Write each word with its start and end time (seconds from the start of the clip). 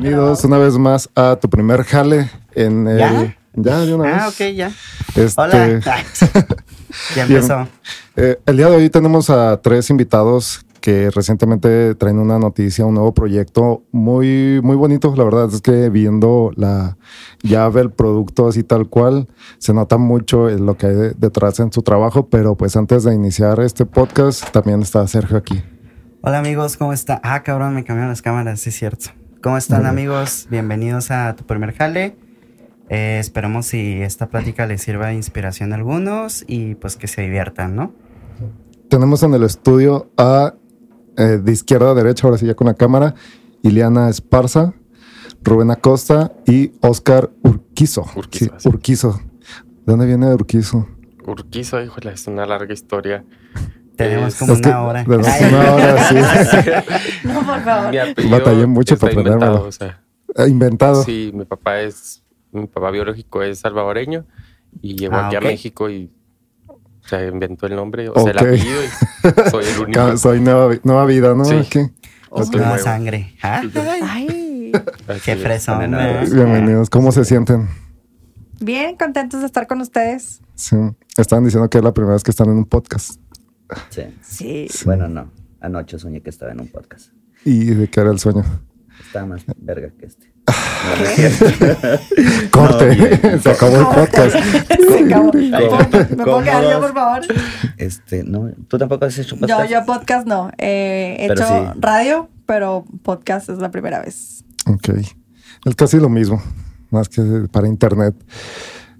Bienvenidos 0.00 0.44
una 0.44 0.58
vez 0.58 0.78
más 0.78 1.10
a 1.16 1.34
tu 1.40 1.50
primer 1.50 1.82
jale 1.82 2.30
en 2.54 2.86
el. 2.86 2.98
¿Ya? 2.98 3.36
Ya, 3.54 3.78
de 3.80 3.94
una 3.94 4.04
vez. 4.04 4.14
Ah, 4.16 4.28
ok, 4.28 4.54
ya. 4.54 4.70
Este, 5.16 5.40
Hola. 5.40 5.80
ya 7.16 7.22
empezó. 7.24 7.66
eh, 8.14 8.38
el 8.46 8.56
día 8.56 8.68
de 8.68 8.76
hoy 8.76 8.90
tenemos 8.90 9.28
a 9.28 9.60
tres 9.60 9.90
invitados 9.90 10.64
que 10.80 11.10
recientemente 11.10 11.96
traen 11.96 12.20
una 12.20 12.38
noticia, 12.38 12.86
un 12.86 12.94
nuevo 12.94 13.12
proyecto 13.12 13.82
muy, 13.90 14.60
muy 14.62 14.76
bonito. 14.76 15.12
La 15.16 15.24
verdad 15.24 15.48
es 15.52 15.60
que 15.60 15.88
viendo 15.90 16.52
la 16.54 16.96
llave, 17.42 17.80
el 17.80 17.90
producto 17.90 18.46
así 18.46 18.62
tal 18.62 18.88
cual, 18.88 19.26
se 19.58 19.74
nota 19.74 19.98
mucho 19.98 20.48
lo 20.48 20.76
que 20.76 20.86
hay 20.86 20.94
de- 20.94 21.10
detrás 21.14 21.58
en 21.58 21.72
su 21.72 21.82
trabajo. 21.82 22.28
Pero 22.28 22.54
pues 22.56 22.76
antes 22.76 23.02
de 23.02 23.14
iniciar 23.16 23.58
este 23.58 23.84
podcast, 23.84 24.48
también 24.52 24.80
está 24.80 25.04
Sergio 25.08 25.36
aquí. 25.38 25.60
Hola 26.20 26.38
amigos, 26.38 26.76
¿cómo 26.76 26.92
están? 26.92 27.18
Ah, 27.24 27.42
cabrón, 27.42 27.74
me 27.74 27.82
cambiaron 27.82 28.10
las 28.10 28.22
cámaras, 28.22 28.60
sí 28.60 28.68
es 28.70 28.76
cierto. 28.76 29.10
¿Cómo 29.40 29.56
están 29.56 29.86
amigos? 29.86 30.48
Bienvenidos 30.50 31.12
a 31.12 31.36
tu 31.36 31.44
primer 31.44 31.72
jale. 31.72 32.16
Eh, 32.88 33.18
esperamos 33.20 33.66
si 33.66 34.02
esta 34.02 34.28
plática 34.28 34.66
les 34.66 34.82
sirva 34.82 35.08
de 35.08 35.14
inspiración 35.14 35.72
a 35.72 35.76
algunos 35.76 36.44
y 36.48 36.74
pues 36.74 36.96
que 36.96 37.06
se 37.06 37.22
diviertan, 37.22 37.76
¿no? 37.76 37.92
Tenemos 38.88 39.22
en 39.22 39.34
el 39.34 39.44
estudio 39.44 40.10
a 40.16 40.54
eh, 41.16 41.38
de 41.40 41.52
izquierda 41.52 41.92
a 41.92 41.94
derecha, 41.94 42.26
ahora 42.26 42.36
sí 42.36 42.46
ya 42.46 42.54
con 42.54 42.66
la 42.66 42.74
cámara, 42.74 43.14
Ileana 43.62 44.08
Esparza, 44.08 44.74
Rubén 45.44 45.70
Acosta 45.70 46.32
y 46.44 46.72
Oscar 46.80 47.30
Urquizo. 47.44 48.06
Urquizo, 48.16 48.54
sí. 48.58 48.68
Urquizo. 48.68 49.20
¿De 49.86 49.92
dónde 49.92 50.06
viene 50.06 50.34
Urquizo? 50.34 50.88
Urquizo, 51.24 51.80
híjole, 51.80 52.12
es 52.12 52.26
una 52.26 52.44
larga 52.44 52.74
historia. 52.74 53.24
Tenemos 53.98 54.34
como 54.36 54.52
Es 54.54 54.60
que 54.62 54.68
una 54.68 54.82
hora. 54.82 55.04
tenemos 55.04 55.26
Ay, 55.28 55.44
una 55.52 55.72
hora, 55.74 56.04
sí. 56.08 56.14
No, 57.24 57.44
por 57.44 57.60
favor. 57.62 57.94
Batallé 58.30 58.66
mucho 58.66 58.96
para 58.96 59.12
inventado, 59.12 59.36
aprendérmelo. 59.36 59.68
o 59.68 59.72
sea, 59.72 60.00
Eh, 60.36 60.48
Inventado. 60.48 61.02
sí, 61.04 61.30
mi 61.34 61.44
papá 61.44 61.80
es, 61.80 62.22
mi 62.52 62.66
papá 62.66 62.90
biológico 62.90 63.42
es 63.42 63.58
salvadoreño 63.58 64.24
y 64.82 64.94
llegó 64.96 65.16
Ah, 65.16 65.26
aquí 65.26 65.36
a 65.36 65.40
México 65.40 65.90
y 65.90 66.10
o 66.68 67.08
sea, 67.08 67.26
inventó 67.26 67.66
el 67.66 67.74
nombre, 67.76 68.08
o 68.10 68.14
sea, 68.20 68.32
el 68.32 68.38
apellido 68.38 68.80
y 68.84 68.88
soy 69.50 69.64
el 69.64 69.80
único. 69.80 70.16
Soy 70.18 70.40
nueva, 70.40 70.74
nueva 70.82 71.04
vida, 71.06 71.34
¿no? 71.34 71.44
Sí. 71.44 71.54
Aquí. 71.54 71.78
Nueva 72.30 72.50
Nuevo. 72.68 72.78
sangre. 72.78 73.34
Ah, 73.42 73.62
Ay. 74.02 74.72
Qué 75.24 75.32
es. 75.32 75.42
fresón. 75.42 75.94
¿eh? 75.94 76.24
Bienvenidos. 76.30 76.90
¿Cómo 76.90 77.10
se 77.12 77.24
sienten? 77.24 77.68
Bien, 78.60 78.96
contentos 78.96 79.40
de 79.40 79.46
estar 79.46 79.66
con 79.66 79.80
ustedes. 79.80 80.40
Sí. 80.54 80.76
Estaban 81.16 81.44
diciendo 81.44 81.70
que 81.70 81.78
es 81.78 81.84
la 81.84 81.92
primera 81.94 82.12
vez 82.14 82.22
que 82.22 82.30
están 82.30 82.48
en 82.50 82.56
un 82.58 82.64
podcast. 82.66 83.18
Sí. 83.90 84.02
Sí. 84.22 84.68
Bueno, 84.84 85.08
no. 85.08 85.30
Anoche 85.60 85.98
soñé 85.98 86.20
que 86.22 86.30
estaba 86.30 86.52
en 86.52 86.60
un 86.60 86.68
podcast. 86.68 87.12
¿Y 87.44 87.66
de 87.74 87.88
qué 87.88 88.00
era 88.00 88.10
el 88.10 88.18
sueño? 88.18 88.44
Estaba 89.04 89.26
más 89.26 89.44
verga 89.56 89.90
que 89.98 90.06
este. 90.06 90.32
No, 90.46 91.06
cierto. 91.06 91.44
Corte. 92.50 93.38
se 93.40 93.50
acabó 93.50 93.76
el 93.78 93.86
podcast. 93.86 94.36
Se 94.88 95.04
acabó. 95.04 95.32
¿Me 95.32 95.50
puedo- 95.50 96.16
¿Me 96.16 96.24
puedo 96.24 96.42
quedar 96.42 96.64
yo, 96.64 96.80
por 96.80 96.94
favor? 96.94 97.20
Este, 97.76 98.24
no. 98.24 98.50
¿Tú 98.68 98.78
tampoco 98.78 99.04
has 99.04 99.18
hecho 99.18 99.36
Yo, 99.36 99.40
podcast? 99.40 99.70
yo 99.70 99.84
podcast 99.86 100.26
no. 100.26 100.50
Eh, 100.58 101.16
he 101.20 101.28
Pero 101.28 101.44
hecho 101.44 101.72
sí. 101.74 101.78
radio, 101.80 102.28
pero 102.46 102.84
podcast 103.02 103.50
es 103.50 103.58
la 103.58 103.70
primera 103.70 104.00
vez. 104.00 104.44
Ok. 104.66 104.88
Es 105.64 105.74
casi 105.76 105.98
lo 105.98 106.08
mismo, 106.08 106.42
más 106.90 107.08
que 107.08 107.22
para 107.52 107.68
internet. 107.68 108.14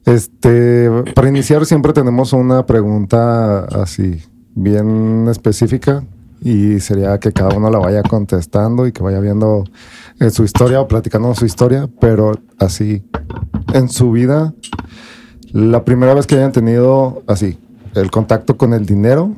Este, 0.05 0.89
para 1.15 1.29
iniciar 1.29 1.65
siempre 1.67 1.93
tenemos 1.93 2.33
una 2.33 2.65
pregunta 2.67 3.65
así, 3.65 4.23
bien 4.63 5.27
específica, 5.29 6.05
y 6.41 6.79
sería 6.81 7.19
que 7.19 7.33
cada 7.33 7.57
uno 7.57 7.71
la 7.71 7.79
vaya 7.79 8.03
contestando 8.03 8.87
y 8.87 8.93
que 8.93 9.03
vaya 9.03 9.21
viendo 9.21 9.65
eh, 10.21 10.31
su 10.31 10.45
historia 10.45 10.81
o 10.81 10.89
platicando 10.89 11.35
su 11.35 11.47
historia, 11.47 11.89
pero 12.01 12.33
así, 12.59 13.05
en 13.73 13.89
su 13.89 14.13
vida, 14.13 14.55
la 15.53 15.85
primera 15.85 16.15
vez 16.15 16.27
que 16.27 16.37
hayan 16.37 16.53
tenido 16.53 17.23
así, 17.27 17.59
el 17.95 18.11
contacto 18.11 18.57
con 18.57 18.73
el 18.73 18.87
dinero, 18.87 19.35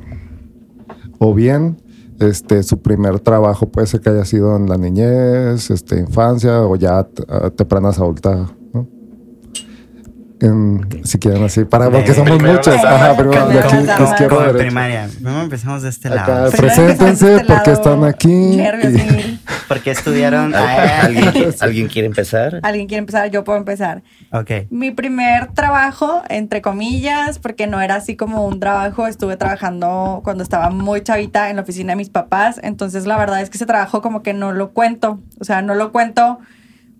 o 1.17 1.33
bien 1.33 1.77
este 2.19 2.61
su 2.61 2.79
primer 2.81 3.19
trabajo 3.19 3.67
puede 3.67 3.87
ser 3.87 4.01
que 4.01 4.09
haya 4.11 4.25
sido 4.25 4.55
en 4.55 4.67
la 4.69 4.77
niñez, 4.77 5.71
este 5.71 5.99
infancia 5.99 6.61
o 6.61 6.75
ya 6.75 6.99
a 6.99 7.49
tempranas 7.49 7.97
adulta, 7.97 8.35
¿no? 8.35 8.60
En- 10.41 10.87
Si 11.03 11.19
quieren 11.19 11.43
así, 11.43 11.65
para 11.65 11.85
De- 11.85 11.91
porque 11.91 12.13
somos 12.13 12.29
primero 12.31 12.53
muchos, 12.55 12.75
ajá, 12.75 13.15
primero 13.15 13.47
de 13.47 13.59
aquí, 13.59 13.75
de 13.77 13.83
izquierda 13.83 14.35
a 14.35 14.39
derecha. 14.47 14.57
primaria. 14.57 15.09
Vamos, 15.19 15.43
empezamos 15.43 15.81
de 15.83 15.89
este 15.89 16.07
Acá, 16.07 16.15
lado. 16.27 16.51
Primero 16.51 16.73
preséntense 16.75 17.25
de 17.27 17.35
este 17.35 17.45
porque 17.53 17.69
lado. 17.71 17.81
están 17.83 18.03
aquí. 18.05 18.31
Y-. 18.31 19.39
Porque 19.67 19.91
estudiaron. 19.91 20.53
¿Al- 20.55 20.67
Ay, 20.67 20.89
¿Alguien, 21.23 21.53
¿Alguien 21.61 21.87
quiere 21.87 22.07
empezar? 22.07 22.59
¿Alguien 22.63 22.87
quiere 22.87 22.99
empezar? 22.99 23.29
Yo 23.29 23.43
puedo 23.43 23.57
empezar. 23.59 24.01
Ok. 24.31 24.51
Mi 24.69 24.91
primer 24.91 25.47
trabajo, 25.53 26.21
entre 26.29 26.61
comillas, 26.61 27.37
porque 27.39 27.67
no 27.67 27.79
era 27.81 27.95
así 27.95 28.15
como 28.15 28.45
un 28.47 28.59
trabajo, 28.59 29.07
estuve 29.07 29.37
trabajando 29.37 30.21
cuando 30.23 30.43
estaba 30.43 30.69
muy 30.71 31.01
chavita 31.01 31.49
en 31.49 31.57
la 31.57 31.61
oficina 31.61 31.91
de 31.93 31.97
mis 31.97 32.09
papás, 32.09 32.59
entonces 32.63 33.05
la 33.05 33.17
verdad 33.17 33.41
es 33.41 33.49
que 33.49 33.57
ese 33.57 33.65
trabajo 33.65 34.01
como 34.01 34.23
que 34.23 34.33
no 34.33 34.51
lo 34.51 34.71
cuento, 34.71 35.19
o 35.39 35.43
sea, 35.43 35.61
no 35.61 35.75
lo 35.75 35.91
cuento 35.91 36.39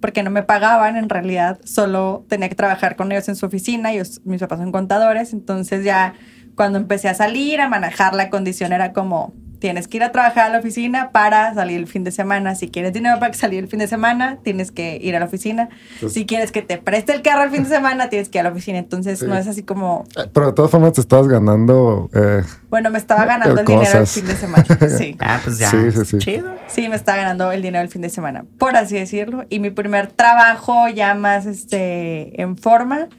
porque 0.01 0.23
no 0.23 0.31
me 0.31 0.43
pagaban, 0.43 0.97
en 0.97 1.07
realidad 1.07 1.59
solo 1.63 2.25
tenía 2.27 2.49
que 2.49 2.55
trabajar 2.55 2.95
con 2.95 3.11
ellos 3.11 3.29
en 3.29 3.35
su 3.35 3.45
oficina, 3.45 3.93
ellos, 3.93 4.21
mis 4.25 4.41
papás 4.41 4.59
son 4.59 4.71
contadores, 4.71 5.31
entonces 5.31 5.85
ya 5.85 6.15
cuando 6.55 6.77
empecé 6.79 7.09
a 7.09 7.13
salir, 7.13 7.61
a 7.61 7.67
manejar 7.69 8.13
la 8.13 8.29
condición 8.29 8.73
era 8.73 8.93
como, 8.93 9.33
tienes 9.59 9.87
que 9.87 9.97
ir 9.97 10.03
a 10.03 10.11
trabajar 10.11 10.47
a 10.47 10.49
la 10.49 10.57
oficina 10.57 11.11
para 11.11 11.53
salir 11.53 11.77
el 11.77 11.85
fin 11.85 12.03
de 12.03 12.09
semana, 12.11 12.55
si 12.55 12.69
quieres 12.69 12.93
dinero 12.93 13.19
para 13.19 13.31
salir 13.35 13.59
el 13.63 13.67
fin 13.69 13.77
de 13.77 13.87
semana, 13.87 14.39
tienes 14.43 14.71
que 14.71 14.97
ir 14.99 15.15
a 15.15 15.19
la 15.19 15.25
oficina, 15.27 15.69
si 16.09 16.25
quieres 16.25 16.51
que 16.51 16.63
te 16.63 16.79
preste 16.79 17.13
el 17.13 17.21
carro 17.21 17.43
el 17.43 17.51
fin 17.51 17.61
de 17.63 17.69
semana, 17.69 18.09
tienes 18.09 18.29
que 18.29 18.39
ir 18.39 18.41
a 18.41 18.43
la 18.45 18.49
oficina, 18.49 18.79
entonces 18.79 19.19
Sí. 19.19 19.25
no 19.27 19.37
es 19.37 19.45
así 19.47 19.61
como, 19.61 20.03
Pero 20.33 20.47
de 20.47 20.53
todas 20.53 20.71
formas 20.71 20.93
te 20.93 21.01
estabas 21.01 21.27
ganando. 21.27 22.09
eh, 22.11 22.41
bueno, 22.71 22.89
me 22.89 22.97
estaba 22.97 23.25
ganando 23.25 23.59
el 23.59 23.65
Cosas. 23.65 23.81
dinero 23.83 23.99
el 23.99 24.07
fin 24.07 24.25
de 24.25 24.35
semana, 24.35 24.65
sí. 24.97 25.15
Ah, 25.19 25.39
pues 25.43 25.59
ya. 25.59 25.69
Sí, 25.69 25.91
sí, 25.91 26.05
sí. 26.05 26.17
Chido. 26.17 26.55
Sí, 26.67 26.89
me 26.89 26.95
estaba 26.95 27.19
ganando 27.19 27.51
el 27.51 27.61
dinero 27.61 27.83
el 27.83 27.89
fin 27.89 28.01
de 28.01 28.09
semana, 28.09 28.45
por 28.57 28.75
así 28.75 28.95
decirlo. 28.95 29.45
Y 29.49 29.59
mi 29.59 29.69
primer 29.69 30.07
trabajo 30.07 30.87
ya 30.87 31.13
más 31.13 31.45
este, 31.45 32.41
en 32.41 32.57
forma 32.57 33.09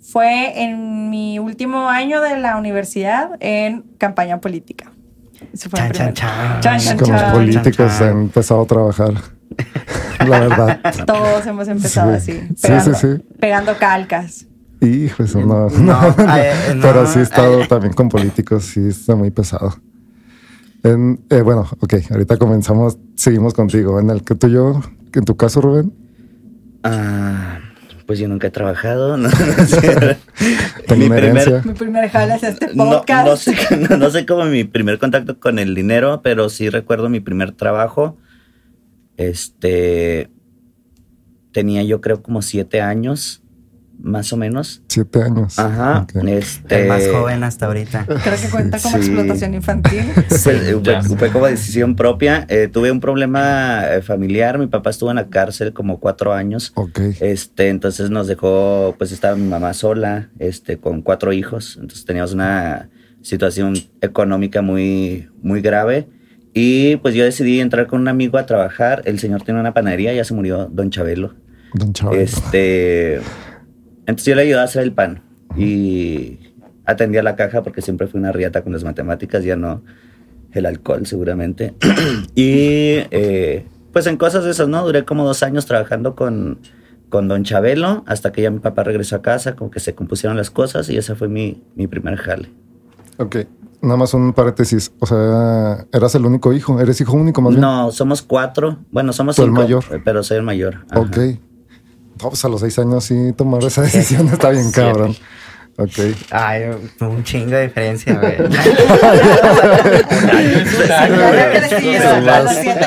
fue 0.00 0.62
en 0.62 1.10
mi 1.10 1.38
último 1.38 1.88
año 1.88 2.20
de 2.20 2.38
la 2.38 2.56
universidad 2.56 3.30
en 3.40 3.82
campaña 3.98 4.40
política. 4.40 4.92
Eso 5.52 5.70
fue 5.70 5.78
Chan, 5.78 5.92
chan, 5.92 6.14
chan. 6.14 6.60
Chan, 6.60 6.78
chan, 6.80 6.98
con 6.98 7.12
los 7.12 7.22
políticos 7.22 7.74
chan, 7.76 7.98
chan. 7.98 8.08
han 8.08 8.18
empezado 8.22 8.62
a 8.62 8.66
trabajar. 8.66 9.14
La 10.28 10.40
verdad. 10.40 10.80
Todos 11.06 11.46
hemos 11.46 11.66
empezado 11.68 12.10
Sí. 12.20 12.32
así, 12.32 12.48
Sí, 12.48 12.54
pegando, 12.62 12.94
sí, 12.94 13.00
sí. 13.16 13.24
pegando 13.40 13.78
calcas. 13.78 14.46
Hijo, 14.80 15.24
eso 15.24 15.40
no. 15.40 15.68
No, 15.68 16.08
eh, 16.36 16.52
no, 16.74 16.82
Pero 16.82 17.06
sí 17.06 17.18
he 17.18 17.22
estado 17.22 17.62
eh. 17.62 17.66
también 17.68 17.92
con 17.92 18.08
políticos, 18.08 18.64
sí 18.64 18.88
está 18.88 19.14
muy 19.16 19.30
pesado. 19.30 19.74
En, 20.82 21.20
eh, 21.28 21.42
bueno, 21.42 21.66
ok, 21.80 21.94
ahorita 22.10 22.36
comenzamos, 22.38 22.98
seguimos 23.16 23.52
contigo. 23.54 24.00
En 24.00 24.08
el 24.10 24.22
que 24.22 24.34
tú 24.34 24.46
y 24.46 24.52
yo, 24.52 24.80
en 25.12 25.24
tu 25.24 25.36
caso, 25.36 25.60
Rubén, 25.60 25.92
Ah, 26.82 27.58
pues 28.10 28.18
yo 28.18 28.26
nunca 28.26 28.48
he 28.48 28.50
trabajado. 28.50 29.16
No, 29.16 29.28
no 29.56 29.66
sé. 29.66 30.18
Mi 30.96 31.08
primer-. 31.08 31.64
Mi 31.64 31.74
primer 31.74 32.10
jale 32.10 32.34
es 32.34 32.42
este 32.42 32.66
podcast. 32.74 33.24
no 33.24 33.36
sé, 33.36 33.54
no, 33.76 33.96
no 33.96 34.10
sé 34.10 34.26
cómo 34.26 34.46
mi 34.46 34.64
primer 34.64 34.98
contacto 34.98 35.38
con 35.38 35.60
el 35.60 35.76
dinero, 35.76 36.20
pero 36.20 36.48
sí 36.48 36.70
recuerdo 36.70 37.08
mi 37.08 37.20
primer 37.20 37.52
trabajo. 37.52 38.18
Este. 39.16 40.28
Tenía 41.52 41.84
yo 41.84 42.00
creo 42.00 42.20
como 42.20 42.42
siete 42.42 42.80
años, 42.80 43.44
más 44.02 44.32
o 44.32 44.36
menos. 44.36 44.82
Siete 44.88 45.22
años. 45.22 45.58
Ajá. 45.58 46.00
Ok. 46.02 46.24
Este, 46.26 46.82
El 46.82 46.88
más 46.88 47.06
joven 47.08 47.44
hasta 47.44 47.66
ahorita. 47.66 48.06
Creo 48.06 48.40
que 48.40 48.48
cuenta 48.50 48.78
como 48.78 48.96
Sí. 48.98 49.06
explotación 49.06 49.54
infantil. 49.54 50.02
Fue, 50.28 50.58
fue 51.18 51.30
como 51.30 51.46
decisión 51.46 51.96
propia. 51.96 52.46
Eh, 52.48 52.68
tuve 52.72 52.90
un 52.90 53.00
problema 53.00 53.84
eh, 53.88 54.02
familiar. 54.02 54.58
Mi 54.58 54.66
papá 54.66 54.90
estuvo 54.90 55.10
en 55.10 55.16
la 55.16 55.28
cárcel 55.28 55.72
como 55.72 56.00
cuatro 56.00 56.32
años. 56.32 56.72
Ok. 56.74 56.98
Este, 57.20 57.68
entonces 57.68 58.10
nos 58.10 58.26
dejó, 58.26 58.94
pues 58.98 59.12
estaba 59.12 59.36
mi 59.36 59.46
mamá 59.48 59.72
sola, 59.74 60.30
este, 60.38 60.78
con 60.78 61.02
cuatro 61.02 61.32
hijos. 61.32 61.76
Entonces 61.80 62.04
teníamos 62.04 62.32
una 62.32 62.88
situación 63.22 63.74
económica 64.00 64.62
muy, 64.62 65.28
muy 65.42 65.60
grave. 65.60 66.08
Y 66.52 66.96
pues 66.96 67.14
yo 67.14 67.22
decidí 67.24 67.60
entrar 67.60 67.86
con 67.86 68.00
un 68.00 68.08
amigo 68.08 68.38
a 68.38 68.46
trabajar. 68.46 69.02
El 69.04 69.18
señor 69.20 69.42
tiene 69.42 69.60
una 69.60 69.72
panadería, 69.74 70.12
ya 70.12 70.24
se 70.24 70.34
murió 70.34 70.66
Don 70.72 70.90
Chabelo. 70.90 71.34
Don 71.74 71.92
Chavo. 71.92 72.12
Este, 72.14 73.20
entonces 74.10 74.26
yo 74.26 74.34
le 74.34 74.42
ayudaba 74.42 74.62
a 74.62 74.66
hacer 74.66 74.82
el 74.82 74.92
pan 74.92 75.22
y 75.56 76.38
atendía 76.84 77.22
la 77.22 77.36
caja 77.36 77.62
porque 77.62 77.82
siempre 77.82 78.06
fui 78.06 78.20
una 78.20 78.32
riata 78.32 78.62
con 78.62 78.72
las 78.72 78.84
matemáticas, 78.84 79.44
ya 79.44 79.56
no 79.56 79.82
el 80.52 80.66
alcohol 80.66 81.06
seguramente. 81.06 81.74
y 82.34 82.98
eh, 83.10 83.66
pues 83.92 84.06
en 84.06 84.16
cosas 84.16 84.44
de 84.44 84.50
esas, 84.50 84.68
¿no? 84.68 84.84
Duré 84.84 85.04
como 85.04 85.24
dos 85.24 85.42
años 85.42 85.66
trabajando 85.66 86.14
con, 86.14 86.58
con 87.08 87.28
Don 87.28 87.44
Chabelo 87.44 88.04
hasta 88.06 88.32
que 88.32 88.42
ya 88.42 88.50
mi 88.50 88.58
papá 88.58 88.82
regresó 88.84 89.16
a 89.16 89.22
casa, 89.22 89.56
como 89.56 89.70
que 89.70 89.80
se 89.80 89.94
compusieron 89.94 90.36
las 90.36 90.50
cosas 90.50 90.88
y 90.90 90.96
esa 90.96 91.14
fue 91.14 91.28
mi, 91.28 91.62
mi 91.74 91.86
primer 91.86 92.16
jale. 92.16 92.50
Ok. 93.18 93.36
nada 93.82 93.96
más 93.96 94.14
un 94.14 94.32
paréntesis. 94.32 94.92
O 94.98 95.06
sea, 95.06 95.86
eras 95.92 96.14
el 96.14 96.24
único 96.24 96.52
hijo. 96.52 96.80
¿Eres 96.80 97.00
hijo 97.00 97.12
único 97.16 97.42
más 97.42 97.50
bien? 97.50 97.60
No, 97.60 97.90
somos 97.90 98.22
cuatro. 98.22 98.78
Bueno, 98.90 99.12
somos 99.12 99.36
Tú 99.36 99.42
el 99.42 99.48
cinco. 99.48 99.62
mayor. 99.62 99.84
Pero 100.04 100.22
soy 100.22 100.38
el 100.38 100.42
mayor. 100.42 100.78
Ajá. 100.90 101.00
Ok. 101.00 101.18
No, 102.22 102.28
pues 102.30 102.44
a 102.44 102.48
los 102.48 102.60
seis 102.60 102.78
años 102.78 103.04
sí 103.04 103.32
tomar 103.36 103.62
esa 103.64 103.82
decisión 103.88 104.28
está 104.28 104.50
bien 104.50 104.70
cabrón. 104.72 105.14
Ok. 105.76 105.98
Ay, 106.30 106.64
un 107.00 107.24
chingo 107.24 107.52
de 107.52 107.68
diferencia, 107.68 108.12
güey. 108.18 108.36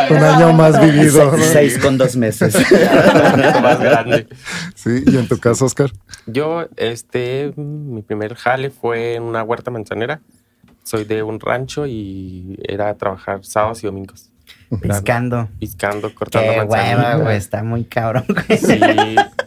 Un 0.10 0.18
año 0.24 0.54
más 0.54 0.80
vivido. 0.80 1.32
¿no? 1.32 1.38
Se- 1.38 1.54
Seis 1.54 1.78
con 1.80 1.98
dos 1.98 2.16
meses. 2.16 2.54
más 3.62 3.80
grande. 3.80 4.28
Sí, 4.76 5.04
y 5.06 5.18
en 5.18 5.28
tu 5.28 5.40
caso, 5.40 5.66
Oscar. 5.66 5.92
Yo, 6.26 6.68
este, 6.76 7.54
mi 7.56 8.02
primer 8.02 8.36
jale 8.36 8.70
fue 8.70 9.16
en 9.16 9.24
una 9.24 9.44
huerta 9.44 9.72
manzanera. 9.72 10.22
Soy 10.84 11.06
de 11.06 11.24
un 11.24 11.40
rancho 11.40 11.86
y 11.88 12.58
era 12.68 12.94
trabajar 12.96 13.44
sábados 13.44 13.84
y 13.84 13.88
domingos. 13.88 14.30
Piscando. 14.82 15.50
Piscando, 15.60 16.14
cortando 16.14 16.52
Qué 16.52 16.58
manzana. 16.58 16.98
hueva, 16.98 17.16
güey. 17.24 17.38
Está 17.38 17.64
muy 17.64 17.84
cabrón, 17.84 18.26
güey. 18.28 18.58
Sí, 18.58 18.80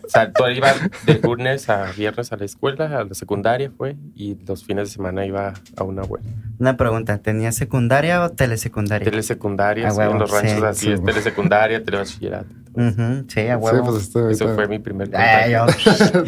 o 0.05 0.09
sea, 0.09 0.33
todo 0.33 0.51
iba 0.51 0.73
de 1.07 1.21
lunes 1.23 1.69
a 1.69 1.91
viernes 1.97 2.33
a 2.33 2.37
la 2.37 2.45
escuela, 2.45 2.85
a 2.99 3.05
la 3.05 3.15
secundaria 3.15 3.71
fue, 3.77 3.97
y 4.15 4.37
los 4.47 4.65
fines 4.65 4.89
de 4.89 4.93
semana 4.95 5.25
iba 5.27 5.53
a 5.77 5.83
una 5.85 6.03
huelga. 6.03 6.29
Una 6.59 6.77
pregunta, 6.77 7.19
¿tenías 7.19 7.55
secundaria 7.57 8.23
o 8.25 8.31
telesecundaria? 8.31 9.05
Telesecundaria, 9.11 9.89
A 9.89 9.91
sí, 9.91 9.99
huevo, 9.99 10.13
en 10.13 10.19
los 10.21 10.31
ranchos 10.31 10.53
sí, 10.59 10.65
así 10.65 10.87
sí. 10.87 10.93
es, 10.93 11.05
telesecundaria, 11.05 11.85
telebachillerato. 11.85 12.47
Ujú, 12.75 13.25
sí, 13.29 13.41
a 13.41 13.57
Sí, 13.57 13.63
huevo. 13.63 13.85
pues 13.87 14.03
este 14.03 14.31
Eso 14.31 14.55
fue 14.55 14.69
mi 14.69 14.79
primer 14.79 15.09
Ay, 15.17 15.53
yo- 15.53 15.67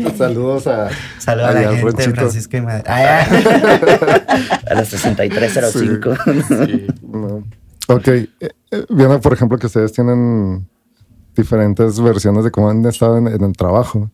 Saludos 0.17 0.67
a. 0.67 0.89
Saludos 1.19 1.51
a 1.51 1.53
la 1.61 1.61
gente 1.77 1.83
ranchito. 1.93 2.15
Francisco 2.15 2.57
y 2.57 2.61
Madrid. 2.63 2.85
Ay, 2.89 3.07
ay. 3.07 3.45
A 4.71 4.75
las 4.75 4.89
6305. 4.89 6.15
Sí. 6.67 6.87
No. 7.03 7.45
Ok. 7.89 8.09
eh, 8.09 8.29
eh, 8.41 8.87
Viendo, 8.91 9.21
por 9.21 9.33
ejemplo, 9.33 9.59
que 9.59 9.67
ustedes 9.67 9.93
tienen 9.93 10.69
diferentes 11.35 12.01
versiones 12.01 12.45
de 12.45 12.51
cómo 12.51 12.71
han 12.71 12.85
estado 12.87 13.19
en, 13.19 13.29
en 13.29 13.43
el 13.43 13.53
trabajo. 13.57 14.11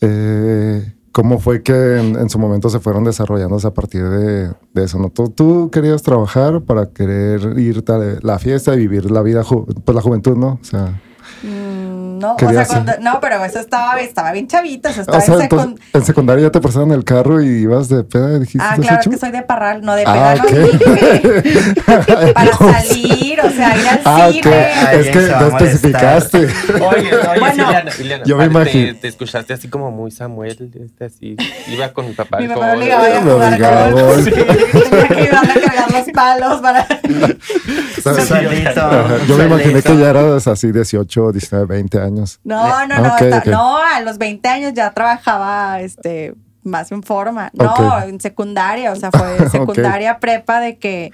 Eh, 0.00 0.94
¿Cómo 1.12 1.38
fue 1.38 1.62
que 1.62 1.98
en, 1.98 2.16
en 2.16 2.30
su 2.30 2.38
momento 2.38 2.70
se 2.70 2.80
fueron 2.80 3.04
desarrollándose 3.04 3.66
a 3.66 3.74
partir 3.74 4.08
de, 4.08 4.48
de 4.72 4.84
eso? 4.84 4.98
¿no? 4.98 5.10
¿Tú, 5.10 5.70
querías 5.70 6.02
trabajar 6.02 6.62
para 6.62 6.86
querer 6.86 7.58
irte 7.58 7.92
a 7.92 7.98
la 8.22 8.38
fiesta 8.38 8.74
y 8.74 8.78
vivir 8.78 9.10
la 9.10 9.20
vida, 9.20 9.42
pues 9.44 9.94
la 9.94 10.00
juventud, 10.00 10.36
¿no? 10.36 10.58
O 10.60 10.64
sea, 10.64 11.00
Mm, 11.42 11.81
No, 12.22 12.36
o 12.36 12.38
sea, 12.52 12.64
cuando, 12.66 12.92
no, 13.00 13.18
pero 13.20 13.44
eso 13.44 13.58
estaba, 13.58 14.00
estaba 14.00 14.30
bien 14.32 14.46
chavito, 14.46 14.88
o 14.88 14.92
sea, 14.92 15.00
o 15.00 15.02
estaba 15.02 15.20
sea 15.20 15.34
en 15.34 15.40
entonces, 15.42 15.70
secund- 15.70 15.80
en 15.92 16.04
secundaria 16.04 16.44
ya 16.44 16.50
te 16.50 16.60
pasaron 16.60 16.92
el 16.92 17.04
carro 17.04 17.42
y 17.42 17.48
ibas 17.62 17.88
de 17.88 18.04
peda 18.04 18.36
y 18.36 18.40
dijiste, 18.40 18.58
Ah, 18.60 18.74
"¿Estás 18.74 18.80
claro, 18.86 19.00
es 19.00 19.06
hecho?". 19.06 19.10
que 19.10 19.18
soy 19.18 19.30
de 19.32 19.42
Parral, 19.42 19.82
no 19.82 19.94
de 19.94 20.04
Ah, 20.06 20.12
peda, 20.12 20.34
no 20.36 20.44
ok. 20.44 20.50
dije. 20.72 21.82
Para 22.34 22.56
salir, 22.82 23.40
o 23.40 23.50
sea, 23.50 23.76
ir 23.76 23.88
al 23.88 24.00
Ah, 24.04 24.28
cine. 24.30 24.54
Ay, 24.54 24.98
Es 25.00 25.08
que 25.08 25.20
no 25.20 25.46
especificaste. 25.58 26.38
Oye, 26.38 26.50
oye, 26.80 27.40
Bueno. 27.40 27.54
Ileana, 27.68 27.90
Ileana, 27.98 28.24
Yo 28.24 28.36
me 28.36 28.44
imagino. 28.46 28.92
Te, 28.94 29.00
te 29.00 29.08
escuchaste 29.08 29.52
así 29.54 29.68
como 29.68 29.90
muy 29.90 30.10
Samuel, 30.10 30.70
este, 30.80 31.04
así. 31.04 31.36
Iba 31.68 31.92
con 31.92 32.06
mi 32.06 32.12
papá. 32.12 32.38
Mi 32.38 32.48
papá 32.48 32.66
me 32.68 32.72
obligaba 32.76 33.04
a 33.04 33.10
ir 33.10 33.16
a 33.16 33.20
Me 33.20 33.32
jugar 33.32 33.92
golf. 33.92 34.24
sí. 34.24 34.30
Tenía 34.30 35.08
que 35.08 35.14
ayudarle 35.14 35.52
a 35.52 35.60
cargar 35.60 35.92
los 35.92 36.10
palos 36.12 36.60
para... 36.60 36.86
Yo 39.26 39.36
me 39.38 39.44
imaginé 39.44 39.82
que 39.82 39.96
ya 39.96 40.10
eras 40.10 40.46
así 40.48 40.72
18, 40.72 41.32
19, 41.32 41.66
20 41.66 42.00
años. 42.00 42.11
No, 42.44 42.86
no, 42.86 42.98
no, 43.00 43.14
hasta- 43.14 43.38
ok. 43.38 43.46
no, 43.46 43.76
a 43.78 44.00
los 44.00 44.18
20 44.18 44.48
años 44.48 44.72
ya 44.74 44.90
trabajaba, 44.92 45.80
este, 45.80 46.34
más 46.62 46.92
en 46.92 47.02
forma. 47.02 47.50
No, 47.54 47.74
en 48.02 48.20
secundaria, 48.20 48.92
o 48.92 48.96
sea, 48.96 49.10
fue 49.10 49.36
secundaria, 49.50 50.18
prepa 50.20 50.60
de 50.60 50.78
que 50.78 51.10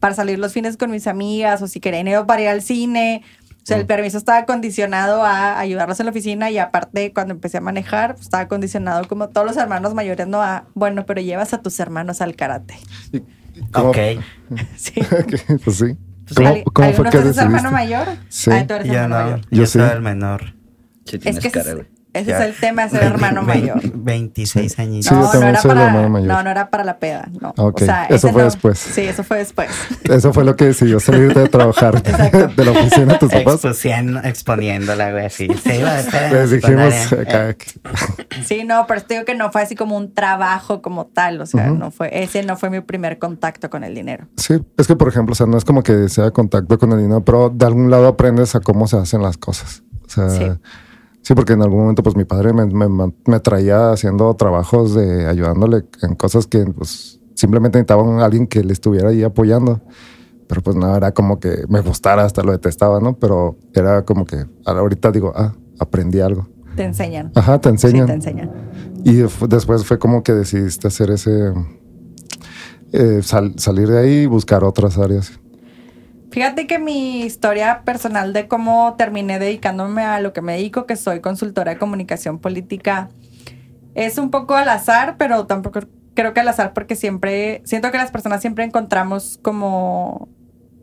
para 0.00 0.14
salir 0.14 0.38
los 0.38 0.52
fines 0.52 0.76
con 0.76 0.90
mis 0.90 1.06
amigas 1.06 1.60
o 1.62 1.68
si 1.68 1.80
quería 1.80 1.98
dinero 1.98 2.26
para 2.26 2.42
ir 2.42 2.48
al 2.48 2.62
cine. 2.62 3.22
O 3.62 3.66
sea, 3.66 3.78
el 3.78 3.86
permiso 3.86 4.16
estaba 4.16 4.44
condicionado 4.46 5.24
a 5.24 5.58
ayudarlos 5.58 5.98
en 5.98 6.06
la 6.06 6.10
oficina 6.10 6.50
y 6.52 6.58
aparte 6.58 7.12
cuando 7.12 7.34
empecé 7.34 7.58
a 7.58 7.60
manejar, 7.60 8.12
pues, 8.14 8.26
estaba 8.26 8.46
condicionado 8.46 9.08
como 9.08 9.28
todos 9.30 9.44
los 9.44 9.56
hermanos 9.56 9.92
mayores, 9.92 10.28
no 10.28 10.40
a, 10.40 10.66
bueno, 10.74 11.04
pero 11.04 11.20
llevas 11.20 11.52
a 11.52 11.60
tus 11.62 11.80
hermanos 11.80 12.20
al 12.20 12.36
karate. 12.36 12.74
Y- 13.12 13.22
¿Cómo- 13.72 13.88
Ok. 13.90 13.96
Sí. 14.76 14.92
pues 15.64 15.78
sí. 15.78 15.96
Pues, 16.26 16.36
¿Cómo, 16.36 16.48
¿al- 16.48 16.64
cómo 16.64 16.72
fue 16.74 16.84
¿alguno 17.06 17.10
que 17.10 17.18
de 17.18 17.30
ustedes 17.30 17.36
es 17.36 17.42
hermano 17.42 17.70
decidiste? 17.70 17.96
mayor? 18.04 18.16
Sí. 18.28 18.50
Ah, 18.52 18.66
tú 18.66 18.74
eres 18.74 18.86
Yo 18.88 18.92
hermano 18.94 19.18
no, 19.18 19.24
mayor. 19.24 19.40
yo, 19.42 19.46
Yo 19.50 19.66
soy 19.66 19.82
sí. 19.82 19.88
el 19.94 20.00
menor. 20.02 20.42
Sí, 21.04 21.16
Es 21.16 21.20
tienes 21.22 21.38
que 21.42 21.50
cara, 21.50 21.74
güey. 21.74 21.86
Ese 22.18 22.30
Ya. 22.30 22.38
es 22.38 22.44
el 22.54 22.54
tema 22.60 22.84
de 22.84 22.90
ser 22.90 23.02
hermano 23.04 23.42
mayor. 23.42 23.80
26 23.94 24.78
añitos. 24.78 25.06
Sí, 25.06 25.14
yo 25.14 25.20
no, 25.20 25.30
también 25.30 25.52
no 25.52 25.58
era 25.58 25.62
para, 25.62 25.86
hermano 25.86 26.08
mayor. 26.10 26.28
No, 26.28 26.42
no 26.42 26.50
era 26.50 26.70
para 26.70 26.84
la 26.84 26.98
peda, 26.98 27.28
no. 27.40 27.52
Ok, 27.56 27.82
O 27.82 27.84
sea, 27.84 28.04
eso 28.06 28.28
fue 28.32 28.42
no- 28.42 28.44
después. 28.46 28.78
Sí, 28.78 29.02
eso 29.02 29.22
fue 29.24 29.38
después. 29.38 29.68
Eso 30.04 30.32
fue 30.32 30.44
lo 30.44 30.56
que 30.56 30.66
decidió 30.66 30.98
salir 31.00 31.34
de 31.34 31.48
trabajar 31.48 32.02
de 32.02 32.64
la 32.64 32.70
oficina 32.70 33.12
de 33.14 33.18
tus 33.18 33.30
papás. 33.32 33.60
Exponiéndola, 34.24 35.10
güey, 35.12 35.26
así. 35.26 35.48
Se 35.62 35.78
iba 35.78 35.90
a 35.90 36.02
Les 36.32 36.50
dijimos 36.50 37.12
acá. 37.12 37.56
Sí, 38.44 38.64
no, 38.64 38.86
pero 38.86 39.02
te 39.02 39.14
digo 39.14 39.24
que 39.26 39.34
no 39.34 39.50
fue 39.52 39.62
así 39.62 39.74
como 39.74 39.96
un 39.96 40.12
trabajo 40.14 40.82
como 40.82 41.06
tal. 41.06 41.40
O 41.40 41.46
sea, 41.46 41.68
no 41.68 41.90
fue, 41.90 42.22
ese 42.22 42.42
no 42.42 42.56
fue 42.56 42.70
mi 42.70 42.80
primer 42.80 43.18
contacto 43.18 43.70
con 43.70 43.84
el 43.84 43.94
dinero. 43.94 44.26
Sí, 44.36 44.54
es 44.76 44.86
que 44.86 44.96
por 44.96 45.08
ejemplo, 45.08 45.32
o 45.32 45.36
sea, 45.36 45.46
no 45.46 45.56
es 45.58 45.64
como 45.64 45.82
que 45.82 46.08
sea 46.08 46.30
contacto 46.30 46.78
con 46.78 46.92
el 46.92 46.98
dinero, 46.98 47.24
pero 47.24 47.50
de 47.50 47.66
algún 47.66 47.90
lado 47.90 48.06
aprendes 48.08 48.54
a 48.54 48.60
cómo 48.60 48.86
se 48.86 48.96
hacen 48.96 49.22
las 49.22 49.36
cosas. 49.36 49.82
O 50.06 50.08
sea, 50.08 50.30
Sí. 50.30 50.44
Sí, 51.26 51.34
porque 51.34 51.54
en 51.54 51.62
algún 51.62 51.80
momento, 51.80 52.02
pues 52.02 52.14
mi 52.16 52.24
padre 52.24 52.52
me, 52.52 52.66
me- 52.66 53.12
me 53.26 53.40
traía 53.40 53.90
haciendo 53.90 54.32
trabajos 54.34 54.94
de 54.94 55.26
ayudándole 55.26 55.84
en 56.02 56.14
cosas 56.14 56.46
que 56.46 56.64
pues 56.66 57.18
simplemente 57.34 57.78
necesitaban 57.78 58.20
a 58.20 58.24
alguien 58.24 58.46
que 58.46 58.62
le 58.62 58.72
estuviera 58.72 59.08
ahí 59.10 59.22
apoyando. 59.22 59.80
Pero 60.48 60.62
pues 60.62 60.76
no 60.76 60.94
era 60.96 61.10
como 61.12 61.40
que 61.40 61.64
me 61.68 61.80
gustara, 61.80 62.24
hasta 62.24 62.42
lo 62.44 62.52
detestaba, 62.52 63.00
¿no? 63.00 63.18
Pero 63.18 63.56
era 63.74 64.04
como 64.04 64.24
que 64.24 64.44
ahorita 64.64 65.10
digo, 65.10 65.32
ah, 65.34 65.52
aprendí 65.80 66.20
algo. 66.20 66.46
Te 66.76 66.84
enseñan. 66.84 67.32
Ajá, 67.34 67.58
te 67.60 67.68
Sí, 67.70 67.72
enseñan. 67.74 68.06
te 68.06 68.12
enseñan. 68.12 68.50
Y 69.04 69.14
después 69.48 69.84
fue 69.84 69.98
como 69.98 70.22
que 70.22 70.32
decidiste 70.32 70.86
hacer 70.86 71.10
ese. 71.10 71.52
eh, 72.92 73.20
sal- 73.22 73.54
salir 73.58 73.88
de 73.88 73.98
ahí 73.98 74.14
y 74.22 74.26
buscar 74.26 74.62
otras 74.62 74.96
áreas. 74.98 75.32
Fíjate 76.30 76.66
que 76.66 76.78
mi 76.78 77.22
historia 77.22 77.82
personal 77.84 78.32
de 78.32 78.48
cómo 78.48 78.94
terminé 78.98 79.38
dedicándome 79.38 80.02
a 80.02 80.20
lo 80.20 80.32
que 80.32 80.42
me 80.42 80.54
dedico, 80.54 80.86
que 80.86 80.96
soy 80.96 81.20
consultora 81.20 81.72
de 81.72 81.78
comunicación 81.78 82.38
política, 82.38 83.08
es 83.94 84.18
un 84.18 84.30
poco 84.30 84.54
al 84.54 84.68
azar, 84.68 85.16
pero 85.18 85.46
tampoco 85.46 85.80
creo 86.14 86.34
que 86.34 86.40
al 86.40 86.48
azar 86.48 86.72
porque 86.74 86.96
siempre, 86.96 87.62
siento 87.64 87.90
que 87.90 87.98
las 87.98 88.10
personas 88.10 88.40
siempre 88.40 88.64
encontramos 88.64 89.38
como 89.40 90.28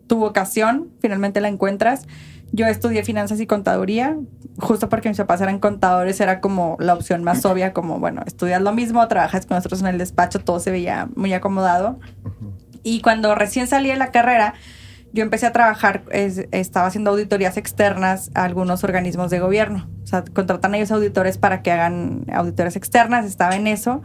tu 0.07 0.17
vocación, 0.17 0.89
finalmente 0.99 1.41
la 1.41 1.49
encuentras. 1.49 2.07
Yo 2.51 2.67
estudié 2.67 3.03
finanzas 3.03 3.39
y 3.39 3.47
contaduría, 3.47 4.15
justo 4.59 4.87
porque 4.87 5.09
mis 5.09 5.17
papás 5.17 5.41
eran 5.41 5.59
contadores, 5.59 6.21
era 6.21 6.39
como 6.39 6.77
la 6.79 6.93
opción 6.93 7.23
más 7.23 7.43
obvia, 7.45 7.73
como, 7.73 7.99
bueno, 7.99 8.21
estudias 8.25 8.61
lo 8.61 8.73
mismo, 8.73 9.07
trabajas 9.07 9.45
con 9.45 9.57
nosotros 9.57 9.81
en 9.81 9.87
el 9.87 9.97
despacho, 9.97 10.39
todo 10.39 10.59
se 10.59 10.69
veía 10.71 11.09
muy 11.15 11.33
acomodado. 11.33 11.99
Y 12.83 13.01
cuando 13.01 13.33
recién 13.33 13.67
salí 13.67 13.89
de 13.89 13.95
la 13.95 14.11
carrera, 14.11 14.53
yo 15.13 15.23
empecé 15.23 15.45
a 15.45 15.51
trabajar, 15.53 16.03
es- 16.11 16.47
estaba 16.51 16.87
haciendo 16.87 17.11
auditorías 17.11 17.55
externas 17.57 18.31
a 18.33 18.43
algunos 18.43 18.83
organismos 18.83 19.29
de 19.31 19.39
gobierno. 19.39 19.87
O 20.03 20.07
sea, 20.07 20.23
contratan 20.33 20.73
a 20.73 20.77
ellos 20.77 20.91
auditores 20.91 21.37
para 21.37 21.61
que 21.61 21.71
hagan 21.71 22.25
auditorías 22.33 22.75
externas, 22.75 23.25
estaba 23.25 23.55
en 23.55 23.67
eso. 23.67 24.01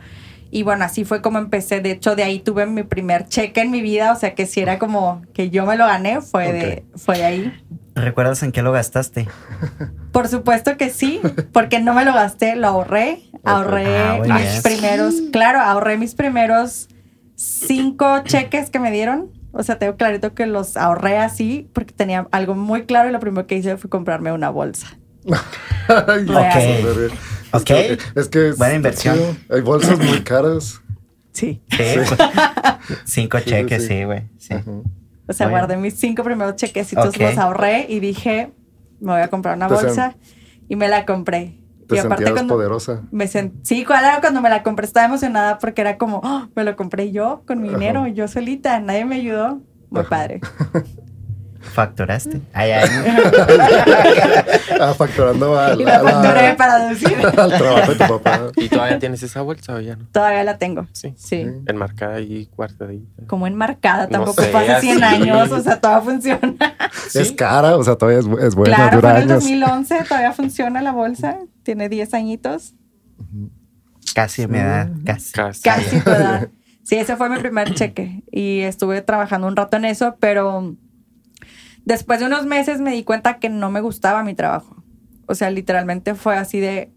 Y 0.51 0.63
bueno, 0.63 0.85
así 0.85 1.05
fue 1.05 1.21
como 1.21 1.39
empecé. 1.39 1.81
De 1.81 1.91
hecho, 1.91 2.17
de 2.17 2.23
ahí 2.23 2.39
tuve 2.41 2.65
mi 2.67 2.83
primer 2.83 3.27
cheque 3.29 3.61
en 3.61 3.71
mi 3.71 3.83
vida. 3.83 4.13
O 4.13 4.17
sea, 4.17 4.35
que 4.35 4.47
si 4.47 4.61
era 4.61 4.79
como 4.79 5.21
que 5.35 5.51
yo 5.51 5.67
me 5.67 5.77
lo 5.77 5.85
gané, 5.87 6.23
fue, 6.23 6.53
de, 6.53 6.85
fue 6.97 7.19
de 7.19 7.25
ahí. 7.25 7.53
¿Recuerdas 7.95 8.43
en 8.43 8.53
qué 8.53 8.63
lo 8.63 8.73
gastaste? 8.73 9.29
Por 10.13 10.27
supuesto 10.29 10.77
que 10.79 10.89
sí, 10.89 11.21
porque 11.53 11.81
no 11.81 11.93
me 11.95 12.05
lo 12.07 12.15
gasté, 12.15 12.57
lo 12.57 12.69
ahorré. 12.69 13.23
Ahorré 13.45 13.87
Ah, 13.99 14.19
mis 14.25 14.63
primeros, 14.63 15.15
claro, 15.33 15.61
ahorré 15.61 15.99
mis 15.99 16.15
primeros 16.15 16.89
cinco 17.35 18.21
cheques 18.25 18.71
que 18.71 18.79
me 18.79 18.91
dieron. 18.91 19.31
O 19.53 19.63
sea, 19.63 19.79
tengo 19.79 19.97
clarito 19.97 20.35
que 20.35 20.47
los 20.47 20.77
ahorré 20.77 21.19
así 21.19 21.69
porque 21.73 21.93
tenía 21.95 22.29
algo 22.33 22.55
muy 22.55 22.85
claro 22.85 23.09
y 23.09 23.13
lo 23.13 23.21
primero 23.21 23.47
que 23.47 23.57
hice 23.57 23.77
fue 23.77 23.89
comprarme 23.91 24.31
una 24.33 24.51
bolsa. 24.51 24.99
Ay, 25.89 26.25
Real. 26.27 26.53
súper 26.79 26.97
bien. 27.09 27.19
Ok. 27.53 27.61
Es 27.61 27.65
que, 27.65 27.99
es 28.21 28.29
que 28.29 28.49
es- 28.51 28.59
Buena 28.59 28.75
inversión. 28.75 29.17
sí, 29.17 29.39
hay 29.51 29.61
bolsas 29.63 29.99
muy 29.99 30.21
caras. 30.23 30.81
Sí. 31.33 31.63
Sí. 31.71 31.77
Cinco 33.05 33.39
Sí, 33.39 33.45
cheques, 33.47 33.87
sí. 33.87 34.05
güey. 34.05 34.25
Sí. 34.39 34.55
O 35.27 35.33
sea, 35.33 35.47
bien. 35.47 35.59
guardé 35.59 35.77
mis 35.77 35.95
cinco 35.95 36.23
primeros 36.25 36.57
chequecitos, 36.57 37.09
Ok. 37.09 37.17
los 37.21 37.39
ahorré 37.39 37.87
y 37.89 38.01
dije, 38.01 38.51
me 39.01 39.13
voy 39.13 39.21
a 39.21 39.29
comprar 39.29 39.57
una 39.57 39.69
bolsa 39.69 40.17
y 40.69 40.77
me 40.77 40.89
la 40.89 41.05
compré. 41.07 41.59
Te 41.89 41.97
y 41.97 41.99
aparte 41.99 42.25
sentías 42.27 42.47
poderosa. 42.47 43.03
me 43.11 43.25
sent- 43.27 43.53
sí, 43.63 43.85
claro, 43.85 44.21
cuando 44.21 44.41
me 44.43 44.51
la 44.51 44.63
compré 44.63 44.85
estaba 44.87 45.07
emocionada 45.07 45.59
porque 45.59 45.81
era 45.81 45.97
como, 45.97 46.21
"Oh, 46.23 46.47
me 46.55 46.63
lo 46.65 46.77
compré 46.77 47.11
yo 47.13 47.43
con 47.47 47.61
mi 47.63 47.69
Ajá. 47.69 47.79
dinero, 47.79 48.07
yo 48.07 48.29
solita, 48.29 48.79
nadie 48.79 49.05
me 49.07 49.17
ayudó. 49.17 49.61
Muy 49.91 50.01
Ajá. 50.03 50.09
padre. 50.11 50.41
¿Facturaste? 51.61 52.41
Ay, 52.53 52.73
ay. 52.73 52.89
Ah, 54.81 54.95
facturando 54.95 55.59
al, 55.59 55.81
Y 55.81 55.85
la 55.85 55.97
a 55.97 56.03
la- 56.03 56.11
facturé 56.13 56.55
para 56.55 56.79
decir. 56.89 57.17
al 57.39 57.59
trabajo 57.59 57.93
de 57.93 57.99
tu 57.99 58.19
papá. 58.19 58.41
¿Y 58.57 58.69
todavía 58.69 58.99
tienes 58.99 59.23
esa 59.23 59.43
bolsa 59.43 59.75
o 59.75 59.81
ya 59.81 59.97
no? 59.97 60.07
Todavía 60.13 60.45
la 60.45 60.59
tengo. 60.59 60.87
Sí. 60.93 61.15
Sí. 61.17 61.47
Enmarcada 61.67 62.21
y 62.21 62.49
guardadita. 62.57 63.25
Como 63.27 63.47
enmarcada, 63.47 64.05
No 64.05 64.11
tampoco 64.11 64.43
sé, 64.43 64.57
hace 64.57 64.81
100 64.81 65.05
así. 65.05 65.23
años, 65.23 65.51
o 65.53 65.61
sea, 65.61 65.81
todavía 65.81 66.05
funciona. 66.13 66.55
Es 67.15 67.33
cara, 67.33 67.77
o 67.77 67.83
sea, 67.85 67.97
todavía 67.97 68.21
es, 68.21 68.27
es 68.45 68.55
buena, 68.55 68.77
claro, 68.77 68.97
dura 68.97 69.11
fue 69.11 69.19
en 69.21 69.25
el 69.25 69.31
años. 69.33 69.43
2011, 69.45 70.05
todavía 70.09 70.33
funciona 70.33 70.83
la 70.83 70.93
bolsa, 70.93 71.39
tiene 71.63 71.89
10 71.89 72.15
añitos, 72.15 72.75
Casi 74.15 74.47
me 74.47 74.59
da, 74.63 74.91
casi. 75.05 75.33
Casi. 75.33 75.63
casi 75.63 76.01
tu 76.01 76.11
edad. 76.11 76.49
Sí, 76.83 76.97
ese 76.97 77.17
fue 77.17 77.29
mi 77.29 77.39
primer 77.39 77.75
cheque 77.75 78.23
y 78.33 78.61
estuve 78.61 79.03
trabajando 79.03 79.47
un 79.47 79.55
rato 79.57 79.77
en 79.77 79.85
eso, 79.85 80.17
pero 80.19 80.75
después 81.89 82.21
de 82.21 82.27
unos 82.27 82.45
meses 82.45 82.83
me 82.83 82.93
di 82.93 83.03
cuenta 83.03 83.39
que 83.39 83.49
no 83.49 83.71
me 83.71 83.81
gustaba 83.81 84.23
mi 84.23 84.35
trabajo. 84.35 84.85
O 85.27 85.35
sea, 85.35 85.51
literalmente 85.51 86.15
fue 86.15 86.37
así 86.37 86.61
de, 86.61 86.93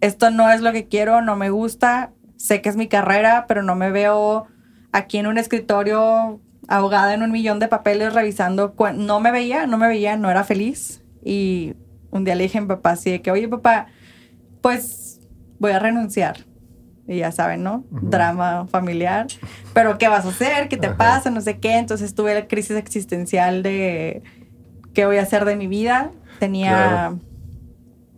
esto 0.00 0.30
no 0.30 0.48
es 0.50 0.60
lo 0.60 0.72
que 0.72 0.86
quiero, 0.86 1.20
no 1.20 1.34
me 1.34 1.50
gusta, 1.50 2.12
sé 2.36 2.62
que 2.62 2.68
es 2.68 2.76
mi 2.76 2.86
carrera, 2.86 3.46
pero 3.48 3.64
no 3.64 3.74
me 3.74 3.90
veo 3.90 4.46
aquí 4.92 5.18
en 5.18 5.26
un 5.26 5.36
escritorio 5.38 6.40
ahogada 6.68 7.12
en 7.12 7.22
un 7.22 7.32
millón 7.32 7.58
de 7.58 7.66
papeles 7.66 8.14
revisando. 8.14 8.72
No 8.94 9.18
me 9.18 9.32
veía, 9.32 9.66
no 9.66 9.78
me 9.78 9.88
veía, 9.88 10.16
no 10.16 10.30
era 10.30 10.44
feliz. 10.44 11.02
Y 11.24 11.74
un 12.12 12.22
día 12.22 12.36
le 12.36 12.44
dije 12.44 12.58
a 12.58 12.60
mi 12.60 12.68
papá 12.68 12.90
así 12.90 13.10
de 13.10 13.22
que, 13.22 13.32
oye 13.32 13.48
papá, 13.48 13.88
pues 14.60 15.20
voy 15.58 15.72
a 15.72 15.80
renunciar. 15.80 16.46
Y 17.08 17.18
ya 17.18 17.30
saben, 17.30 17.62
¿no? 17.62 17.84
Drama 17.90 18.66
familiar. 18.66 19.26
Pero 19.74 19.96
¿qué 19.96 20.08
vas 20.08 20.24
a 20.24 20.30
hacer? 20.30 20.68
¿Qué 20.68 20.76
te 20.76 20.90
pasa? 20.90 21.30
No 21.30 21.40
sé 21.40 21.58
qué. 21.58 21.78
Entonces 21.78 22.14
tuve 22.14 22.34
la 22.34 22.48
crisis 22.48 22.76
existencial 22.76 23.62
de 23.62 24.24
qué 24.96 25.06
voy 25.06 25.18
a 25.18 25.22
hacer 25.22 25.44
de 25.44 25.54
mi 25.56 25.66
vida. 25.68 26.10
Tenía 26.40 26.70
Claro. 26.70 27.20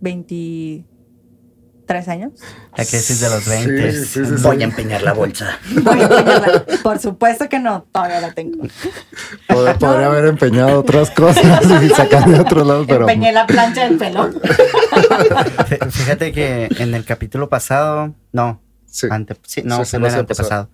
23 0.01 2.09
años. 2.09 2.33
La 2.77 2.85
crisis 2.85 3.21
de 3.21 3.31
los 3.31 3.47
20. 3.49 3.93
Sí, 3.93 3.99
sí, 4.05 4.25
sí, 4.25 4.37
sí. 4.37 4.43
Voy 4.43 4.61
a 4.63 4.65
empeñar 4.65 5.03
la 5.03 5.13
bolsa. 5.13 5.59
Voy 5.83 6.01
a 6.01 6.05
empeñarla. 6.05 6.65
Por 6.83 6.99
supuesto 7.01 7.49
que 7.49 7.59
no, 7.59 7.83
todavía 7.93 8.21
la 8.21 8.33
tengo. 8.33 8.63
Pod- 9.49 9.79
Podría 9.79 10.07
haber 10.07 10.27
empeñado 10.27 10.79
otras 10.81 11.11
cosas 11.11 11.65
y 11.83 11.89
sacar 11.91 12.29
de 12.29 12.39
otro 12.41 12.65
lado, 12.65 12.87
pero 12.87 13.01
Empeñé 13.01 13.33
la 13.33 13.47
plancha 13.47 13.85
del 13.89 13.99
pelo. 13.99 14.31
Fí- 14.33 15.91
Fíjate 15.91 16.33
que 16.33 16.69
en 16.79 16.95
el 16.95 17.05
capítulo 17.05 17.49
pasado, 17.49 18.15
no, 18.33 18.61
sí. 18.87 19.09
ante, 19.11 19.37
sí, 19.43 19.63
no, 19.65 19.83
en 19.83 20.01
no 20.01 20.07
el 20.07 20.13
se 20.13 20.19
antepasado. 20.19 20.71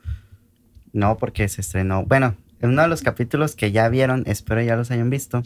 No, 0.92 1.16
porque 1.16 1.48
se 1.48 1.60
estrenó. 1.62 2.04
Bueno, 2.04 2.36
en 2.60 2.70
uno 2.70 2.82
de 2.82 2.88
los 2.88 3.02
capítulos 3.02 3.56
que 3.56 3.72
ya 3.72 3.88
vieron, 3.88 4.24
espero 4.26 4.60
ya 4.62 4.76
los 4.76 4.90
hayan 4.90 5.08
visto, 5.10 5.42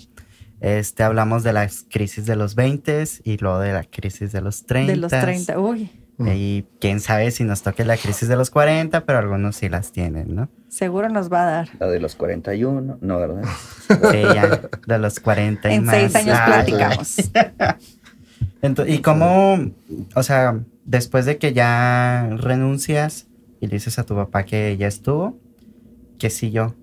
este, 0.60 1.02
hablamos 1.02 1.42
de 1.44 1.52
la 1.52 1.68
crisis 1.90 2.26
de 2.26 2.36
los 2.36 2.54
20 2.54 3.04
y 3.24 3.36
luego 3.38 3.58
de 3.60 3.72
la 3.72 3.84
crisis 3.84 4.32
de 4.32 4.40
los 4.40 4.66
30. 4.66 4.92
De 4.92 4.96
los 4.98 5.10
30. 5.10 5.58
Uy, 5.58 5.90
Y 6.34 6.64
quién 6.80 6.98
sabe 7.00 7.30
si 7.30 7.44
nos 7.44 7.62
toque 7.62 7.84
la 7.84 7.96
crisis 7.96 8.28
de 8.28 8.36
los 8.36 8.50
40, 8.50 9.04
pero 9.04 9.18
algunos 9.18 9.56
sí 9.56 9.68
las 9.68 9.92
tienen, 9.92 10.34
¿no? 10.34 10.48
seguro 10.68 11.08
nos 11.08 11.32
va 11.32 11.42
a 11.42 11.50
dar. 11.50 11.68
La 11.80 11.86
de 11.86 11.98
los 12.00 12.14
41, 12.14 12.98
no, 13.00 13.18
¿verdad? 13.18 13.42
Sí, 13.88 14.20
ya, 14.34 14.60
de 14.86 14.98
los 14.98 15.18
40 15.20 15.70
y 15.70 15.74
En 15.76 15.84
más. 15.84 15.94
seis 15.96 16.14
años 16.16 16.36
Ah, 16.38 16.46
platicamos. 16.46 17.16
Ento- 18.62 18.84
¿Y 18.88 18.98
cómo, 19.00 19.58
o 20.14 20.22
sea, 20.22 20.58
después 20.84 21.24
de 21.26 21.38
que 21.38 21.52
ya 21.52 22.28
renuncias 22.36 23.26
y 23.60 23.66
le 23.68 23.74
dices 23.74 23.98
a 23.98 24.04
tu 24.04 24.14
papá 24.16 24.44
que 24.44 24.76
ya 24.76 24.86
estuvo, 24.88 25.38
que 26.18 26.28
sí 26.30 26.50
yo? 26.50 26.74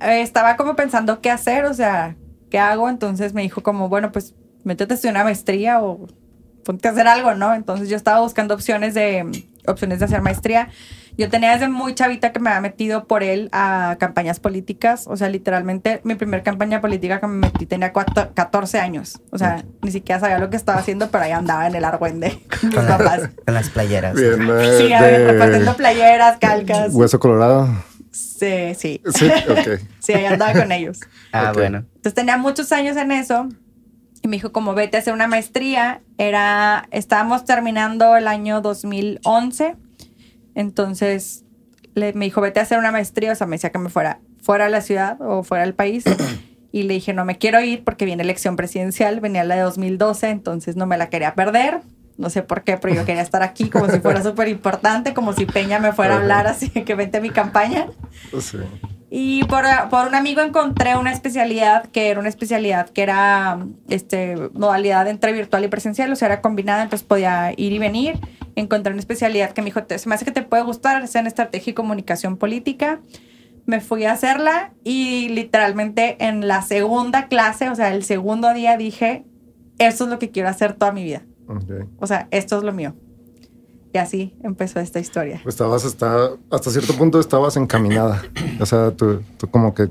Eh, 0.00 0.22
estaba 0.22 0.56
como 0.56 0.74
pensando 0.76 1.20
qué 1.20 1.30
hacer, 1.30 1.64
o 1.66 1.74
sea, 1.74 2.16
qué 2.50 2.58
hago. 2.58 2.88
Entonces 2.88 3.34
me 3.34 3.42
dijo 3.42 3.62
como, 3.62 3.88
bueno, 3.88 4.12
pues 4.12 4.34
métete 4.64 4.92
a 4.92 4.96
estudiar 4.96 5.14
una 5.14 5.24
maestría 5.24 5.80
o 5.82 6.06
ponte 6.64 6.88
a 6.88 6.90
hacer 6.90 7.06
algo, 7.08 7.34
¿no? 7.34 7.54
Entonces 7.54 7.88
yo 7.88 7.96
estaba 7.96 8.20
buscando 8.20 8.54
opciones 8.54 8.94
de 8.94 9.26
opciones 9.66 9.98
de 9.98 10.04
hacer 10.06 10.20
maestría. 10.22 10.68
Yo 11.16 11.28
tenía 11.28 11.52
desde 11.52 11.68
muy 11.68 11.96
chavita 11.96 12.30
que 12.30 12.38
me 12.38 12.48
había 12.48 12.60
metido 12.60 13.06
por 13.08 13.24
él 13.24 13.48
a 13.50 13.96
campañas 13.98 14.38
políticas. 14.38 15.06
O 15.08 15.16
sea, 15.16 15.28
literalmente 15.28 16.00
mi 16.04 16.14
primer 16.14 16.44
campaña 16.44 16.80
política 16.80 17.18
que 17.18 17.26
me 17.26 17.38
metí 17.48 17.66
tenía 17.66 17.92
cuatro- 17.92 18.30
14 18.34 18.78
años. 18.78 19.20
O 19.32 19.36
sea, 19.38 19.64
ni 19.82 19.90
siquiera 19.90 20.20
sabía 20.20 20.38
lo 20.38 20.48
que 20.48 20.56
estaba 20.56 20.78
haciendo, 20.78 21.10
pero 21.10 21.24
ahí 21.24 21.32
andaba 21.32 21.66
en 21.66 21.74
el 21.74 21.84
argüende 21.84 22.40
con 22.60 22.68
mis 22.70 22.78
papás. 22.78 23.30
con 23.44 23.52
las 23.54 23.68
playeras. 23.68 24.14
Bien, 24.14 24.36
Sí, 24.78 24.92
a 24.92 25.00
ver, 25.02 25.18
de 25.20 25.32
repartiendo 25.32 25.74
playeras, 25.74 26.38
calcas. 26.38 26.94
Hueso 26.94 27.18
Colorado. 27.18 27.68
Sí, 28.38 28.74
sí. 28.74 29.00
Sí, 29.14 29.26
ok. 29.48 29.80
Sí, 29.98 30.12
ahí 30.12 30.26
andaba 30.26 30.52
con 30.52 30.72
ellos. 30.72 31.00
Ah, 31.32 31.52
bueno. 31.52 31.78
Entonces 31.78 32.14
tenía 32.14 32.38
muchos 32.38 32.72
años 32.72 32.96
en 32.96 33.12
eso 33.12 33.48
y 34.22 34.28
me 34.28 34.36
dijo 34.36 34.50
como 34.50 34.74
vete 34.74 34.96
a 34.96 35.00
hacer 35.00 35.12
una 35.12 35.26
maestría. 35.26 36.00
Era, 36.16 36.88
estábamos 36.90 37.44
terminando 37.44 38.16
el 38.16 38.26
año 38.26 38.60
2011, 38.62 39.76
entonces 40.54 41.44
le, 41.94 42.14
me 42.14 42.24
dijo 42.24 42.40
vete 42.40 42.60
a 42.60 42.62
hacer 42.62 42.78
una 42.78 42.90
maestría, 42.92 43.32
o 43.32 43.34
sea, 43.34 43.46
me 43.46 43.56
decía 43.56 43.70
que 43.70 43.78
me 43.78 43.90
fuera 43.90 44.20
fuera 44.40 44.64
de 44.64 44.70
la 44.70 44.80
ciudad 44.80 45.20
o 45.20 45.42
fuera 45.42 45.64
del 45.64 45.74
país. 45.74 46.04
Y 46.70 46.82
le 46.82 46.92
dije, 46.92 47.14
no 47.14 47.24
me 47.24 47.38
quiero 47.38 47.62
ir 47.62 47.82
porque 47.82 48.04
viene 48.04 48.22
elección 48.22 48.54
presidencial, 48.54 49.20
venía 49.20 49.42
la 49.42 49.56
de 49.56 49.62
2012, 49.62 50.28
entonces 50.28 50.76
no 50.76 50.86
me 50.86 50.98
la 50.98 51.08
quería 51.08 51.34
perder. 51.34 51.80
No 52.18 52.28
sé 52.30 52.42
por 52.42 52.64
qué, 52.64 52.76
pero 52.76 52.94
yo 52.94 53.04
quería 53.06 53.22
estar 53.22 53.42
aquí 53.42 53.70
como 53.70 53.88
si 53.88 54.00
fuera 54.00 54.22
súper 54.22 54.48
importante, 54.48 55.14
como 55.14 55.32
si 55.32 55.46
Peña 55.46 55.78
me 55.78 55.92
fuera 55.92 56.14
a 56.14 56.18
hablar 56.18 56.46
así 56.48 56.68
que 56.68 56.94
vente 56.94 57.18
a 57.18 57.20
mi 57.20 57.30
campaña. 57.30 57.86
Sí. 58.40 58.58
Y 59.10 59.44
por, 59.44 59.64
por 59.88 60.06
un 60.08 60.14
amigo 60.14 60.42
encontré 60.42 60.96
una 60.96 61.12
especialidad 61.12 61.86
que 61.86 62.10
era 62.10 62.20
una 62.20 62.28
especialidad 62.28 62.90
que 62.90 63.02
era 63.02 63.58
este, 63.88 64.36
modalidad 64.52 65.06
entre 65.08 65.32
virtual 65.32 65.64
y 65.64 65.68
presencial, 65.68 66.12
o 66.12 66.16
sea, 66.16 66.26
era 66.26 66.40
combinada, 66.42 66.82
entonces 66.82 67.06
podía 67.06 67.52
ir 67.56 67.72
y 67.72 67.78
venir. 67.78 68.18
Encontré 68.56 68.92
una 68.92 69.00
especialidad 69.00 69.52
que 69.52 69.62
me 69.62 69.66
dijo, 69.66 69.84
"Te- 69.84 69.98
se 69.98 70.08
me 70.08 70.14
hace 70.16 70.24
que 70.26 70.32
te 70.32 70.42
puede 70.42 70.64
gustar, 70.64 71.02
es 71.02 71.14
en 71.14 71.26
estrategia 71.28 71.70
y 71.70 71.74
comunicación 71.74 72.36
política. 72.36 73.00
Me 73.64 73.80
fui 73.80 74.04
a 74.04 74.12
hacerla 74.12 74.72
y 74.82 75.28
literalmente 75.28 76.16
en 76.24 76.48
la 76.48 76.62
segunda 76.62 77.28
clase, 77.28 77.70
o 77.70 77.74
sea, 77.76 77.94
el 77.94 78.02
segundo 78.04 78.52
día 78.52 78.76
dije, 78.76 79.24
esto 79.78 80.04
es 80.04 80.10
lo 80.10 80.18
que 80.18 80.30
quiero 80.30 80.48
hacer 80.48 80.72
toda 80.74 80.90
mi 80.92 81.04
vida. 81.04 81.22
O 81.98 82.06
sea, 82.06 82.28
esto 82.30 82.58
es 82.58 82.62
lo 82.64 82.72
mío. 82.72 82.94
Y 83.92 83.98
así 83.98 84.36
empezó 84.42 84.80
esta 84.80 85.00
historia. 85.00 85.40
Pues 85.42 85.54
estabas 85.54 85.84
hasta, 85.84 86.30
hasta 86.50 86.70
cierto 86.70 86.92
punto 86.94 87.18
estabas 87.20 87.56
encaminada. 87.56 88.22
O 88.60 88.66
sea, 88.66 88.90
tú, 88.90 89.22
tú 89.38 89.48
como 89.50 89.72
que 89.72 89.88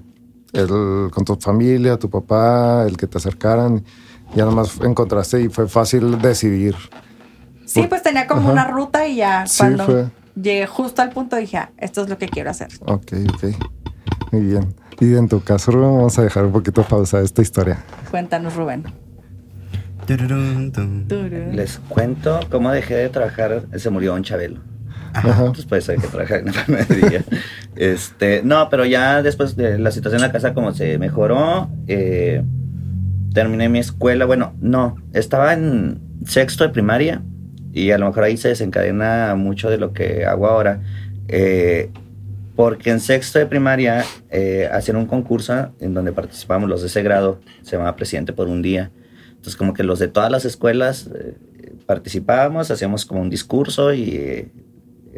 el, 0.54 1.10
con 1.12 1.26
tu 1.26 1.36
familia, 1.36 1.98
tu 1.98 2.10
papá, 2.10 2.86
el 2.88 2.96
que 2.96 3.08
te 3.08 3.18
acercaran, 3.18 3.84
ya 4.36 4.46
nomás 4.46 4.80
encontraste 4.82 5.42
y 5.42 5.50
fue 5.50 5.68
fácil 5.68 6.22
decidir. 6.22 6.76
Sí, 7.66 7.84
pues 7.90 8.04
tenía 8.04 8.28
como 8.28 8.42
Ajá. 8.42 8.52
una 8.52 8.68
ruta 8.68 9.08
y 9.08 9.16
ya 9.18 9.46
Sí, 9.48 9.58
cuando 9.60 9.86
fue. 9.86 10.06
llegué 10.36 10.68
justo 10.68 11.02
al 11.02 11.10
punto 11.10 11.36
dije, 11.36 11.58
ah, 11.58 11.72
esto 11.78 12.04
es 12.04 12.10
lo 12.10 12.18
que 12.18 12.30
quiero 12.30 12.52
hacer. 12.52 12.70
Ok, 12.86 13.14
ok. 13.34 13.44
Muy 14.32 14.42
bien. 14.44 14.76
Y 15.00 15.16
en 15.16 15.28
tu 15.28 15.42
caso, 15.44 15.72
Rubén, 15.72 15.96
vamos 15.96 16.18
a 16.20 16.24
dejar 16.24 16.46
un 16.46 16.52
poquito 16.52 16.84
pausa 16.84 17.20
esta 17.22 17.42
historia. 17.42 17.84
Cuéntanos, 18.12 18.56
Rubén. 18.56 18.84
Les 21.54 21.80
cuento 21.90 22.40
cómo 22.50 22.72
dejé 22.72 22.96
de 22.96 23.10
trabajar. 23.10 23.64
Se 23.76 23.90
murió 23.90 24.14
un 24.14 24.24
Chabelo. 24.24 24.62
Ajá. 25.14 25.52
Después 25.56 25.88
hay 25.90 25.98
que 25.98 26.08
trabajar 26.08 26.40
en 26.40 26.48
enfermería. 26.50 27.24
este, 27.76 28.42
no, 28.44 28.70
pero 28.70 28.86
ya 28.86 29.22
después 29.22 29.56
de 29.56 29.80
la 29.80 29.92
situación 29.92 30.22
en 30.22 30.28
la 30.28 30.32
casa 30.32 30.54
como 30.54 30.74
se 30.74 30.98
mejoró, 30.98 31.70
eh, 31.88 32.44
terminé 33.34 33.70
mi 33.70 33.80
escuela. 33.80 34.26
Bueno, 34.26 34.54
no, 34.62 34.96
estaba 35.14 35.54
en 35.54 36.00
sexto 36.26 36.64
de 36.64 36.70
primaria 36.70 37.22
y 37.74 37.92
a 37.92 37.98
lo 37.98 38.08
mejor 38.08 38.24
ahí 38.24 38.38
se 38.38 38.50
desencadena 38.50 39.36
mucho 39.36 39.70
de 39.70 39.78
lo 39.78 39.94
que 39.94 40.26
hago 40.26 40.48
ahora. 40.48 40.82
Eh, 41.28 41.90
porque 42.56 42.90
en 42.90 43.00
sexto 43.00 43.38
de 43.38 43.46
primaria 43.46 44.04
eh, 44.32 44.68
hacían 44.72 44.98
un 44.98 45.06
concurso 45.06 45.72
en 45.80 45.94
donde 45.94 46.12
participábamos 46.12 46.70
los 46.70 46.82
de 46.82 46.88
ese 46.88 47.04
grado, 47.04 47.40
se 47.62 47.74
llamaba 47.74 47.96
Presidente 47.96 48.34
por 48.34 48.48
un 48.48 48.64
día. 48.64 48.90
Entonces 49.38 49.56
como 49.56 49.74
que 49.74 49.84
los 49.84 50.00
de 50.00 50.08
todas 50.08 50.32
las 50.32 50.46
escuelas 50.46 51.10
eh, 51.16 51.36
participábamos, 51.86 52.70
hacíamos 52.70 53.06
como 53.06 53.22
un 53.22 53.30
discurso 53.30 53.94
y 53.94 54.10
eh, 54.16 54.52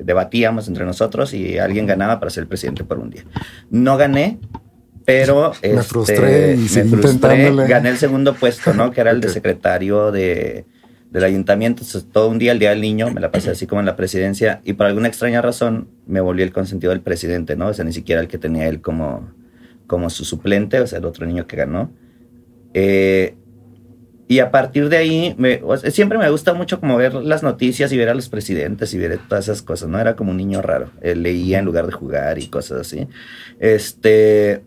debatíamos 0.04 0.68
entre 0.68 0.86
nosotros 0.86 1.34
y 1.34 1.58
alguien 1.58 1.86
ganaba 1.86 2.20
para 2.20 2.30
ser 2.30 2.48
presidente 2.48 2.84
por 2.84 3.00
un 3.00 3.10
día. 3.10 3.24
No 3.70 3.98
gané, 3.98 4.40
pero 5.06 5.54
Me 5.64 5.70
este, 5.70 5.84
frustré 5.84 6.54
y 6.54 6.58
me 6.60 6.84
frustré. 6.86 7.68
Gané 7.68 7.90
el 7.90 7.98
segundo 7.98 8.36
puesto, 8.36 8.74
¿no? 8.74 8.92
Que 8.92 9.02
era 9.02 9.12
el 9.12 9.22
de 9.22 9.30
secretario 9.30 10.12
de, 10.12 10.66
del 11.12 11.24
ayuntamiento. 11.24 11.84
Entonces, 11.84 12.10
todo 12.12 12.30
un 12.30 12.38
día, 12.38 12.52
el 12.52 12.60
día 12.60 12.70
del 12.70 12.82
niño, 12.82 13.12
me 13.12 13.20
la 13.20 13.32
pasé 13.32 13.50
así 13.50 13.66
como 13.68 13.80
en 13.82 13.86
la 13.86 13.96
presidencia 13.96 14.62
y 14.64 14.74
por 14.74 14.86
alguna 14.86 15.08
extraña 15.08 15.42
razón 15.42 15.88
me 16.06 16.22
volví 16.22 16.44
el 16.44 16.52
consentido 16.52 16.92
del 16.92 17.02
presidente, 17.02 17.56
¿no? 17.56 17.68
O 17.68 17.74
sea, 17.74 17.86
ni 17.86 17.94
siquiera 17.94 18.22
el 18.22 18.28
que 18.28 18.38
tenía 18.38 18.68
él 18.68 18.82
como, 18.82 19.32
como 19.88 20.10
su 20.10 20.26
suplente, 20.26 20.80
o 20.80 20.88
sea, 20.88 21.00
el 21.00 21.06
otro 21.06 21.26
niño 21.26 21.48
que 21.48 21.56
ganó. 21.58 21.92
Eh, 22.74 23.36
y 24.30 24.42
a 24.42 24.52
partir 24.52 24.90
de 24.90 24.98
ahí, 24.98 25.34
me, 25.40 25.60
siempre 25.90 26.20
me 26.20 26.30
gusta 26.30 26.54
mucho 26.54 26.80
como 26.80 26.96
ver 26.98 27.16
las 27.16 27.42
noticias 27.42 27.92
y 27.92 27.98
ver 27.98 28.10
a 28.10 28.14
los 28.14 28.30
presidentes 28.30 28.94
y 28.94 29.00
ver 29.00 29.20
todas 29.28 29.46
esas 29.46 29.64
cosas, 29.64 29.90
¿no? 29.90 30.00
Era 30.00 30.16
como 30.16 30.30
un 30.30 30.38
niño 30.38 30.62
raro. 30.62 30.92
Eh, 31.02 31.16
leía 31.16 31.58
en 31.58 31.66
lugar 31.66 31.88
de 31.88 31.94
jugar 31.94 32.38
y 32.38 32.46
cosas 32.46 32.82
así. 32.82 33.08
Este. 33.58 34.62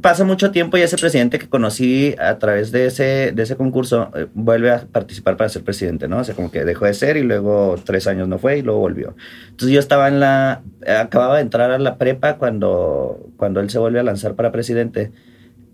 pasa 0.00 0.24
mucho 0.24 0.50
tiempo 0.50 0.78
y 0.78 0.80
ese 0.80 0.96
presidente 0.96 1.38
que 1.38 1.46
conocí 1.46 2.14
a 2.18 2.38
través 2.38 2.72
de 2.72 2.86
ese, 2.86 3.32
de 3.34 3.42
ese 3.42 3.56
concurso 3.56 4.10
eh, 4.14 4.26
vuelve 4.32 4.70
a 4.70 4.86
participar 4.86 5.36
para 5.36 5.50
ser 5.50 5.62
presidente, 5.62 6.08
¿no? 6.08 6.20
O 6.20 6.24
sea, 6.24 6.34
como 6.34 6.50
que 6.50 6.64
dejó 6.64 6.86
de 6.86 6.94
ser 6.94 7.18
y 7.18 7.24
luego 7.24 7.76
tres 7.84 8.06
años 8.06 8.28
no 8.28 8.38
fue 8.38 8.56
y 8.56 8.62
luego 8.62 8.80
volvió. 8.80 9.14
Entonces 9.50 9.74
yo 9.74 9.78
estaba 9.78 10.08
en 10.08 10.20
la, 10.20 10.62
acababa 10.86 11.36
de 11.36 11.42
entrar 11.42 11.70
a 11.70 11.78
la 11.78 11.98
prepa 11.98 12.38
cuando, 12.38 13.28
cuando 13.36 13.60
él 13.60 13.68
se 13.68 13.78
vuelve 13.78 14.00
a 14.00 14.04
lanzar 14.04 14.36
para 14.36 14.52
presidente 14.52 15.12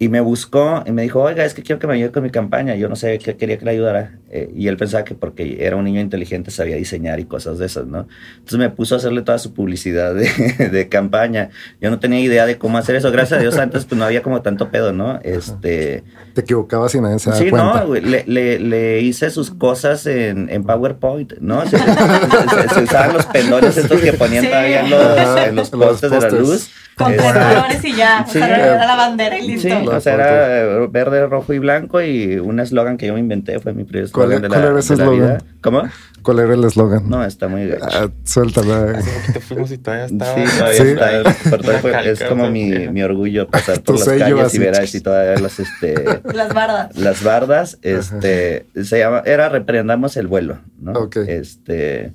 y 0.00 0.08
me 0.08 0.20
buscó 0.20 0.84
y 0.86 0.92
me 0.92 1.02
dijo, 1.02 1.20
oiga, 1.20 1.44
es 1.44 1.54
que 1.54 1.62
quiero 1.62 1.80
que 1.80 1.88
me 1.88 1.94
ayude 1.94 2.12
con 2.12 2.22
mi 2.22 2.30
campaña. 2.30 2.76
Yo 2.76 2.88
no 2.88 2.94
sé 2.94 3.18
qué 3.18 3.36
quería 3.36 3.58
que 3.58 3.64
le 3.64 3.72
ayudara. 3.72 4.12
Eh, 4.30 4.48
y 4.54 4.68
él 4.68 4.76
pensaba 4.76 5.04
que 5.04 5.14
porque 5.14 5.64
era 5.64 5.74
un 5.74 5.84
niño 5.84 6.00
inteligente 6.00 6.50
sabía 6.52 6.76
diseñar 6.76 7.18
y 7.18 7.24
cosas 7.24 7.58
de 7.58 7.66
esas, 7.66 7.86
¿no? 7.86 8.06
Entonces 8.34 8.58
me 8.58 8.70
puso 8.70 8.94
a 8.94 8.98
hacerle 8.98 9.22
toda 9.22 9.38
su 9.38 9.54
publicidad 9.54 10.14
de, 10.14 10.68
de 10.70 10.88
campaña. 10.88 11.50
Yo 11.80 11.90
no 11.90 11.98
tenía 11.98 12.20
idea 12.20 12.46
de 12.46 12.58
cómo 12.58 12.78
hacer 12.78 12.94
eso. 12.94 13.10
Gracias 13.10 13.40
a 13.40 13.42
Dios 13.42 13.58
antes 13.58 13.86
pues 13.86 13.98
no 13.98 14.04
había 14.04 14.22
como 14.22 14.40
tanto 14.40 14.70
pedo, 14.70 14.92
¿no? 14.92 15.18
Este... 15.24 16.04
Te 16.34 16.42
equivocabas 16.42 16.94
y 16.94 17.00
nadie 17.00 17.18
se 17.18 17.32
Sí, 17.32 17.50
cuenta. 17.50 17.84
no, 17.84 17.94
le, 17.94 18.24
le, 18.26 18.58
le, 18.60 19.00
hice 19.00 19.30
sus 19.30 19.50
cosas 19.50 20.06
en, 20.06 20.48
en 20.48 20.62
PowerPoint, 20.62 21.38
¿no? 21.40 21.62
Se, 21.68 21.76
se, 21.76 22.74
se, 22.74 22.82
usaban 22.84 23.14
los 23.14 23.26
pendones 23.26 23.76
estos 23.76 24.00
que 24.00 24.12
ponían 24.12 24.44
sí. 24.44 24.50
todavía 24.50 24.80
en 24.80 24.90
los, 24.90 25.38
en 25.48 25.56
los 25.56 25.70
postes 25.70 26.10
de 26.10 26.20
la 26.20 26.28
luz. 26.30 26.70
Con 26.98 27.12
tres 27.16 27.32
colores 27.32 27.84
y 27.84 27.94
ya. 27.94 28.26
Sí, 28.28 28.38
o 28.38 28.44
sea, 28.44 28.86
la 28.86 28.96
bandera 28.96 29.38
y 29.38 29.46
listo. 29.46 29.68
Sí, 29.68 29.87
o 29.90 30.00
sea, 30.00 30.14
era 30.14 30.86
verde, 30.86 31.26
rojo 31.26 31.52
y 31.52 31.58
blanco 31.58 32.00
y 32.00 32.38
un 32.38 32.60
eslogan 32.60 32.96
que 32.96 33.06
yo 33.06 33.14
me 33.14 33.20
inventé 33.20 33.58
fue 33.60 33.72
mi 33.72 33.84
primer 33.84 34.04
eslogan 34.04 34.42
de 34.42 34.48
la, 34.48 34.54
¿cuál 34.56 34.70
era 34.70 34.78
ese 34.78 34.96
de 34.96 35.04
la 35.04 35.10
vida. 35.10 35.38
¿Cómo? 35.60 35.82
¿Cuál 36.22 36.38
era 36.40 36.54
el 36.54 36.64
eslogan? 36.64 37.08
No, 37.08 37.24
está 37.24 37.48
muy 37.48 37.66
gacho. 37.68 37.86
Ah, 37.90 38.10
suéltala. 38.24 39.00
te 39.32 39.40
fuimos 39.40 39.70
y 39.70 39.78
todavía 39.78 40.06
estaba. 40.06 40.34
Sí, 40.34 40.58
todavía 40.58 40.82
¿Sí? 40.82 40.88
está. 40.88 41.50
Por 41.50 41.62
todo 41.62 41.78
fue, 41.78 42.10
es 42.10 42.22
como 42.24 42.50
mi, 42.50 42.88
mi 42.88 43.02
orgullo 43.02 43.48
pasar 43.48 43.80
por 43.84 43.98
las 43.98 44.08
calles 44.08 44.54
y 44.54 44.58
ver 44.58 44.80
así 44.80 45.00
todas 45.00 45.40
las, 45.40 45.58
este... 45.60 45.94
las 46.34 46.52
bardas. 46.54 46.96
Las 46.96 47.22
bardas, 47.22 47.78
este... 47.82 48.66
Ajá. 48.74 48.84
Se 48.84 48.98
llama... 48.98 49.22
Era 49.24 49.48
Reprendamos 49.48 50.16
el 50.16 50.26
vuelo, 50.26 50.58
¿no? 50.80 50.92
Ok. 50.92 51.16
Este... 51.16 52.12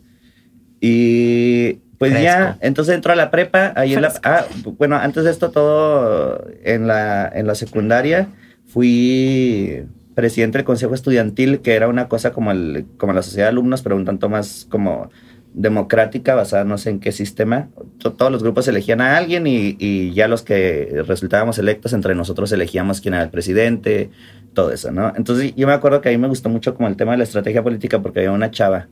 Y 0.81 1.79
pues 2.09 2.19
Fresco. 2.19 2.25
ya, 2.25 2.57
entonces 2.61 2.95
entró 2.95 3.13
a 3.13 3.15
la 3.15 3.31
prepa, 3.31 3.73
ahí 3.75 3.93
en 3.93 4.01
la, 4.01 4.13
ah, 4.23 4.45
bueno, 4.77 4.95
antes 4.95 5.23
de 5.23 5.31
esto 5.31 5.51
todo 5.51 6.45
en 6.63 6.87
la, 6.87 7.31
en 7.33 7.47
la 7.47 7.55
secundaria 7.55 8.27
fui 8.67 9.85
presidente 10.15 10.57
del 10.57 10.65
consejo 10.65 10.93
estudiantil, 10.93 11.59
que 11.59 11.73
era 11.73 11.87
una 11.87 12.07
cosa 12.07 12.31
como, 12.31 12.51
el, 12.51 12.85
como 12.97 13.13
la 13.13 13.23
sociedad 13.23 13.47
de 13.47 13.51
alumnos, 13.51 13.81
pero 13.81 13.95
un 13.95 14.05
tanto 14.05 14.29
más 14.29 14.67
como 14.69 15.09
democrática, 15.53 16.33
basada 16.35 16.63
no 16.63 16.77
sé 16.77 16.89
en 16.89 16.99
qué 16.99 17.11
sistema. 17.11 17.69
Todos 17.99 18.31
los 18.31 18.43
grupos 18.43 18.67
elegían 18.67 19.01
a 19.01 19.17
alguien 19.17 19.45
y, 19.47 19.75
y, 19.79 20.13
ya 20.13 20.27
los 20.27 20.41
que 20.41 21.03
resultábamos 21.07 21.57
electos, 21.59 21.93
entre 21.93 22.15
nosotros 22.15 22.51
elegíamos 22.51 23.01
quién 23.01 23.13
era 23.13 23.23
el 23.23 23.29
presidente, 23.29 24.09
todo 24.53 24.71
eso, 24.71 24.91
¿no? 24.91 25.13
Entonces 25.15 25.53
yo 25.55 25.67
me 25.67 25.73
acuerdo 25.73 26.01
que 26.01 26.09
a 26.09 26.11
mí 26.11 26.17
me 26.17 26.27
gustó 26.27 26.49
mucho 26.49 26.73
como 26.75 26.87
el 26.87 26.95
tema 26.95 27.11
de 27.11 27.19
la 27.19 27.23
estrategia 27.23 27.63
política 27.63 28.01
porque 28.01 28.19
había 28.19 28.31
una 28.31 28.51
chava 28.51 28.87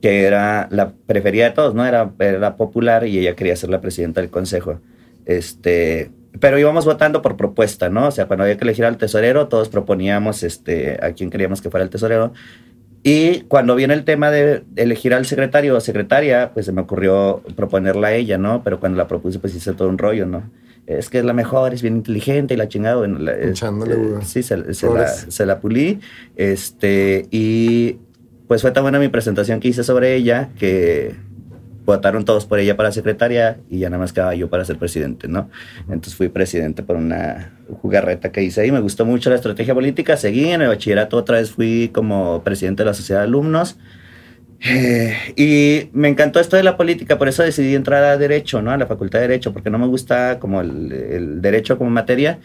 que 0.00 0.24
era 0.24 0.68
la 0.70 0.92
preferida 1.06 1.44
de 1.44 1.50
todos, 1.50 1.74
¿no? 1.74 1.84
Era, 1.86 2.12
era 2.18 2.56
popular 2.56 3.06
y 3.06 3.18
ella 3.18 3.34
quería 3.34 3.56
ser 3.56 3.70
la 3.70 3.80
presidenta 3.80 4.20
del 4.20 4.30
consejo. 4.30 4.80
Este, 5.26 6.10
pero 6.40 6.58
íbamos 6.58 6.84
votando 6.84 7.22
por 7.22 7.36
propuesta, 7.36 7.88
¿no? 7.88 8.08
O 8.08 8.10
sea, 8.10 8.26
cuando 8.26 8.44
había 8.44 8.56
que 8.56 8.64
elegir 8.64 8.84
al 8.84 8.96
tesorero, 8.96 9.48
todos 9.48 9.68
proponíamos 9.68 10.42
este, 10.42 10.98
a 11.04 11.12
quién 11.12 11.30
queríamos 11.30 11.60
que 11.60 11.70
fuera 11.70 11.84
el 11.84 11.90
tesorero. 11.90 12.32
Y 13.02 13.40
cuando 13.42 13.74
viene 13.74 13.94
el 13.94 14.04
tema 14.04 14.30
de 14.30 14.62
elegir 14.76 15.12
al 15.12 15.26
secretario 15.26 15.76
o 15.76 15.80
secretaria, 15.80 16.52
pues 16.54 16.66
se 16.66 16.72
me 16.72 16.80
ocurrió 16.80 17.42
proponerla 17.56 18.08
a 18.08 18.14
ella, 18.14 18.38
¿no? 18.38 18.62
Pero 18.62 18.78
cuando 18.78 18.96
la 18.96 19.08
propuse, 19.08 19.40
pues 19.40 19.54
hice 19.54 19.72
todo 19.72 19.88
un 19.88 19.98
rollo, 19.98 20.24
¿no? 20.24 20.44
Es 20.86 21.10
que 21.10 21.18
es 21.18 21.24
la 21.24 21.32
mejor, 21.32 21.74
es 21.74 21.82
bien 21.82 21.96
inteligente 21.96 22.54
y 22.54 22.56
la 22.56 22.68
chingada. 22.68 22.96
Bueno, 22.96 23.18
la, 23.18 23.34
Echándole, 23.34 23.94
eh, 23.94 24.18
sí, 24.24 24.42
se, 24.42 24.72
se, 24.74 24.88
la, 24.88 25.08
se, 25.08 25.46
la, 25.46 25.60
pulí. 25.60 26.00
Este, 26.36 27.26
y 27.30 27.98
pues 28.52 28.60
fue 28.60 28.70
tan 28.70 28.82
buena 28.82 28.98
mi 28.98 29.08
presentación 29.08 29.60
que 29.60 29.68
hice 29.68 29.82
sobre 29.82 30.14
ella 30.14 30.50
que 30.58 31.14
votaron 31.86 32.26
todos 32.26 32.44
por 32.44 32.58
ella 32.58 32.76
para 32.76 32.92
secretaria 32.92 33.56
y 33.70 33.78
ya 33.78 33.88
nada 33.88 34.02
más 34.02 34.12
quedaba 34.12 34.34
yo 34.34 34.50
para 34.50 34.62
ser 34.66 34.76
presidente, 34.76 35.26
¿no? 35.26 35.48
Entonces 35.84 36.14
fui 36.14 36.28
presidente 36.28 36.82
por 36.82 36.96
una 36.96 37.54
jugarreta 37.80 38.30
que 38.30 38.42
hice 38.42 38.60
ahí, 38.60 38.70
me 38.70 38.80
gustó 38.80 39.06
mucho 39.06 39.30
la 39.30 39.36
estrategia 39.36 39.72
política, 39.72 40.18
seguí 40.18 40.50
en 40.50 40.60
el 40.60 40.68
bachillerato 40.68 41.16
otra 41.16 41.38
vez 41.38 41.50
fui 41.50 41.88
como 41.94 42.44
presidente 42.44 42.82
de 42.82 42.88
la 42.88 42.92
sociedad 42.92 43.22
de 43.22 43.28
alumnos 43.28 43.78
eh, 44.60 45.16
y 45.34 45.88
me 45.94 46.08
encantó 46.08 46.38
esto 46.38 46.58
de 46.58 46.62
la 46.62 46.76
política, 46.76 47.16
por 47.16 47.28
eso 47.28 47.42
decidí 47.42 47.74
entrar 47.74 48.04
a 48.04 48.18
Derecho, 48.18 48.60
¿no? 48.60 48.70
A 48.70 48.76
la 48.76 48.86
Facultad 48.86 49.20
de 49.20 49.28
Derecho, 49.28 49.54
porque 49.54 49.70
no 49.70 49.78
me 49.78 49.86
gusta 49.86 50.38
como 50.38 50.60
el, 50.60 50.92
el 50.92 51.40
Derecho 51.40 51.78
como 51.78 51.88
materia, 51.88 52.38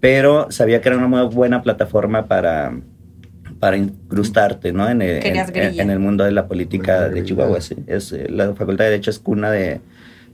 pero 0.00 0.50
sabía 0.50 0.80
que 0.80 0.88
era 0.88 0.96
una 0.96 1.06
muy 1.06 1.34
buena 1.34 1.60
plataforma 1.60 2.24
para 2.28 2.72
para 3.60 3.76
incrustarte, 3.76 4.72
¿no? 4.72 4.88
En 4.88 5.02
el, 5.02 5.24
en, 5.24 5.80
en 5.80 5.90
el, 5.90 5.98
mundo 5.98 6.24
de 6.24 6.32
la 6.32 6.48
política 6.48 7.08
de 7.08 7.22
Chihuahua, 7.22 7.60
sí. 7.60 7.76
Es, 7.86 8.12
la 8.30 8.54
Facultad 8.54 8.84
de 8.84 8.90
Derecho 8.90 9.10
es 9.10 9.18
cuna 9.18 9.50
de, 9.50 9.80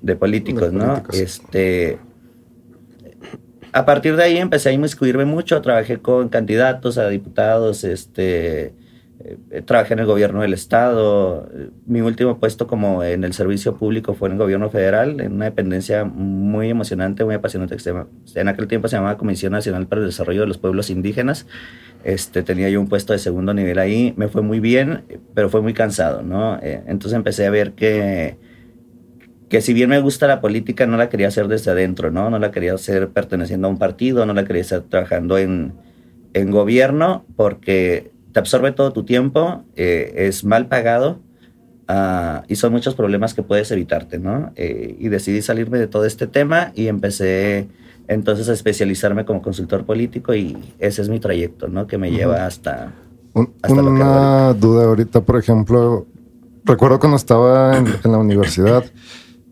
de 0.01 0.17
políticos, 0.17 0.73
¿no? 0.73 1.03
Políticos. 1.03 1.19
Este, 1.19 1.99
a 3.73 3.85
partir 3.85 4.17
de 4.17 4.23
ahí 4.23 4.39
empecé 4.39 4.71
a 4.71 4.73
inmiscuirme 4.73 5.25
mucho, 5.25 5.61
trabajé 5.61 5.99
con 5.99 6.29
candidatos 6.29 6.97
a 6.97 7.09
diputados, 7.09 7.85
este, 7.85 8.73
eh, 9.51 9.63
trabajé 9.65 9.95
en 9.95 9.99
el 9.99 10.07
gobierno 10.07 10.41
del 10.41 10.55
estado, 10.55 11.49
mi 11.85 12.01
último 12.01 12.39
puesto 12.39 12.67
como 12.67 13.03
en 13.03 13.25
el 13.25 13.33
servicio 13.33 13.77
público 13.77 14.15
fue 14.15 14.29
en 14.29 14.33
el 14.33 14.39
gobierno 14.39 14.71
federal, 14.71 15.21
en 15.21 15.33
una 15.33 15.47
dependencia 15.47 16.05
muy 16.05 16.71
emocionante, 16.71 17.25
muy 17.25 17.35
apasionante, 17.35 17.77
que 17.77 17.83
se 17.83 17.91
llama, 17.91 18.07
en 18.35 18.49
aquel 18.49 18.67
tiempo 18.67 18.89
se 18.89 18.97
llamaba 18.97 19.19
Comisión 19.19 19.53
Nacional 19.53 19.87
para 19.87 20.01
el 20.01 20.07
Desarrollo 20.07 20.43
de 20.43 20.47
los 20.47 20.59
Pueblos 20.59 20.89
Indígenas, 20.89 21.47
este, 22.07 22.45
tenía 22.45 22.71
yo 22.71 22.81
un 22.81 22.89
puesto 22.89 23.13
de 23.13 23.19
segundo 23.19 23.53
nivel 23.53 23.81
ahí, 23.81 24.15
me 24.17 24.29
fue 24.29 24.41
muy 24.41 24.61
bien, 24.61 25.03
pero 25.35 25.51
fue 25.51 25.61
muy 25.61 25.75
cansado, 25.75 26.23
¿no? 26.23 26.57
Eh, 26.63 26.81
entonces 26.87 27.17
empecé 27.17 27.45
a 27.47 27.51
ver 27.51 27.73
que, 27.73 28.37
que 29.49 29.61
si 29.61 29.75
bien 29.75 29.91
me 29.91 30.01
gusta 30.01 30.29
la 30.29 30.41
política, 30.41 30.87
no 30.87 30.97
la 30.97 31.09
quería 31.09 31.27
hacer 31.27 31.49
desde 31.49 31.73
adentro, 31.73 32.13
¿no? 32.13 32.31
No 32.31 32.39
la 32.39 32.53
quería 32.53 32.75
hacer 32.75 33.09
perteneciendo 33.09 33.67
a 33.67 33.71
un 33.71 33.79
partido, 33.81 34.25
no 34.25 34.35
la 34.35 34.45
quería 34.45 34.63
hacer 34.63 34.83
trabajando 34.83 35.37
en, 35.37 35.73
en 36.33 36.53
gobierno, 36.53 37.27
porque 37.35 38.13
te 38.31 38.39
absorbe 38.39 38.71
todo 38.71 38.93
tu 38.93 39.05
tiempo, 39.05 39.65
eh, 39.75 40.13
es 40.15 40.45
mal 40.45 40.69
pagado 40.69 41.19
uh, 41.89 42.45
y 42.47 42.55
son 42.55 42.71
muchos 42.71 42.95
problemas 42.95 43.35
que 43.35 43.43
puedes 43.43 43.69
evitarte, 43.73 44.21
¿no? 44.21 44.53
Eh, 44.55 44.95
y 45.01 45.09
decidí 45.09 45.43
salirme 45.43 45.79
de 45.79 45.89
todo 45.89 46.05
este 46.05 46.29
tema 46.29 46.71
y 46.77 46.87
empecé 46.87 47.67
entonces 48.09 48.49
especializarme 48.49 49.25
como 49.25 49.43
consultor 49.43 49.85
político 49.85 50.35
y 50.35 50.57
ese 50.79 51.03
es 51.03 51.09
mi 51.09 51.21
trayecto, 51.21 51.69
¿no? 51.69 51.87
Que 51.87 51.99
me 51.99 52.11
lleva 52.11 52.47
hasta... 52.47 52.93
Un, 53.33 53.53
hasta 53.63 53.83
una 53.83 54.55
duda 54.55 54.87
ahorita, 54.87 55.21
por 55.21 55.37
ejemplo, 55.37 56.07
recuerdo 56.65 56.99
cuando 56.99 57.17
estaba 57.17 57.77
en, 57.77 57.87
en, 57.87 58.13
la 58.13 58.19
universidad 58.19 58.85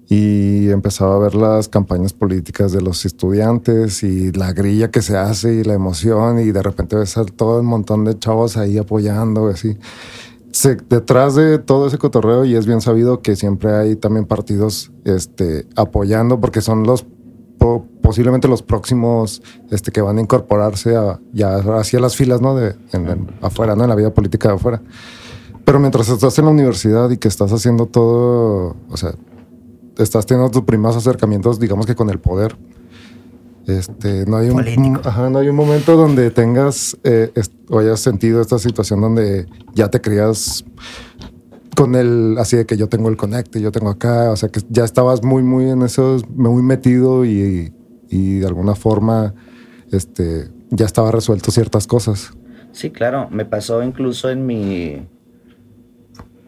y 0.09 0.71
empezaba 0.71 1.17
a 1.17 1.19
ver 1.19 1.35
las 1.35 1.69
campañas 1.69 2.13
políticas 2.13 2.73
de 2.73 2.81
los 2.81 3.05
estudiantes 3.05 4.03
y 4.03 4.33
la 4.33 4.53
grilla 4.53 4.91
que 4.91 5.03
se 5.03 5.17
hace 5.17 5.55
y 5.55 5.65
la 5.65 5.75
emoción 5.75 6.39
y 6.39 6.53
de 6.53 6.63
repente 6.63 6.97
ves 6.97 7.19
a 7.19 7.25
todo 7.25 7.61
un 7.61 7.67
montón 7.67 8.05
de 8.05 8.19
chavos 8.19 8.57
ahí 8.57 8.79
apoyando, 8.79 9.49
así. 9.49 9.77
Se, 10.53 10.77
detrás 10.77 11.35
de 11.35 11.59
todo 11.59 11.89
ese 11.89 11.99
cotorreo 11.99 12.45
y 12.45 12.55
es 12.55 12.65
bien 12.65 12.81
sabido 12.81 13.21
que 13.23 13.35
siempre 13.35 13.73
hay 13.73 13.97
también 13.97 14.25
partidos 14.25 14.93
este, 15.05 15.67
apoyando 15.75 16.41
porque 16.41 16.61
son 16.61 16.85
los 16.85 17.05
posiblemente 18.05 18.49
los 18.49 18.63
próximos 18.63 19.43
este, 19.71 19.91
que 19.91 20.03
van 20.03 20.19
a 20.19 20.21
incorporarse 20.21 20.95
a, 20.95 21.19
ya 21.33 21.57
hacia 21.57 21.99
las 22.01 22.15
filas, 22.15 22.43
¿no? 22.43 22.55
De, 22.55 22.77
en, 22.93 23.09
en, 23.09 23.31
afuera, 23.41 23.75
¿no? 23.75 23.85
En 23.85 23.89
la 23.89 23.97
vida 23.97 24.13
política 24.13 24.49
de 24.49 24.57
afuera. 24.57 24.83
Pero 25.65 25.81
mientras 25.81 26.11
estás 26.11 26.39
en 26.39 26.45
la 26.45 26.51
universidad 26.51 27.09
y 27.09 27.17
que 27.17 27.29
estás 27.29 27.51
haciendo 27.51 27.87
todo, 27.87 28.77
o 28.91 28.97
sea, 28.99 29.15
estás 29.97 30.27
teniendo 30.27 30.51
tus 30.51 30.65
primeros 30.65 30.97
acercamientos, 30.97 31.59
digamos 31.59 31.87
que 31.87 31.95
con 31.95 32.11
el 32.11 32.21
poder. 32.21 32.59
Este, 33.67 34.27
no 34.27 34.37
hay 34.37 34.51
un, 34.51 35.01
ajá, 35.03 35.31
no 35.31 35.39
hay 35.39 35.49
un 35.49 35.57
momento 35.57 35.97
donde 35.97 36.31
tengas 36.31 36.99
eh, 37.05 37.33
o 37.71 37.79
hayas 37.79 38.01
sentido 38.01 38.43
esta 38.43 38.59
situación 38.59 39.01
donde 39.01 39.47
ya 39.75 39.89
te 39.89 40.03
creías 40.03 40.63
con 41.75 41.95
el, 41.95 42.37
así 42.39 42.59
de 42.59 42.67
que 42.67 42.77
yo 42.77 42.91
tengo 42.91 43.09
el 43.09 43.17
conecte, 43.17 43.63
yo 43.63 43.73
tengo 43.73 43.89
acá, 43.89 44.31
o 44.31 44.37
sea 44.37 44.51
que 44.51 44.61
ya 44.69 44.85
estabas 44.85 45.23
muy, 45.23 45.43
muy 45.43 45.71
en 45.71 45.81
eso, 45.81 46.19
muy 46.37 46.63
metido 46.63 47.25
y, 47.25 47.73
y 48.15 48.39
de 48.39 48.47
alguna 48.47 48.77
forma 48.77 49.35
este, 49.91 50.49
ya 50.71 50.87
estaba 50.87 51.11
resuelto 51.11 51.51
ciertas 51.51 51.89
cosas. 51.89 52.33
Sí, 52.71 52.91
claro, 52.91 53.29
me 53.31 53.45
pasó 53.45 53.83
incluso 53.83 54.31
en 54.31 54.47
mi 54.47 55.07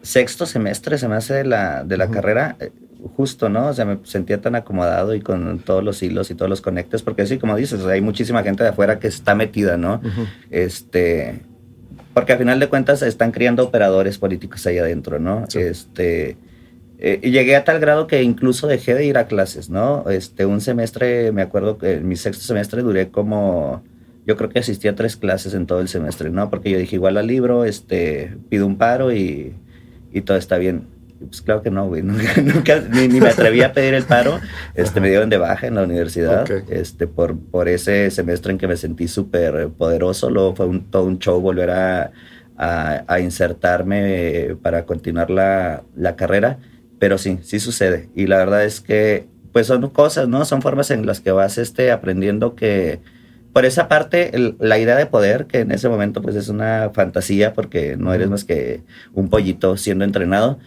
sexto 0.01 0.45
semestre, 0.45 0.97
se 0.97 1.09
me 1.09 1.15
hace 1.15 1.33
de 1.33 1.43
la, 1.43 1.83
de 1.83 1.97
la 1.97 2.05
uh 2.05 2.07
-huh. 2.07 2.13
carrera, 2.13 2.57
justo, 3.17 3.49
¿no? 3.49 3.67
O 3.67 3.73
sea, 3.73 3.83
me 3.83 3.99
sentía 4.03 4.39
tan 4.39 4.55
acomodado 4.55 5.13
y 5.13 5.19
con 5.19 5.59
todos 5.59 5.83
los 5.83 6.01
hilos 6.01 6.31
y 6.31 6.35
todos 6.35 6.49
los 6.49 6.61
conectes, 6.61 7.01
porque 7.01 7.25
sí, 7.25 7.37
como 7.37 7.57
dices, 7.57 7.85
hay 7.85 7.99
muchísima 7.99 8.43
gente 8.43 8.63
de 8.63 8.69
afuera 8.69 8.99
que 8.99 9.07
está 9.07 9.35
metida, 9.35 9.75
¿no? 9.75 9.95
Uh 9.95 10.07
-huh. 10.07 10.27
Este, 10.51 11.41
porque 12.13 12.31
al 12.31 12.39
final 12.39 12.61
de 12.61 12.69
cuentas 12.69 13.01
están 13.01 13.31
criando 13.31 13.63
operadores 13.63 14.17
políticos 14.17 14.65
ahí 14.67 14.77
adentro, 14.77 15.19
¿no? 15.19 15.45
Sí. 15.49 15.59
Este, 15.59 16.37
eh, 16.99 17.19
llegué 17.21 17.55
a 17.55 17.63
tal 17.63 17.79
grado 17.79 18.07
que 18.07 18.23
incluso 18.23 18.67
dejé 18.67 18.95
de 18.95 19.05
ir 19.05 19.17
a 19.17 19.27
clases, 19.27 19.69
¿no? 19.69 20.09
Este, 20.09 20.45
un 20.45 20.61
semestre, 20.61 21.31
me 21.31 21.43
acuerdo 21.43 21.77
que 21.77 21.93
en 21.93 22.07
mi 22.07 22.15
sexto 22.15 22.43
semestre 22.43 22.81
duré 22.81 23.09
como, 23.09 23.83
yo 24.25 24.35
creo 24.35 24.49
que 24.49 24.59
asistí 24.59 24.87
a 24.87 24.95
tres 24.95 25.15
clases 25.15 25.53
en 25.53 25.67
todo 25.67 25.79
el 25.79 25.89
semestre, 25.89 26.31
¿no? 26.31 26.49
Porque 26.49 26.71
yo 26.71 26.79
dije, 26.79 26.95
igual 26.95 27.17
al 27.17 27.27
libro, 27.27 27.65
este, 27.65 28.35
pido 28.49 28.65
un 28.65 28.77
paro 28.77 29.13
y, 29.13 29.53
y 30.11 30.21
todo 30.21 30.37
está 30.37 30.57
bien. 30.57 30.87
Y 31.21 31.25
pues 31.25 31.41
claro 31.43 31.61
que 31.61 31.69
no, 31.69 31.87
güey, 31.87 32.01
nunca, 32.03 32.41
nunca 32.41 32.81
ni, 32.91 33.07
ni 33.07 33.21
me 33.21 33.29
atreví 33.29 33.61
a 33.61 33.73
pedir 33.73 33.93
el 33.93 34.03
paro. 34.03 34.39
Este, 34.73 34.99
me 34.99 35.09
dieron 35.09 35.29
de 35.29 35.37
baja 35.37 35.67
en 35.67 35.75
la 35.75 35.83
universidad, 35.83 36.49
este, 36.71 37.05
por, 37.05 37.37
por 37.37 37.67
ese 37.67 38.09
semestre 38.09 38.51
en 38.51 38.57
que 38.57 38.67
me 38.67 38.75
sentí 38.75 39.07
súper 39.07 39.69
poderoso. 39.69 40.31
Luego 40.31 40.55
fue 40.55 40.65
un, 40.65 40.89
todo 40.89 41.03
un 41.03 41.19
show 41.19 41.39
volver 41.39 41.69
a, 41.69 42.11
a, 42.57 43.03
a 43.07 43.19
insertarme 43.19 44.57
para 44.63 44.85
continuar 44.85 45.29
la, 45.29 45.83
la 45.95 46.15
carrera. 46.15 46.57
Pero 46.99 47.17
sí, 47.17 47.39
sí 47.43 47.59
sucede. 47.59 48.09
Y 48.15 48.27
la 48.27 48.37
verdad 48.37 48.65
es 48.65 48.81
que, 48.81 49.27
pues 49.51 49.67
son 49.67 49.89
cosas, 49.91 50.27
¿no? 50.27 50.45
Son 50.45 50.61
formas 50.61 50.91
en 50.91 51.05
las 51.05 51.21
que 51.21 51.31
vas 51.31 51.57
este, 51.57 51.91
aprendiendo 51.91 52.55
que, 52.55 53.01
por 53.53 53.65
esa 53.65 53.87
parte, 53.87 54.35
el- 54.35 54.55
la 54.59 54.79
idea 54.79 54.95
de 54.95 55.05
poder, 55.07 55.47
que 55.47 55.59
en 55.59 55.71
ese 55.71 55.89
momento 55.89 56.21
pues 56.21 56.35
es 56.35 56.49
una 56.49 56.91
fantasía 56.93 57.53
porque 57.53 57.97
no 57.97 58.13
eres 58.13 58.29
más 58.29 58.43
que 58.45 58.83
un 59.13 59.29
pollito 59.29 59.77
siendo 59.77 60.05
entrenado, 60.05 60.59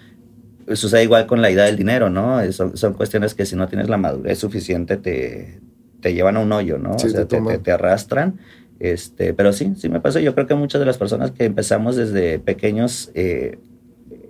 sucede 0.74 1.02
igual 1.04 1.26
con 1.26 1.42
la 1.42 1.50
idea 1.50 1.64
del 1.64 1.76
dinero, 1.76 2.10
¿no? 2.10 2.40
Son, 2.52 2.76
son 2.76 2.94
cuestiones 2.94 3.34
que 3.34 3.46
si 3.46 3.56
no 3.56 3.68
tienes 3.68 3.88
la 3.88 3.96
madurez 3.96 4.38
suficiente 4.38 4.96
te, 4.96 5.60
te 6.00 6.14
llevan 6.14 6.36
a 6.36 6.40
un 6.40 6.52
hoyo, 6.52 6.78
¿no? 6.78 6.98
Sí, 6.98 7.06
o 7.08 7.10
sea, 7.10 7.26
te- 7.28 7.58
te 7.58 7.72
arrastran. 7.72 8.40
Este, 8.78 9.34
pero 9.34 9.52
sí, 9.52 9.74
sí 9.76 9.88
me 9.88 10.00
pasó. 10.00 10.20
Yo 10.20 10.34
creo 10.34 10.46
que 10.46 10.54
muchas 10.54 10.80
de 10.80 10.86
las 10.86 10.98
personas 10.98 11.32
que 11.32 11.44
empezamos 11.44 11.96
desde 11.96 12.38
pequeños 12.38 13.10
eh, 13.14 13.58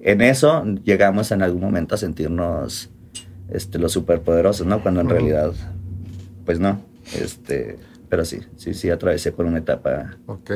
en 0.03 0.21
eso, 0.23 0.65
llegamos 0.85 1.31
en 1.33 1.43
algún 1.43 1.61
momento 1.61 1.95
a 1.95 1.99
sentirnos 1.99 2.91
este, 3.49 3.79
los 3.79 3.93
superpoderosos, 3.93 4.67
¿no? 4.67 4.83
Cuando 4.83 5.01
en 5.01 5.09
realidad, 5.09 5.53
pues 6.45 6.59
no. 6.61 6.81
Este, 7.15 7.79
pero 8.09 8.25
sí, 8.25 8.41
sí, 8.57 8.75
sí, 8.75 8.91
atravesé 8.91 9.33
por 9.33 9.47
una 9.47 9.59
etapa 9.59 10.17
Ok. 10.27 10.51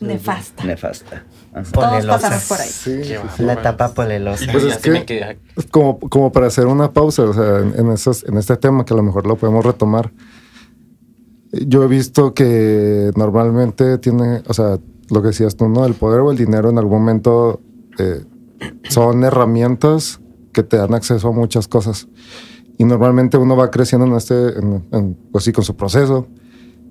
Nefasta. 0.00 0.64
nefasta. 0.64 1.24
Ajá. 1.52 1.72
Todos 1.72 2.06
pasamos 2.06 2.44
por 2.48 2.60
ahí. 2.60 2.68
Sí, 2.68 3.02
sí. 3.36 3.42
La 3.42 3.54
etapa 3.54 3.92
polelosa. 3.94 4.44
Pues 4.52 4.62
es 4.64 4.76
que- 4.78 5.38
Como, 5.72 5.98
como 5.98 6.30
para 6.30 6.46
hacer 6.46 6.66
una 6.66 6.92
pausa, 6.92 7.24
o 7.24 7.32
sea, 7.34 7.58
en, 7.60 7.74
en 7.78 7.90
esos, 7.92 8.22
en 8.24 8.36
este 8.38 8.56
tema 8.56 8.84
que 8.84 8.94
a 8.94 8.96
lo 8.96 9.02
mejor 9.02 9.26
lo 9.26 9.34
podemos 9.36 9.64
retomar. 9.64 10.12
Yo 11.50 11.82
he 11.82 11.88
visto 11.88 12.32
que 12.34 13.10
normalmente 13.16 13.98
tiene, 13.98 14.42
o 14.46 14.54
sea, 14.54 14.78
lo 15.10 15.22
que 15.22 15.28
decías 15.28 15.56
tú, 15.56 15.68
¿no? 15.68 15.84
El 15.86 15.94
poder 15.94 16.20
o 16.20 16.30
el 16.30 16.36
dinero 16.36 16.68
en 16.70 16.78
algún 16.78 17.00
momento 17.00 17.60
eh, 17.98 18.22
son 18.88 19.24
herramientas 19.24 20.20
que 20.52 20.62
te 20.62 20.76
dan 20.76 20.94
acceso 20.94 21.28
a 21.28 21.32
muchas 21.32 21.68
cosas. 21.68 22.08
Y 22.78 22.84
normalmente 22.84 23.36
uno 23.38 23.56
va 23.56 23.70
creciendo 23.70 24.06
en 24.06 24.14
este, 24.14 24.34
pues 25.32 25.44
sí, 25.44 25.52
con 25.52 25.64
su 25.64 25.76
proceso, 25.76 26.26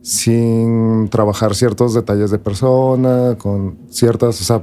sin 0.01 1.09
trabajar 1.09 1.55
ciertos 1.55 1.93
detalles 1.93 2.31
de 2.31 2.39
persona, 2.39 3.35
con 3.37 3.77
ciertas, 3.89 4.41
o 4.41 4.43
sea, 4.43 4.61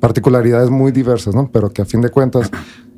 particularidades 0.00 0.70
muy 0.70 0.92
diversas, 0.92 1.34
¿no? 1.34 1.50
Pero 1.50 1.70
que 1.70 1.82
a 1.82 1.84
fin 1.84 2.00
de 2.00 2.10
cuentas 2.10 2.50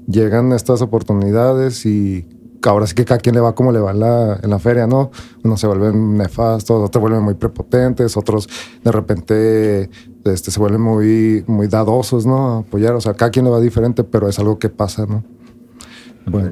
llegan 0.07 0.53
estas 0.53 0.83
oportunidades 0.83 1.85
y 1.87 2.26
ahora 2.68 2.87
sí 2.87 2.94
que 2.94 3.05
cada 3.05 3.18
quien 3.18 3.35
le 3.35 3.40
va 3.40 3.55
como 3.55 3.73
le 3.73 3.81
va 3.81 3.90
en 3.92 4.01
la, 4.01 4.38
en 4.42 4.51
la 4.51 4.59
feria, 4.59 4.87
¿no? 4.87 5.11
Unos 5.42 5.61
se 5.61 5.66
vuelven 5.66 6.16
nefastos, 6.18 6.77
otros 6.77 6.90
se 6.92 6.99
vuelven 6.99 7.23
muy 7.23 7.35
prepotentes, 7.35 8.16
otros 8.16 8.49
de 8.85 8.92
repente 8.92 9.88
este, 10.25 10.51
se 10.51 10.61
vuelven 10.61 10.81
muy, 10.83 11.44
muy 11.46 11.68
dadosos, 11.68 12.27
¿no? 12.27 12.57
A 12.57 12.59
apoyar, 12.61 12.94
o 12.94 13.01
sea, 13.01 13.14
cada 13.14 13.31
quien 13.31 13.44
le 13.46 13.51
va 13.51 13.61
diferente, 13.61 14.05
pero 14.05 14.29
es 14.29 14.38
algo 14.38 14.59
que 14.59 14.68
pasa, 14.68 15.07
¿no? 15.07 15.25
Bueno. 16.27 16.49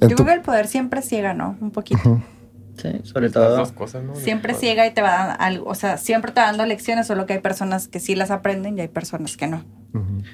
en 0.00 0.08
Yo 0.08 0.16
tu- 0.16 0.24
creo 0.24 0.26
que 0.26 0.32
el 0.34 0.42
poder 0.42 0.66
siempre 0.66 1.00
ciega, 1.02 1.32
¿no? 1.32 1.56
Un 1.60 1.70
poquito. 1.70 2.20
Sí, 2.76 2.90
sobre 3.04 3.26
las 3.26 3.32
todo. 3.32 3.56
dos 3.56 3.72
cosas, 3.72 4.02
¿no? 4.02 4.14
Siempre 4.14 4.52
Bueno, 4.52 4.60
ciega 4.60 4.86
y 4.86 4.92
te 4.92 5.02
va 5.02 5.16
dando 5.16 5.34
algo. 5.38 5.70
O 5.70 5.74
sea, 5.74 5.96
siempre 5.96 6.32
te 6.32 6.40
va 6.40 6.46
dando 6.46 6.66
lecciones, 6.66 7.06
solo 7.06 7.26
que 7.26 7.34
hay 7.34 7.40
personas 7.40 7.88
que 7.88 8.00
sí 8.00 8.14
las 8.14 8.30
aprenden 8.30 8.78
y 8.78 8.82
hay 8.82 8.88
personas 8.88 9.36
que 9.36 9.46
no. 9.46 9.64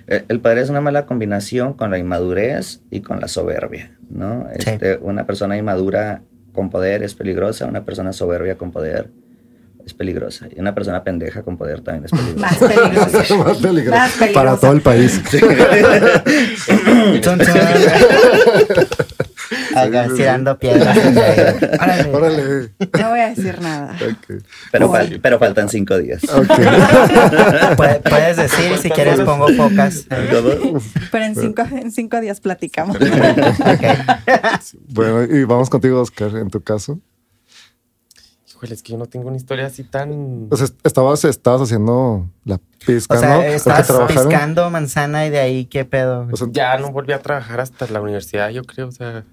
El, 0.09 0.25
el 0.29 0.41
poder 0.41 0.59
es 0.59 0.71
una 0.71 0.81
mala 0.81 1.07
combinación 1.07 1.75
con 1.75 1.91
la 1.93 1.99
inmadurez 1.99 2.81
y 2.91 3.01
con 3.01 3.21
la 3.21 3.29
soberbia, 3.29 3.97
¿no? 4.11 4.47
Sí. 4.59 4.71
Este, 4.71 4.97
Una 4.97 5.25
persona 5.25 5.57
inmadura 5.57 6.23
con 6.53 6.69
poder 6.69 7.03
es 7.03 7.15
peligrosa, 7.15 7.67
una 7.67 7.85
persona 7.85 8.13
soberbia 8.13 8.57
con 8.57 8.73
poder 8.73 9.11
es 9.85 9.95
peligrosa. 9.95 10.49
Y 10.55 10.61
una 10.61 10.75
persona 10.75 11.03
pendeja 11.03 11.43
con 11.43 11.57
poder 11.57 11.81
también 11.81 12.05
es 12.05 12.11
peligrosa. 12.11 12.41
Más 12.41 12.59
peligroso. 12.59 13.37
Más 13.45 13.59
peligroso. 13.59 13.99
Más 13.99 14.13
peligroso. 14.13 14.35
Para 14.35 14.57
todo 14.57 14.73
el 14.73 14.81
país. 14.81 15.21
Acá 19.77 20.09
tirando 20.15 20.59
piedras. 20.59 20.97
Órale. 21.81 22.11
Órale. 22.15 22.71
No 23.01 23.11
voy 23.11 23.21
a 23.21 23.29
decir 23.31 23.61
nada. 23.61 23.97
Pero, 24.71 24.91
fal- 24.93 25.21
pero 25.23 25.39
faltan 25.39 25.69
cinco 25.69 25.99
días. 25.99 26.23
Puedes 27.77 28.37
decir, 28.37 28.79
si 28.79 28.91
quieres 28.91 29.21
pongo 29.21 29.47
pocas. 29.57 30.07
Pero 30.09 31.25
en 31.25 31.35
cinco, 31.37 31.63
en 31.71 31.91
cinco 31.93 32.21
días 32.21 32.41
platicamos. 32.41 32.97
Bueno, 34.89 35.23
y 35.25 35.45
vamos 35.45 35.71
contigo, 35.71 36.01
Oscar, 36.01 36.37
en 36.37 36.51
tu 36.51 36.61
caso. 36.63 36.99
Híjole, 38.49 38.75
es 38.75 38.83
que 38.83 38.93
yo 38.93 38.99
no 38.99 39.07
tengo 39.07 39.29
una 39.29 39.37
historia 39.37 39.67
así 39.67 39.83
tan... 39.85 40.47
O 40.51 40.57
sea, 40.57 40.69
estabas, 40.85 41.25
estabas 41.25 41.63
haciendo 41.63 42.29
la 42.45 42.61
pizca, 42.87 43.17
O 43.17 43.19
sea, 43.19 43.37
¿no? 43.39 43.43
Trabajaron- 43.43 44.07
piscando 44.09 44.71
manzana 44.71 45.27
y 45.27 45.31
de 45.31 45.41
ahí, 45.41 45.65
¿qué 45.67 45.85
pedo? 45.85 46.29
O 46.31 46.37
sea, 46.37 46.47
Ya 46.51 46.77
no 46.79 46.93
volví 46.93 47.13
a 47.13 47.19
trabajar 47.21 47.61
hasta 47.61 47.87
la 47.89 48.01
universidad, 48.01 48.51
yo 48.51 48.63
creo, 48.65 48.89
o 48.89 48.93
sea... 48.93 49.25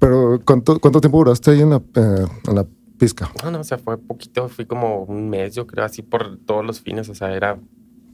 pero 0.00 0.40
¿cuánto, 0.44 0.80
¿cuánto 0.80 1.00
tiempo 1.00 1.18
duraste 1.18 1.52
ahí 1.52 1.60
en 1.60 1.70
la, 1.70 1.76
eh, 1.76 2.26
en 2.48 2.54
la 2.56 2.66
pizca? 2.98 3.30
No, 3.44 3.52
no, 3.52 3.60
o 3.60 3.64
sea, 3.64 3.78
fue 3.78 3.96
poquito, 3.98 4.48
fui 4.48 4.66
como 4.66 5.04
un 5.04 5.28
mes, 5.30 5.54
yo 5.54 5.66
creo, 5.68 5.84
así 5.84 6.02
por 6.02 6.38
todos 6.38 6.64
los 6.66 6.80
fines, 6.80 7.08
o 7.08 7.14
sea, 7.14 7.32
era... 7.32 7.56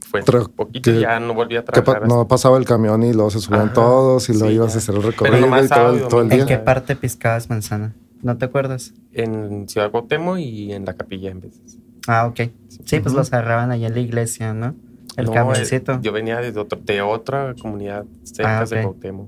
Fue 0.09 0.23
Tra- 0.23 0.47
poquito 0.49 0.89
que- 0.91 0.97
y 0.97 1.01
ya 1.01 1.19
no 1.19 1.33
volví 1.33 1.57
a 1.57 1.65
Que 1.65 1.81
pa- 1.81 1.83
trabajar. 1.83 2.07
no 2.07 2.27
pasaba 2.29 2.57
el 2.57 2.63
camión 2.65 3.03
y 3.03 3.11
luego 3.11 3.29
se 3.29 3.39
subían 3.39 3.63
Ajá, 3.65 3.73
todos 3.73 4.29
y 4.29 4.33
luego 4.33 4.47
sí, 4.49 4.55
ibas 4.55 4.69
ya. 4.71 4.75
a 4.75 4.77
hacer 4.77 4.95
el 4.95 5.03
recorrido 5.03 5.37
y 5.37 5.41
todo, 5.49 5.59
el- 5.59 5.67
todo 5.67 5.91
el 5.95 5.99
domingo. 6.09 6.21
¿En 6.21 6.29
día. 6.29 6.45
qué 6.45 6.57
parte 6.57 6.95
piscabas 6.95 7.49
manzana? 7.49 7.93
¿No 8.21 8.37
te 8.37 8.45
acuerdas? 8.45 8.93
En 9.11 9.67
Ciudad 9.67 9.91
Cuauhtémoc 9.91 10.37
y 10.39 10.71
en 10.71 10.85
la 10.85 10.93
capilla 10.93 11.29
en 11.31 11.41
veces. 11.41 11.77
Ah, 12.07 12.25
ok. 12.27 12.39
Sí, 12.69 12.99
pues 13.01 13.07
Ujú. 13.07 13.17
los 13.17 13.33
agarraban 13.33 13.69
allá 13.71 13.87
en 13.87 13.93
la 13.95 13.99
iglesia, 13.99 14.53
¿no? 14.53 14.75
El 15.17 15.25
No, 15.25 15.33
camioncito. 15.33 15.93
eh, 15.93 15.99
Yo 16.01 16.13
venía 16.13 16.37
de, 16.39 16.57
otro, 16.57 16.79
de 16.85 17.01
otra 17.01 17.53
comunidad 17.61 18.05
cerca 18.23 18.59
Ah, 18.61 18.65
de 18.65 18.75
ok. 18.77 18.81
Cuauhtémoc. 18.83 19.27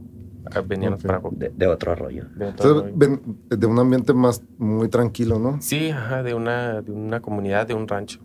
Ah, 0.53 0.61
Veníamos 0.61 1.03
Ok. 1.03 1.07
para. 1.07 1.21
De, 1.31 1.49
de 1.55 1.67
otro 1.67 1.95
rollo. 1.95 2.25
de 2.35 2.45
otro 2.47 2.67
Entonces, 2.85 2.97
ven- 2.97 3.21
de 3.49 3.67
un 3.67 3.77
ambiente 3.79 4.13
más 4.13 4.41
muy 4.57 4.87
tranquilo, 4.89 5.37
¿no? 5.39 5.57
Sí, 5.61 5.89
ajá, 5.89 6.23
de 6.23 6.33
una, 6.33 6.81
de 6.81 6.91
una 6.91 7.19
comunidad, 7.21 7.67
de 7.67 7.73
un 7.73 7.87
rancho. 7.87 8.19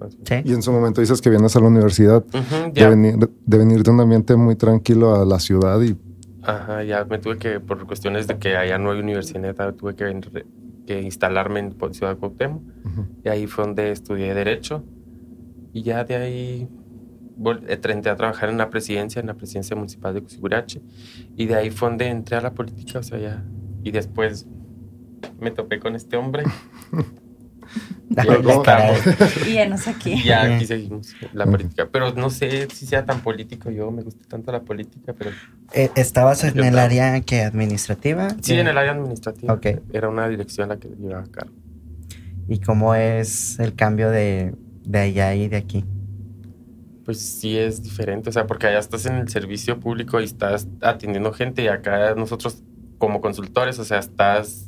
Más 0.00 0.16
bien. 0.16 0.44
Sí. 0.44 0.50
Y 0.50 0.54
en 0.54 0.62
su 0.62 0.72
momento 0.72 1.00
dices 1.00 1.20
que 1.20 1.28
vienes 1.30 1.54
a 1.56 1.60
la 1.60 1.66
universidad 1.66 2.24
Ujú, 2.28 2.72
de 2.72 2.80
ya, 2.80 2.88
venir, 2.88 3.16
de 3.18 3.58
venir 3.58 3.82
de 3.82 3.90
un 3.90 4.00
ambiente 4.00 4.36
muy 4.36 4.54
tranquilo 4.56 5.14
a 5.16 5.24
la 5.24 5.40
ciudad 5.40 5.80
y 5.82 5.96
ajá, 6.42 6.84
ya 6.84 7.04
me 7.04 7.18
tuve 7.18 7.38
que, 7.38 7.58
por 7.60 7.84
cuestiones 7.86 8.26
de 8.28 8.38
que 8.38 8.56
allá 8.56 8.78
no 8.78 8.92
hay 8.92 9.00
universidad, 9.00 9.74
tuve 9.74 9.94
que, 9.96 10.04
venir- 10.04 10.46
que 10.86 11.02
instalarme 11.02 11.58
en 11.60 11.74
Ciudad 11.92 12.16
Cuauhtémoc. 12.16 12.62
ujú. 12.84 13.06
Y 13.24 13.28
ahí 13.28 13.46
fue 13.48 13.64
donde 13.66 13.90
estudié 13.90 14.32
Derecho. 14.34 14.84
Y 15.72 15.82
ya 15.82 16.04
de 16.04 16.14
ahí 16.16 16.68
entré 17.68 18.10
a 18.10 18.16
trabajar 18.16 18.48
en 18.48 18.58
la 18.58 18.70
presidencia, 18.70 19.20
en 19.20 19.26
la 19.26 19.34
presidencia 19.34 19.76
municipal 19.76 20.14
de 20.14 20.22
Cusiburache. 20.22 20.80
Y 21.36 21.46
de 21.46 21.54
ahí 21.56 21.70
fue 21.70 21.88
donde 21.88 22.08
entré 22.08 22.36
a 22.36 22.40
la 22.40 22.52
política, 22.52 22.98
o 22.98 23.02
sea, 23.02 23.18
ya. 23.18 23.44
Y 23.82 23.90
después 23.90 24.46
me 25.40 25.50
topé 25.50 25.78
con 25.78 25.94
este 25.96 26.16
hombre. 26.16 26.44
De- 28.08 28.22
Y 29.50 29.56
enos 29.58 29.88
aquí. 29.88 30.12
Y 30.12 30.24
ya 30.24 30.42
aquí 30.56 30.66
seguimos 30.66 31.14
la 31.32 31.44
política. 31.46 31.88
Pero 31.90 32.12
no 32.14 32.30
sé 32.30 32.68
si 32.72 32.86
sea 32.86 33.04
tan 33.04 33.20
político 33.20 33.70
yo, 33.70 33.90
me 33.90 34.02
gusta 34.02 34.24
tanto 34.28 34.52
la 34.52 34.60
política, 34.62 35.12
pero 35.12 35.30
Eh, 35.72 35.90
¿Estabas 35.96 36.44
en 36.44 36.58
el 36.58 36.64
estaba- 36.66 36.82
área 36.84 37.20
que 37.20 37.42
administrativa? 37.42 38.28
sí 38.40 38.54
en 38.54 38.68
el 38.68 38.78
área 38.78 38.92
administrativa. 38.92 39.52
Ok. 39.52 39.66
Era 39.92 40.08
una 40.08 40.28
dirección 40.28 40.68
la 40.68 40.76
que 40.78 40.88
llevaba 40.88 41.24
a 41.24 41.26
cargo. 41.26 41.54
¿Y 42.48 42.60
cómo 42.60 42.94
es 42.94 43.58
el 43.58 43.74
cambio 43.74 44.10
de, 44.10 44.54
de 44.84 44.98
allá 45.00 45.34
y 45.34 45.48
de 45.48 45.56
aquí? 45.56 45.84
Pues 47.06 47.20
sí 47.20 47.56
es 47.56 47.82
diferente, 47.82 48.28
o 48.28 48.32
sea, 48.32 48.46
porque 48.46 48.66
allá 48.66 48.80
estás 48.80 49.06
en 49.06 49.14
el 49.14 49.28
servicio 49.28 49.80
público 49.80 50.20
y 50.20 50.24
estás 50.24 50.68
atendiendo 50.82 51.32
gente 51.32 51.62
y 51.62 51.68
acá 51.68 52.14
nosotros 52.16 52.62
como 52.98 53.20
consultores, 53.22 53.78
o 53.78 53.84
sea, 53.84 53.98
estás... 54.00 54.66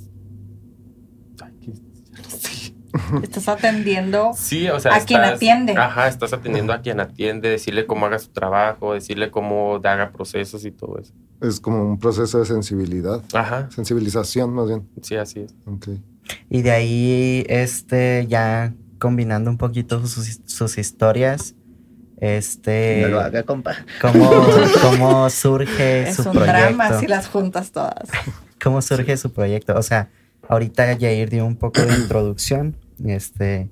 Estás 3.23 3.49
atendiendo. 3.49 4.33
Sí, 4.35 4.69
o 4.69 4.81
sea, 4.81 4.95
A 4.97 5.01
quien 5.01 5.21
atiende. 5.21 5.73
Ajá, 5.77 6.09
estás 6.09 6.33
atendiendo 6.33 6.73
a 6.73 6.81
quien 6.81 7.01
atiende, 7.01 7.49
decirle 7.49 7.87
cómo 7.87 8.07
haga 8.07 8.19
su 8.19 8.29
trabajo, 8.31 8.95
decirle 8.95 9.31
cómo 9.31 9.77
haga 9.77 10.11
procesos 10.13 10.65
y 10.65 10.71
todo 10.71 10.99
eso. 10.99 11.13
es 11.41 11.61
como 11.61 11.83
un 11.83 11.99
proceso 11.99 12.39
de 12.39 12.47
sensibilidad, 12.47 13.23
Ajá, 13.33 13.69
sensibilización 13.71 14.53
más 14.53 14.69
bien. 14.69 14.89
sí, 15.03 15.17
así 15.17 15.41
es. 15.41 15.55
Ok. 15.67 15.89
Y 16.51 16.63
de 16.63 16.71
ahí, 16.71 17.45
este, 17.49 18.27
ya 18.29 18.75
combinando 18.99 19.51
un 19.51 19.59
poquito 19.59 20.05
sus, 20.07 20.41
sus 20.45 20.77
historias, 20.79 21.55
Este, 22.21 23.01
No 23.03 23.09
lo 23.09 23.21
haga, 23.21 23.43
compa. 23.45 23.77
¿cómo, 24.01 24.31
cómo 24.83 25.31
surge 25.31 26.09
Es 26.09 26.17
su 26.17 26.23
un 26.29 26.33
proyecto? 26.33 26.59
drama 26.59 26.99
si 26.99 27.07
las 27.07 27.29
juntas 27.29 27.71
todas. 27.73 28.09
¿Cómo 28.63 28.83
surge 28.83 29.17
su 29.17 29.33
proyecto? 29.33 29.77
O 29.77 29.83
sea, 29.83 30.11
ahorita 30.49 30.97
Jair 30.99 31.31
dio 31.31 31.47
un 31.47 31.57
poco 31.57 31.81
de 31.83 31.95
introducción, 31.95 32.77
este, 33.05 33.71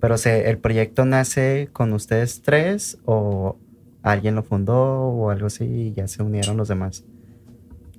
pero 0.00 0.18
se, 0.18 0.50
¿el 0.50 0.58
proyecto 0.58 1.04
nace 1.06 1.70
con 1.72 1.92
ustedes 1.94 2.42
tres 2.42 2.98
o 3.06 3.56
alguien 4.02 4.34
lo 4.34 4.42
fundó 4.42 4.76
o 4.76 5.30
algo 5.30 5.46
así 5.46 5.64
y 5.64 5.92
ya 5.94 6.06
se 6.06 6.22
unieron 6.22 6.56
los 6.58 6.68
demás? 6.68 7.04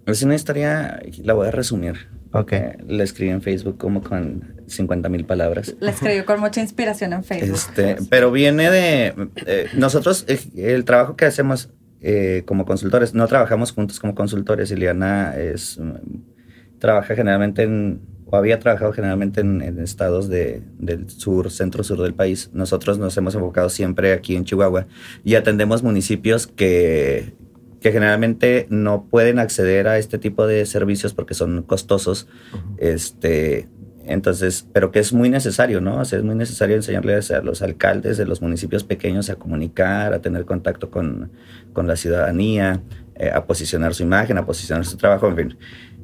Es 0.05 0.21
una 0.21 0.35
historia, 0.35 1.01
la 1.23 1.33
voy 1.33 1.47
a 1.47 1.51
resumir. 1.51 2.07
Ok. 2.37 2.53
Eh, 2.53 2.77
La 2.87 3.03
escribí 3.03 3.31
en 3.31 3.41
Facebook 3.41 3.77
como 3.77 4.01
con 4.01 4.55
50 4.67 5.09
mil 5.09 5.25
palabras. 5.25 5.75
La 5.79 5.91
escribió 5.91 6.25
con 6.25 6.39
mucha 6.39 6.61
inspiración 6.61 7.13
en 7.13 7.23
Facebook. 7.23 7.55
Este, 7.55 7.97
pero 8.09 8.31
viene 8.31 8.69
de 8.69 9.13
eh, 9.45 9.67
nosotros, 9.75 10.25
eh, 10.27 10.39
el 10.55 10.85
trabajo 10.85 11.15
que 11.15 11.25
hacemos 11.25 11.69
eh, 12.01 12.43
como 12.45 12.65
consultores, 12.65 13.13
no 13.13 13.27
trabajamos 13.27 13.71
juntos 13.71 13.99
como 13.99 14.13
consultores. 14.13 14.71
Ileana 14.71 15.35
es, 15.35 15.79
mm, 15.79 16.79
trabaja 16.79 17.15
generalmente 17.15 17.63
en, 17.63 18.01
o 18.25 18.35
había 18.35 18.59
trabajado 18.59 18.93
generalmente 18.93 19.41
en, 19.41 19.61
en 19.61 19.79
estados 19.79 20.27
de, 20.29 20.61
del 20.77 21.09
sur, 21.09 21.49
centro-sur 21.49 22.01
del 22.01 22.13
país. 22.13 22.51
Nosotros 22.53 22.99
nos 22.99 23.17
hemos 23.17 23.33
enfocado 23.35 23.69
siempre 23.69 24.13
aquí 24.13 24.35
en 24.35 24.45
Chihuahua 24.45 24.85
y 25.23 25.35
atendemos 25.35 25.81
municipios 25.81 26.45
que, 26.45 27.33
que 27.81 27.91
generalmente 27.91 28.67
no 28.69 29.05
pueden 29.09 29.39
acceder 29.39 29.87
a 29.87 29.97
este 29.97 30.17
tipo 30.17 30.47
de 30.47 30.65
servicios 30.65 31.13
porque 31.13 31.33
son 31.33 31.63
costosos. 31.63 32.27
Este, 32.77 33.67
entonces, 34.07 34.65
pero 34.73 34.91
que 34.91 34.99
es 34.99 35.11
muy 35.13 35.29
necesario, 35.29 35.81
¿no? 35.81 35.99
O 35.99 36.05
sea, 36.05 36.19
es 36.19 36.25
muy 36.25 36.35
necesario 36.35 36.75
enseñarles 36.75 37.29
a 37.31 37.41
los 37.41 37.61
alcaldes 37.61 38.17
de 38.17 38.25
los 38.25 38.41
municipios 38.41 38.83
pequeños 38.83 39.29
a 39.29 39.35
comunicar, 39.35 40.13
a 40.13 40.21
tener 40.21 40.45
contacto 40.45 40.89
con, 40.89 41.31
con 41.73 41.87
la 41.87 41.97
ciudadanía, 41.97 42.81
eh, 43.15 43.31
a 43.33 43.45
posicionar 43.45 43.93
su 43.93 44.03
imagen, 44.03 44.37
a 44.37 44.45
posicionar 44.45 44.85
su 44.85 44.95
trabajo, 44.95 45.27
en 45.27 45.35
fin. 45.35 45.57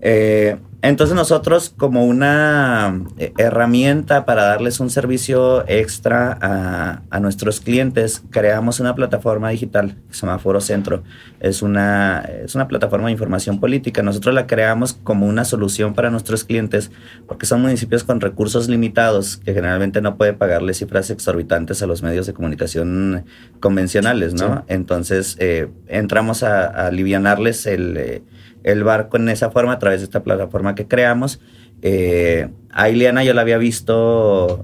Eh, 0.05 0.57
entonces 0.81 1.15
nosotros 1.15 1.73
como 1.77 2.03
una 2.03 2.99
eh, 3.17 3.31
herramienta 3.37 4.25
para 4.25 4.43
darles 4.43 4.81
un 4.81 4.89
servicio 4.89 5.63
extra 5.69 6.37
a, 6.41 7.03
a 7.09 7.19
nuestros 7.21 7.61
clientes, 7.61 8.21
creamos 8.29 8.81
una 8.81 8.93
plataforma 8.93 9.49
digital 9.49 9.95
que 10.09 10.13
se 10.13 10.25
llama 10.25 10.39
Foro 10.39 10.59
Centro. 10.59 11.03
Es 11.39 11.61
una, 11.61 12.19
es 12.43 12.53
una 12.53 12.67
plataforma 12.67 13.05
de 13.05 13.13
información 13.13 13.61
política. 13.61 14.03
Nosotros 14.03 14.35
la 14.35 14.45
creamos 14.45 14.91
como 14.91 15.25
una 15.25 15.45
solución 15.45 15.93
para 15.93 16.09
nuestros 16.09 16.43
clientes 16.43 16.91
porque 17.29 17.45
son 17.45 17.61
municipios 17.61 18.03
con 18.03 18.19
recursos 18.19 18.67
limitados 18.67 19.37
que 19.37 19.53
generalmente 19.53 20.01
no 20.01 20.17
pueden 20.17 20.37
pagarle 20.37 20.73
cifras 20.73 21.09
exorbitantes 21.11 21.81
a 21.81 21.87
los 21.87 22.03
medios 22.03 22.27
de 22.27 22.33
comunicación 22.33 23.23
convencionales, 23.61 24.33
¿no? 24.33 24.57
Sí. 24.57 24.63
Entonces 24.67 25.37
eh, 25.39 25.69
entramos 25.87 26.43
a, 26.43 26.65
a 26.65 26.87
alivianarles 26.87 27.65
el... 27.67 27.95
eh, 27.95 28.21
el 28.63 28.83
barco 28.83 29.17
en 29.17 29.29
esa 29.29 29.51
forma 29.51 29.73
a 29.73 29.79
través 29.79 29.99
de 29.99 30.05
esta 30.05 30.23
plataforma 30.23 30.75
que 30.75 30.87
creamos. 30.87 31.39
Eh, 31.81 32.49
a 32.71 32.89
Ileana 32.89 33.23
yo 33.23 33.33
la 33.33 33.41
había 33.41 33.57
visto 33.57 34.63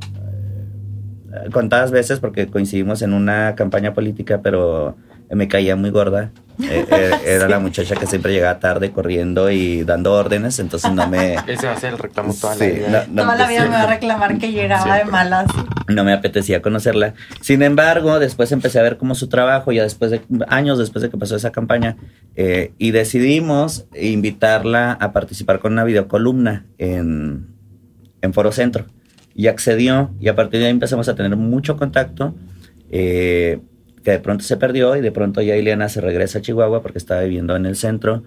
eh, 1.33 1.49
contadas 1.51 1.91
veces 1.91 2.19
porque 2.19 2.47
coincidimos 2.47 3.01
en 3.01 3.13
una 3.13 3.55
campaña 3.55 3.93
política, 3.93 4.41
pero 4.41 4.95
me 5.29 5.47
caía 5.47 5.75
muy 5.75 5.89
gorda. 5.89 6.31
Eh, 6.61 6.85
eh, 6.91 7.11
era 7.25 7.47
la 7.47 7.59
muchacha 7.59 7.95
que 7.95 8.05
siempre 8.05 8.33
llegaba 8.33 8.59
tarde 8.59 8.91
corriendo 8.91 9.49
y 9.49 9.83
dando 9.83 10.13
órdenes, 10.13 10.59
entonces 10.59 10.91
no 10.91 11.07
me... 11.07 11.35
Ese 11.47 11.67
va 11.67 11.73
a 11.73 11.79
ser 11.79 11.93
el 11.93 11.99
reclamo 11.99 12.33
toda 12.33 12.55
Sí, 12.55 12.59
la 12.59 12.67
vida. 12.67 13.05
no- 13.07 13.13
no 13.13 13.21
Toda 13.23 13.35
la 13.37 13.47
vida 13.47 13.63
sí. 13.63 13.69
me 13.69 13.75
va 13.75 13.81
a 13.83 13.87
reclamar 13.87 14.37
que 14.39 14.51
llegaba 14.51 14.97
de 14.97 15.05
malas. 15.05 15.47
no 15.87 16.03
me 16.03 16.11
apetecía 16.11 16.61
conocerla. 16.61 17.13
Sin 17.41 17.61
embargo, 17.63 18.19
después 18.19 18.51
empecé 18.51 18.77
a 18.79 18.83
ver 18.83 18.97
como 18.97 19.15
su 19.15 19.29
trabajo, 19.29 19.71
ya 19.71 19.83
después 19.83 20.11
de 20.11 20.21
años 20.49 20.77
después 20.77 21.01
de 21.01 21.09
que 21.09 21.17
pasó 21.17 21.35
esa 21.37 21.51
campaña, 21.51 21.95
eh, 22.35 22.73
y 22.77 22.91
decidimos 22.91 23.85
invitarla 23.95 24.91
a 24.93 25.11
participar 25.13 25.59
con 25.59 25.71
una 25.73 25.85
videocolumna 25.85 26.65
en, 26.77 27.47
en 28.21 28.33
Foro 28.33 28.51
Centro. 28.51 28.85
Y 29.33 29.47
accedió, 29.47 30.11
y 30.19 30.27
a 30.27 30.35
partir 30.35 30.59
de 30.59 30.65
ahí 30.65 30.71
empezamos 30.71 31.07
a 31.07 31.15
tener 31.15 31.37
mucho 31.37 31.77
contacto, 31.77 32.35
eh, 32.91 33.59
que 34.03 34.11
de 34.11 34.19
pronto 34.19 34.43
se 34.43 34.57
perdió, 34.57 34.95
y 34.95 35.01
de 35.01 35.11
pronto 35.11 35.41
ya 35.41 35.55
Ileana 35.55 35.89
se 35.89 36.01
regresa 36.01 36.39
a 36.39 36.41
Chihuahua 36.41 36.81
porque 36.81 36.97
estaba 36.97 37.21
viviendo 37.21 37.55
en 37.55 37.65
el 37.65 37.75
centro, 37.75 38.23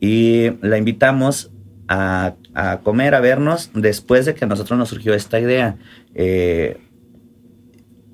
y 0.00 0.50
la 0.62 0.78
invitamos 0.78 1.50
a, 1.88 2.34
a 2.54 2.80
comer, 2.80 3.14
a 3.14 3.20
vernos, 3.20 3.70
después 3.74 4.26
de 4.26 4.34
que 4.34 4.44
a 4.44 4.48
nosotros 4.48 4.78
nos 4.78 4.88
surgió 4.88 5.14
esta 5.14 5.38
idea. 5.38 5.76
Eh, 6.14 6.78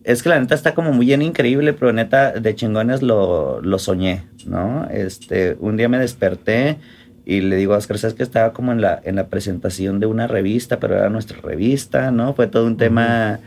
es 0.05 0.23
que 0.23 0.31
la 0.31 0.41
neta 0.41 0.55
está 0.55 0.75
como 0.75 0.93
muy 0.93 1.07
bien 1.07 1.23
increíble, 1.23 1.75
pero 1.75 1.93
neta 1.93 2.33
de 2.33 2.55
chingones 2.55 3.03
lo, 3.03 3.61
lo 3.61 3.79
soñé, 3.79 4.25
¿no? 4.47 4.89
Este, 4.91 5.57
un 5.61 5.77
día 5.77 5.89
me 5.89 5.99
desperté 5.99 6.79
y 7.27 7.43
le 7.43 7.57
digo 7.57 7.75
a 7.75 7.77
Oscar, 7.77 7.99
¿sabes 7.99 8.15
que 8.15 8.23
estaba 8.23 8.55
como 8.55 8.73
en 8.73 8.81
la, 8.81 9.01
en 9.05 9.17
la 9.17 9.27
presentación 9.29 10.01
de 10.01 10.07
una 10.07 10.27
revista, 10.27 10.81
pero 10.81 10.97
era 10.97 11.11
nuestra 11.11 11.39
revista, 11.43 12.11
¿no? 12.11 12.33
Fue 12.33 12.47
todo 12.47 12.67
un 12.67 12.79
tema 12.79 13.41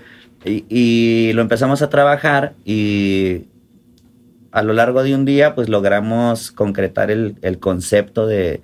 y, 0.45 0.65
y 0.69 1.33
lo 1.33 1.41
empezamos 1.41 1.81
a 1.81 1.89
trabajar 1.89 2.53
y 2.63 3.45
a 4.51 4.63
lo 4.63 4.73
largo 4.73 5.03
de 5.03 5.15
un 5.15 5.25
día 5.25 5.55
pues 5.55 5.69
logramos 5.69 6.51
concretar 6.51 7.11
el, 7.11 7.35
el 7.41 7.59
concepto 7.59 8.27
de, 8.27 8.61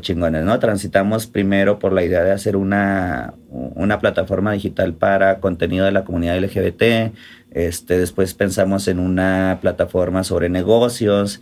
chingones, 0.00 0.44
¿no? 0.44 0.60
Transitamos 0.60 1.26
primero 1.26 1.80
por 1.80 1.92
la 1.92 2.04
idea 2.04 2.22
de 2.22 2.30
hacer 2.30 2.54
una, 2.54 3.34
una 3.50 3.98
plataforma 3.98 4.52
digital 4.52 4.94
para 4.94 5.40
contenido 5.40 5.84
de 5.84 5.90
la 5.90 6.04
comunidad 6.04 6.38
LGBT, 6.38 7.12
este, 7.50 7.98
después 7.98 8.32
pensamos 8.34 8.86
en 8.86 9.00
una 9.00 9.58
plataforma 9.60 10.22
sobre 10.22 10.48
negocios, 10.48 11.40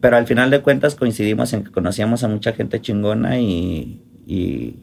pero 0.00 0.16
al 0.16 0.26
final 0.26 0.50
de 0.50 0.62
cuentas 0.62 0.94
coincidimos 0.94 1.52
en 1.52 1.64
que 1.64 1.70
conocíamos 1.70 2.24
a 2.24 2.28
mucha 2.28 2.54
gente 2.54 2.80
chingona 2.80 3.38
y, 3.38 4.00
y 4.26 4.76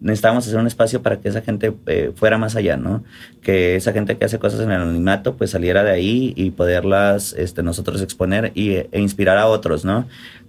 necesitábamos 0.00 0.46
hacer 0.46 0.58
un 0.58 0.66
espacio 0.66 1.02
para 1.02 1.20
que 1.20 1.28
esa 1.28 1.42
gente 1.42 1.72
eh, 1.86 2.12
fuera 2.14 2.38
más 2.38 2.56
allá, 2.56 2.76
¿no? 2.76 3.04
Que 3.42 3.76
esa 3.76 3.92
gente 3.92 4.16
que 4.16 4.24
hace 4.24 4.38
cosas 4.38 4.60
en 4.60 4.70
el 4.70 4.80
anonimato 4.80 5.36
pues 5.36 5.50
saliera 5.50 5.84
de 5.84 5.90
ahí 5.90 6.32
y 6.36 6.50
poderlas 6.50 7.34
este, 7.34 7.62
nosotros 7.62 8.00
exponer 8.02 8.52
y, 8.54 8.72
e 8.72 8.88
inspirar 8.94 9.36
a 9.38 9.46
otros, 9.46 9.84
¿no? 9.84 10.06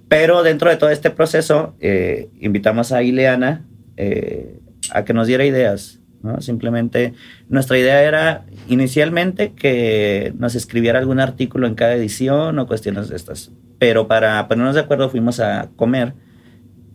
Pero 0.07 0.43
dentro 0.43 0.69
de 0.69 0.77
todo 0.77 0.89
este 0.89 1.09
proceso 1.09 1.75
eh, 1.79 2.29
invitamos 2.39 2.91
a 2.91 3.03
Ileana 3.03 3.65
eh, 3.97 4.59
a 4.91 5.03
que 5.05 5.13
nos 5.13 5.27
diera 5.27 5.45
ideas, 5.45 5.99
¿no? 6.23 6.41
Simplemente 6.41 7.13
nuestra 7.49 7.77
idea 7.77 8.03
era 8.03 8.45
inicialmente 8.67 9.51
que 9.53 10.33
nos 10.37 10.55
escribiera 10.55 10.99
algún 10.99 11.19
artículo 11.19 11.67
en 11.67 11.75
cada 11.75 11.93
edición 11.95 12.57
o 12.57 12.67
cuestiones 12.67 13.09
de 13.09 13.17
estas. 13.17 13.51
Pero 13.79 14.07
para 14.07 14.47
ponernos 14.47 14.75
de 14.75 14.81
acuerdo 14.81 15.09
fuimos 15.09 15.39
a 15.39 15.69
comer 15.75 16.13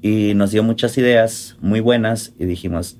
y 0.07 0.35
nos 0.35 0.53
dio 0.53 0.63
muchas 0.63 0.97
ideas 0.99 1.57
muy 1.61 1.81
buenas 1.81 2.33
y 2.39 2.45
dijimos, 2.45 2.97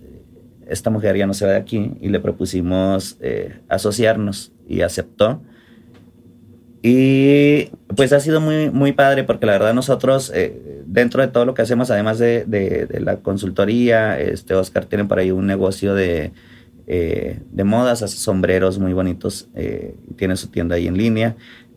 esta 0.67 0.91
mujer 0.91 1.17
ya 1.17 1.27
no 1.27 1.35
se 1.35 1.47
va 1.47 1.53
de 1.53 1.59
aquí 1.59 1.93
y 2.01 2.09
le 2.09 2.19
propusimos 2.19 3.17
eh, 3.21 3.61
asociarnos 3.69 4.53
y 4.69 4.81
aceptó. 4.81 5.41
Y 6.83 7.71
pues 7.95 8.13
ha 8.13 8.19
sido 8.19 8.41
muy, 8.41 8.71
muy 8.71 8.91
padre 8.93 9.23
porque 9.23 9.47
la 9.47 9.53
verdad 9.53 9.73
nosotros, 9.73 10.33
eh, 10.35 10.83
dentro 10.87 11.23
de 11.23 11.29
todo 11.29 11.45
lo 11.45 11.55
que 11.55 11.63
hacemos, 11.63 11.93
además 11.93 12.19
de, 12.19 12.45
de, 12.45 13.01
la 13.01 13.19
consultoría, 13.19 14.19
este 14.19 14.55
Oscar 14.55 14.87
tiene 14.87 15.05
por 15.05 15.21
ahí 15.21 15.31
un 15.31 15.47
negocio 15.47 15.95
de, 15.95 16.33
eh, 16.89 17.41
de 17.53 17.65
modas, 17.65 18.03
hace 18.03 18.17
sombreros 18.17 18.79
muy 18.79 18.93
bonitos, 18.93 19.49
eh, 19.55 19.95
tiene 20.17 20.37
su 20.37 20.49
tienda 20.49 20.75
ahí 20.75 20.89
en 20.89 20.97
línea. 20.97 21.37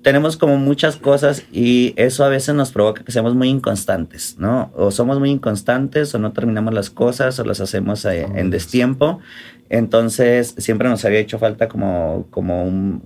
Tenemos 0.10 0.38
como 0.38 0.58
muchas 0.58 0.96
cosas 0.96 1.44
y 1.52 1.94
eso 1.96 2.24
a 2.24 2.30
veces 2.30 2.56
nos 2.56 2.72
provoca 2.72 3.04
que 3.04 3.12
seamos 3.12 3.36
muy 3.36 3.48
inconstantes, 3.48 4.38
¿no? 4.40 4.72
O 4.76 4.90
somos 4.90 5.20
muy 5.20 5.30
inconstantes 5.30 6.16
o 6.16 6.18
no 6.18 6.32
terminamos 6.34 6.74
las 6.74 6.90
cosas 6.90 7.38
o 7.38 7.44
las 7.44 7.62
hacemos 7.62 8.04
eh, 8.06 8.26
en 8.34 8.50
destiempo. 8.50 9.20
Entonces, 9.70 10.56
siempre 10.58 10.90
nos 10.90 11.06
había 11.06 11.20
hecho 11.20 11.38
falta 11.38 11.68
como, 11.68 12.26
como 12.32 12.64
un, 12.64 13.04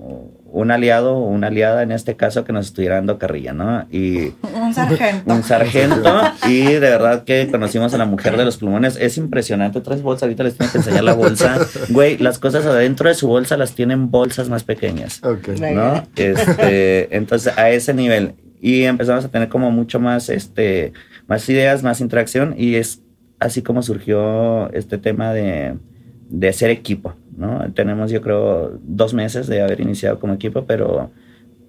un 0.53 0.69
aliado 0.69 1.15
o 1.17 1.25
una 1.25 1.47
aliada 1.47 1.81
en 1.81 1.91
este 1.91 2.15
caso 2.15 2.45
que 2.45 2.53
nos 2.53 2.67
estuviera 2.67 2.95
dando 2.95 3.17
carrilla, 3.17 3.53
¿no? 3.53 3.87
Y 3.89 4.33
Un 4.53 4.73
sargento. 4.73 5.33
un 5.33 5.43
sargento 5.43 6.21
y 6.47 6.65
de 6.65 6.79
verdad 6.79 7.23
que 7.23 7.47
conocimos 7.49 7.93
a 7.95 7.97
la 7.97 8.05
mujer 8.05 8.37
de 8.37 8.45
los 8.45 8.57
plumones. 8.57 8.95
Es 8.97 9.17
impresionante. 9.17 9.81
Tres 9.81 10.03
bolsas, 10.03 10.23
ahorita 10.23 10.43
les 10.43 10.55
tengo 10.55 10.71
que 10.71 10.77
enseñar 10.77 11.03
la 11.03 11.13
bolsa. 11.13 11.57
Güey, 11.89 12.19
las 12.19 12.37
cosas 12.37 12.67
adentro 12.67 13.09
de 13.09 13.15
su 13.15 13.27
bolsa 13.27 13.57
las 13.57 13.73
tienen 13.73 14.11
bolsas 14.11 14.47
más 14.47 14.63
pequeñas. 14.63 15.21
Ok. 15.23 15.47
¿no? 15.73 16.03
Este, 16.15 17.15
entonces, 17.15 17.57
a 17.57 17.71
ese 17.71 17.95
nivel. 17.95 18.35
Y 18.61 18.83
empezamos 18.83 19.25
a 19.25 19.29
tener 19.29 19.49
como 19.49 19.71
mucho 19.71 19.99
más, 19.99 20.29
este, 20.29 20.93
más 21.27 21.49
ideas, 21.49 21.81
más 21.81 21.99
interacción. 21.99 22.53
Y 22.55 22.75
es 22.75 23.01
así 23.39 23.63
como 23.63 23.81
surgió 23.81 24.71
este 24.71 24.99
tema 24.99 25.33
de, 25.33 25.75
de 26.29 26.53
ser 26.53 26.69
equipo, 26.69 27.13
¿no? 27.37 27.71
Tenemos, 27.73 28.11
yo 28.11 28.21
creo, 28.21 28.79
dos 28.83 29.13
meses 29.13 29.47
de 29.47 29.61
haber 29.61 29.81
iniciado 29.81 30.19
como 30.19 30.33
equipo, 30.33 30.65
pero 30.65 31.11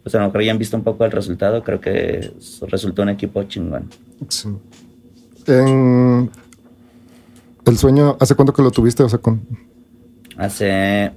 pues 0.02 0.14
a 0.14 0.18
lo 0.18 0.26
mejor 0.26 0.42
ya 0.42 0.52
han 0.52 0.58
visto 0.58 0.76
un 0.76 0.84
poco 0.84 1.04
el 1.04 1.10
resultado. 1.10 1.62
Creo 1.64 1.80
que 1.80 2.32
resultó 2.68 3.02
un 3.02 3.08
equipo 3.08 3.42
chingón. 3.44 3.88
Sí. 4.28 4.48
En 5.46 6.30
el 7.64 7.78
sueño, 7.78 8.16
¿hace 8.20 8.34
cuánto 8.34 8.52
que 8.52 8.62
lo 8.62 8.70
tuviste? 8.70 9.02
O 9.02 9.08
sea, 9.08 9.18
con 9.18 9.40
Hace. 10.36 11.12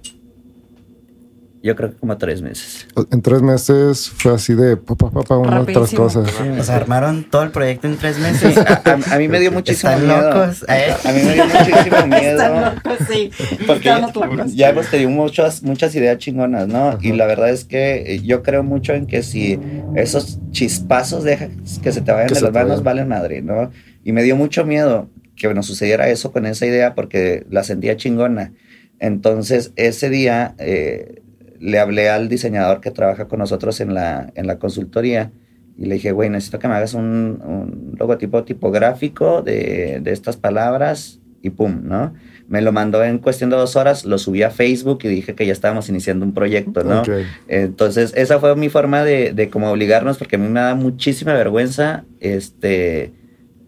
Yo 1.68 1.76
creo 1.76 1.92
que 1.92 1.98
como 1.98 2.18
tres 2.18 2.42
meses. 2.42 2.88
En 3.12 3.22
tres 3.22 3.42
meses 3.42 4.10
fue 4.10 4.34
así 4.34 4.56
de 4.56 4.78
papá, 4.78 5.12
papá, 5.12 5.36
una 5.38 5.60
otras 5.60 5.94
cosas. 5.94 6.30
O 6.58 6.64
sea, 6.64 6.78
armaron 6.78 7.26
todo 7.30 7.44
el 7.44 7.52
proyecto 7.52 7.88
en 7.88 7.98
tres 7.98 8.18
meses. 8.20 8.58
A, 8.58 8.82
a- 8.86 9.16
a 9.16 9.18
mí 9.18 9.28
me 9.28 9.38
dio 9.42 9.52
muchísimo 9.52 9.92
Están 9.92 10.08
miedo. 10.08 10.30
locos, 10.34 10.66
¿eh? 10.70 10.94
A 11.04 11.12
mí 11.12 11.20
me 11.24 11.34
dio 11.34 11.44
muchísimo 11.46 12.08
miedo. 12.08 12.42
Están 12.42 12.76
locos, 12.76 13.08
sí. 13.12 13.32
Porque 13.68 13.90
locos. 13.92 14.56
ya 14.56 14.70
hemos 14.70 14.88
tenido 14.90 15.10
muchas, 15.10 15.62
muchas 15.62 15.94
ideas 15.96 16.18
chingonas, 16.20 16.70
¿no? 16.70 16.98
Y 17.02 17.12
la 17.12 17.26
verdad 17.26 17.50
es 17.50 17.66
que 17.66 18.14
eh, 18.16 18.22
yo 18.24 18.44
creo 18.44 18.64
mucho 18.64 18.94
en 18.94 19.06
que 19.06 19.22
si 19.24 19.60
esos 19.96 20.40
chispazos 20.52 21.26
dejan 21.26 21.62
que 21.84 21.92
se 21.92 22.00
te 22.00 22.14
vayan 22.14 22.28
Que 22.30 22.36
de 22.36 22.42
las 22.42 22.54
manos, 22.54 22.82
valen 22.82 23.10
madre, 23.10 23.42
¿no? 23.42 23.72
Y 24.06 24.14
me 24.14 24.24
dio 24.24 24.38
mucho 24.38 24.66
miedo 24.66 25.10
que 25.36 25.54
nos 25.54 25.66
sucediera 25.66 26.08
eso 26.08 26.32
con 26.32 26.46
esa 26.46 26.66
idea 26.66 26.96
porque 26.96 27.46
la 27.50 27.66
sentía 27.66 27.98
chingona. 27.98 28.54
Entonces, 29.00 29.74
ese 29.76 30.10
día 30.10 30.56
eh, 30.58 31.22
le 31.60 31.80
hablé 31.80 32.10
al 32.10 32.30
diseñador 32.30 32.82
que 32.82 32.92
trabaja 32.92 33.28
con 33.28 33.40
nosotros 33.40 33.80
en 33.82 33.94
la, 33.94 34.32
en 34.36 34.48
la 34.48 34.60
consultoría 34.60 35.32
y 35.78 35.86
le 35.86 35.96
dije, 35.96 36.12
güey, 36.12 36.30
necesito 36.30 36.60
que 36.60 36.68
me 36.68 36.74
hagas 36.74 36.94
un, 36.94 37.42
un 37.44 37.96
logotipo 37.98 38.44
tipográfico 38.44 39.42
de, 39.42 40.00
de 40.02 40.12
estas 40.12 40.36
palabras 40.36 41.20
y 41.42 41.52
pum, 41.52 41.82
¿no? 41.84 42.14
Me 42.48 42.62
lo 42.62 42.72
mandó 42.72 43.04
en 43.04 43.20
cuestión 43.20 43.50
de 43.50 43.58
dos 43.58 43.76
horas, 43.76 44.06
lo 44.06 44.18
subí 44.18 44.42
a 44.42 44.50
Facebook 44.50 45.00
y 45.04 45.08
dije 45.10 45.36
que 45.36 45.46
ya 45.46 45.52
estábamos 45.52 45.90
iniciando 45.90 46.26
un 46.26 46.34
proyecto, 46.34 46.84
¿no? 46.84 47.04
Entonces, 47.48 48.14
esa 48.16 48.40
fue 48.40 48.56
mi 48.56 48.70
forma 48.70 49.04
de, 49.04 49.34
de 49.34 49.50
como 49.50 49.70
obligarnos, 49.70 50.18
porque 50.18 50.38
a 50.38 50.40
mí 50.40 50.48
me 50.48 50.60
da 50.60 50.74
muchísima 50.74 51.34
vergüenza, 51.34 52.06
este, 52.22 53.12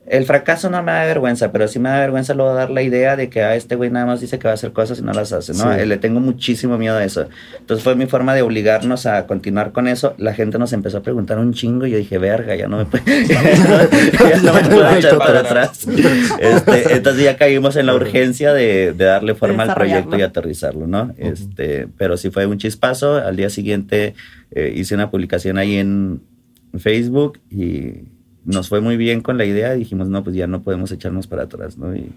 el 0.10 0.26
fracaso 0.26 0.72
no 0.72 0.82
me 0.82 0.92
da 0.92 1.06
vergüenza, 1.06 1.52
pero 1.52 1.68
sí 1.68 1.78
me 1.78 1.90
da 1.90 2.00
vergüenza 2.00 2.34
luego 2.34 2.56
dar 2.56 2.72
la 2.72 2.82
idea 2.82 3.16
de 3.16 3.30
que 3.30 3.44
a 3.44 3.56
este 3.56 3.76
güey 3.76 3.92
nada 3.92 4.08
más 4.08 4.20
dice 4.20 4.40
que 4.40 4.48
va 4.48 4.52
a 4.52 4.54
hacer 4.56 4.72
cosas 4.72 5.00
y 5.00 5.04
no 5.04 5.14
las 5.14 5.32
hace, 5.34 5.54
¿no? 5.54 5.72
Sí. 5.72 5.86
Le 5.86 5.98
tengo 5.98 6.20
muchísimo 6.20 6.80
miedo 6.80 6.98
a 6.98 7.04
eso. 7.04 7.28
Entonces 7.60 7.84
fue 7.84 7.96
mi 7.96 8.08
forma 8.08 8.34
de 8.34 8.42
obligarnos 8.42 9.06
a 9.06 9.28
continuar 9.28 9.72
con 9.72 9.88
eso. 9.88 10.16
La 10.18 10.34
gente 10.34 10.58
nos 10.58 10.74
empezó 10.74 10.98
a 10.98 11.02
preguntar 11.04 11.38
un 11.38 11.54
chingo 11.54 11.86
y 11.86 11.92
yo 11.92 11.98
dije, 11.98 12.18
verga, 12.18 12.56
ya 12.56 12.68
no 12.68 12.78
me 12.78 12.86
puedo, 12.86 13.04
ya 13.06 14.38
no 14.42 14.54
me 14.54 14.62
puedo 14.62 14.96
echar 14.96 15.18
para 15.20 15.40
atrás. 15.42 15.88
Este, 15.88 16.96
entonces 16.96 17.24
ya 17.24 17.38
caímos 17.38 17.76
en 17.76 17.86
la 17.86 17.94
urgencia 17.94 18.52
de, 18.52 18.94
de 18.94 19.06
darle 19.06 19.36
forma 19.36 19.64
al 19.64 19.76
proyecto 19.76 20.18
y 20.18 20.24
aterrizarlo, 20.24 20.88
¿no? 20.88 21.14
Este, 21.18 21.88
pero 21.98 22.18
sí 22.18 22.32
fue 22.32 22.48
un 22.48 22.58
chispazo. 22.58 23.18
Al 23.18 23.36
día 23.36 23.52
siguiente 23.52 24.16
eh, 24.50 24.74
hice 24.76 24.96
una 24.96 25.12
publicación 25.12 25.60
ahí 25.60 25.76
en 25.76 26.24
Facebook 26.80 27.40
y 27.52 28.19
nos 28.50 28.68
fue 28.70 28.82
muy 28.82 28.98
bien 28.98 29.22
con 29.22 29.38
la 29.38 29.46
idea. 29.46 29.76
Y 29.76 29.80
dijimos, 29.80 30.10
no, 30.10 30.24
pues 30.24 30.36
ya 30.36 30.48
no 30.48 30.62
podemos 30.62 30.92
echarnos 30.92 31.28
para 31.28 31.44
atrás, 31.44 31.78
¿no? 31.78 31.96
Y 31.96 32.14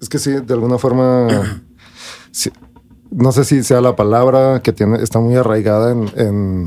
Es 0.00 0.08
que 0.08 0.18
sí, 0.18 0.30
de 0.32 0.54
alguna 0.54 0.78
forma, 0.78 1.28
no 3.10 3.32
sé 3.32 3.44
si 3.44 3.62
sea 3.62 3.80
la 3.80 3.96
palabra 3.96 4.60
que 4.62 4.72
tiene, 4.72 5.02
está 5.02 5.20
muy 5.20 5.34
arraigada 5.36 5.92
en, 5.92 6.08
en- 6.16 6.66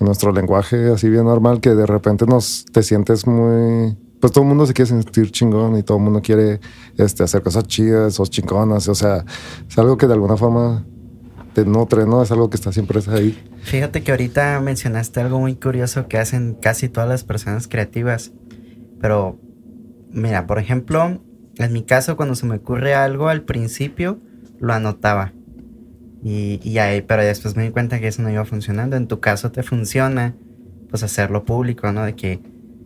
en 0.00 0.06
nuestro 0.06 0.32
lenguaje, 0.32 0.90
así 0.92 1.08
bien 1.08 1.24
normal, 1.24 1.60
que 1.60 1.70
de 1.70 1.86
repente 1.86 2.26
nos 2.26 2.64
te 2.72 2.82
sientes 2.82 3.26
muy, 3.28 3.96
pues 4.20 4.32
todo 4.32 4.42
el 4.42 4.48
mundo 4.48 4.66
se 4.66 4.72
quiere 4.74 4.88
sentir 4.88 5.30
chingón 5.30 5.76
y 5.78 5.84
todo 5.84 5.98
el 5.98 6.02
mundo 6.04 6.20
quiere 6.20 6.58
este, 6.96 7.22
hacer 7.22 7.42
cosas 7.42 7.64
chidas 7.68 8.18
o 8.18 8.26
chingonas, 8.26 8.88
o 8.88 8.94
sea, 8.96 9.24
es 9.68 9.78
algo 9.78 9.96
que 9.96 10.08
de 10.08 10.14
alguna 10.14 10.36
forma 10.36 10.84
nutre, 11.64 12.06
¿no? 12.06 12.22
Es 12.22 12.30
algo 12.32 12.50
que 12.50 12.56
está 12.56 12.72
siempre 12.72 13.00
ahí. 13.08 13.38
Fíjate 13.62 14.02
que 14.02 14.10
ahorita 14.10 14.60
mencionaste 14.60 15.20
algo 15.20 15.38
muy 15.38 15.54
curioso 15.54 16.08
que 16.08 16.18
hacen 16.18 16.54
casi 16.60 16.88
todas 16.88 17.08
las 17.08 17.24
personas 17.24 17.68
creativas. 17.68 18.32
Pero, 19.00 19.38
mira, 20.10 20.46
por 20.46 20.58
ejemplo, 20.58 21.20
en 21.56 21.72
mi 21.72 21.82
caso, 21.84 22.16
cuando 22.16 22.34
se 22.34 22.46
me 22.46 22.56
ocurre 22.56 22.94
algo 22.94 23.28
al 23.28 23.42
principio, 23.42 24.18
lo 24.58 24.72
anotaba. 24.72 25.32
Y, 26.22 26.58
y 26.62 26.78
ahí, 26.78 27.02
pero 27.02 27.22
después 27.22 27.54
me 27.54 27.64
di 27.64 27.70
cuenta 27.70 28.00
que 28.00 28.08
eso 28.08 28.22
no 28.22 28.30
iba 28.30 28.44
funcionando. 28.44 28.96
En 28.96 29.06
tu 29.06 29.20
caso 29.20 29.52
te 29.52 29.62
funciona, 29.62 30.34
pues 30.90 31.02
hacerlo 31.02 31.44
público, 31.44 31.92
¿no? 31.92 32.04
De 32.04 32.14
que 32.14 32.40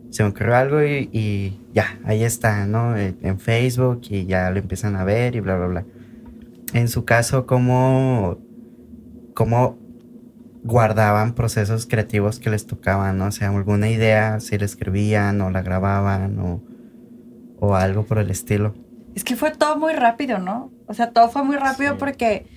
se 0.09 0.23
me 0.23 0.29
ocurrió 0.29 0.55
algo 0.55 0.83
y, 0.83 1.09
y 1.13 1.61
ya, 1.73 1.99
ahí 2.03 2.23
está, 2.23 2.65
¿no? 2.65 2.97
Eh, 2.97 3.15
En 3.21 3.39
Facebook 3.39 4.01
y 4.09 4.25
ya 4.25 4.49
lo 4.51 4.59
empiezan 4.59 4.95
a 4.95 5.03
ver 5.03 5.35
y 5.35 5.39
bla, 5.39 5.55
bla, 5.55 5.67
bla. 5.67 5.85
En 6.73 6.87
su 6.87 7.05
caso, 7.05 7.45
¿cómo, 7.45 8.39
cómo 9.39 9.77
guardaban 10.65 11.33
procesos 11.33 11.85
creativos 11.85 12.39
que 12.41 12.49
les 12.49 12.65
tocaban, 12.67 13.17
¿no? 13.17 13.27
O 13.27 13.31
sea, 13.31 13.47
alguna 13.47 13.89
idea, 13.89 14.41
si 14.41 14.57
la 14.57 14.65
escribían 14.65 15.39
o 15.39 15.49
la 15.49 15.61
grababan 15.61 16.37
o, 16.39 16.61
o 17.61 17.73
algo 17.75 18.05
por 18.05 18.17
el 18.19 18.31
estilo. 18.31 18.75
Es 19.15 19.23
que 19.23 19.37
fue 19.37 19.51
todo 19.51 19.77
muy 19.77 19.93
rápido, 19.93 20.39
¿no? 20.39 20.73
O 20.87 20.93
sea, 20.93 21.11
todo 21.11 21.29
fue 21.29 21.45
muy 21.45 21.55
rápido 21.55 21.93
Sí. 21.93 21.99
porque, 21.99 22.47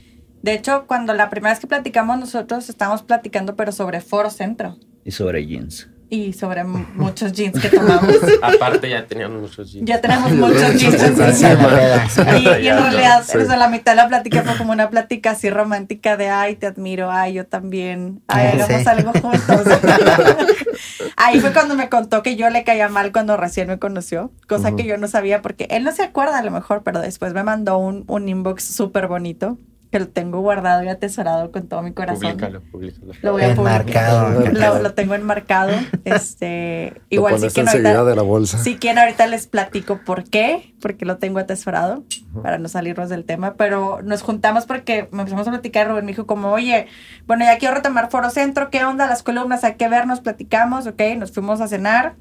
de 0.43 0.55
hecho, 0.55 0.87
cuando 0.89 1.15
la 1.15 1.31
primera 1.31 1.53
vez 1.53 1.61
que 1.61 1.69
platicamos 1.69 2.19
nosotros 2.19 2.69
estábamos 2.69 3.05
platicando, 3.05 3.55
pero 3.55 3.71
sobre 3.71 4.01
Foro 4.01 4.29
Centro 4.31 4.77
y 5.05 5.13
sobre 5.13 5.47
jeans. 5.47 5.89
Y 6.15 6.35
sobre 6.35 6.63
muchos 6.65 7.33
jeans 7.33 7.59
que 7.59 7.71
tomamos. 7.71 8.17
Aparte 8.43 8.91
ya 8.91 9.07
tenían 9.07 9.41
muchos 9.41 9.73
jeans. 9.73 9.89
ya 9.89 9.99
tenemos 9.99 10.31
muchos 10.33 10.75
jeans 10.77 11.01
Sí, 11.01 11.45
sí, 12.11 12.21
Y, 12.39 12.65
y 12.65 12.69
en 12.69 12.79
realidad, 12.83 13.25
sí. 13.27 13.39
o 13.39 13.47
sea, 13.47 13.57
la 13.57 13.69
mitad 13.69 13.93
de 13.93 13.97
la 13.97 14.09
plática 14.09 14.43
fue 14.43 14.57
como 14.59 14.73
una 14.73 14.91
plática 14.91 15.31
así 15.31 15.49
romántica 15.49 16.19
de, 16.19 16.29
ay, 16.29 16.57
te 16.57 16.67
admiro, 16.67 17.11
ay, 17.11 17.33
yo 17.33 17.47
también, 17.47 18.21
ay, 18.29 18.53
Sí. 18.53 18.61
hagamos 18.61 18.87
algo 18.87 19.13
juntos. 19.13 19.67
Ahí 21.17 21.41
fue 21.41 21.53
cuando 21.53 21.75
me 21.77 21.89
contó 21.89 22.23
que 22.23 22.37
yo 22.37 22.51
le 22.51 22.65
caía 22.65 22.89
mal 22.89 23.13
cuando 23.13 23.37
recién 23.37 23.69
me 23.69 23.79
conoció, 23.79 24.33
cosa 24.49 24.75
que 24.77 24.85
yo 24.85 24.99
no 24.99 25.09
sabía 25.09 25.41
porque 25.41 25.67
él 25.71 25.85
no 25.85 25.93
se 25.93 26.03
acuerda 26.03 26.39
a 26.39 26.43
lo 26.43 26.51
mejor, 26.51 26.83
pero 26.83 27.01
después 27.01 27.33
me 27.33 27.43
mandó 27.45 27.79
un, 27.79 28.05
un 28.09 28.29
inbox 28.29 28.65
súper 28.65 29.07
bonito 29.09 29.57
que 29.93 29.99
lo 30.01 30.09
tengo 30.09 30.41
guardado 30.41 30.83
y 30.83 30.89
atesorado 30.89 31.53
con 31.53 31.69
todo 31.69 31.83
mi 31.83 31.93
corazón. 31.93 32.23
Públicalo, 32.23 32.63
públicalo. 32.63 33.13
Lo 33.21 33.33
voy 33.33 33.43
a 33.43 33.51
Enmarcado. 33.51 34.35
publicar. 34.41 34.55
Lo, 34.55 34.83
lo 34.83 34.95
tengo 34.95 35.15
enmarcado. 35.15 35.73
Este, 36.05 36.95
Lo 36.97 37.03
igual 37.11 37.39
que 37.39 37.47
enseguida 37.47 37.71
ahorita, 37.73 38.05
de 38.05 38.17
la 38.17 38.23
bolsa. 38.23 38.57
si 38.57 38.77
quieren 38.77 38.99
ahorita 39.01 39.27
les 39.27 39.47
platico 39.47 40.01
por 40.05 40.25
qué, 40.25 40.75
porque 40.81 41.05
lo 41.05 41.19
tengo 41.19 41.39
atesorado 41.39 42.05
para 42.43 42.57
no 42.57 42.69
salirnos 42.69 43.11
del 43.11 43.25
tema, 43.27 43.55
pero 43.55 44.01
nos 44.03 44.23
juntamos 44.23 44.65
porque 44.65 45.09
me 45.13 45.21
empezamos 45.21 45.47
a 45.47 45.51
platicar, 45.51 45.89
Rubén 45.89 46.07
me 46.07 46.13
dijo 46.13 46.27
como, 46.27 46.53
oye, 46.53 46.87
bueno, 47.27 47.45
ya 47.45 47.59
quiero 47.59 47.75
retomar 47.75 48.11
Foro 48.11 48.31
Centro, 48.31 48.71
¿qué 48.71 48.83
onda? 48.85 49.07
Las 49.07 49.23
columnas, 49.23 49.63
hay 49.63 49.75
que 49.75 49.89
vernos, 49.89 50.21
platicamos, 50.21 50.87
ok, 50.87 51.03
nos 51.19 51.33
fuimos 51.33 51.61
a 51.61 51.69
cenar, 51.69 52.15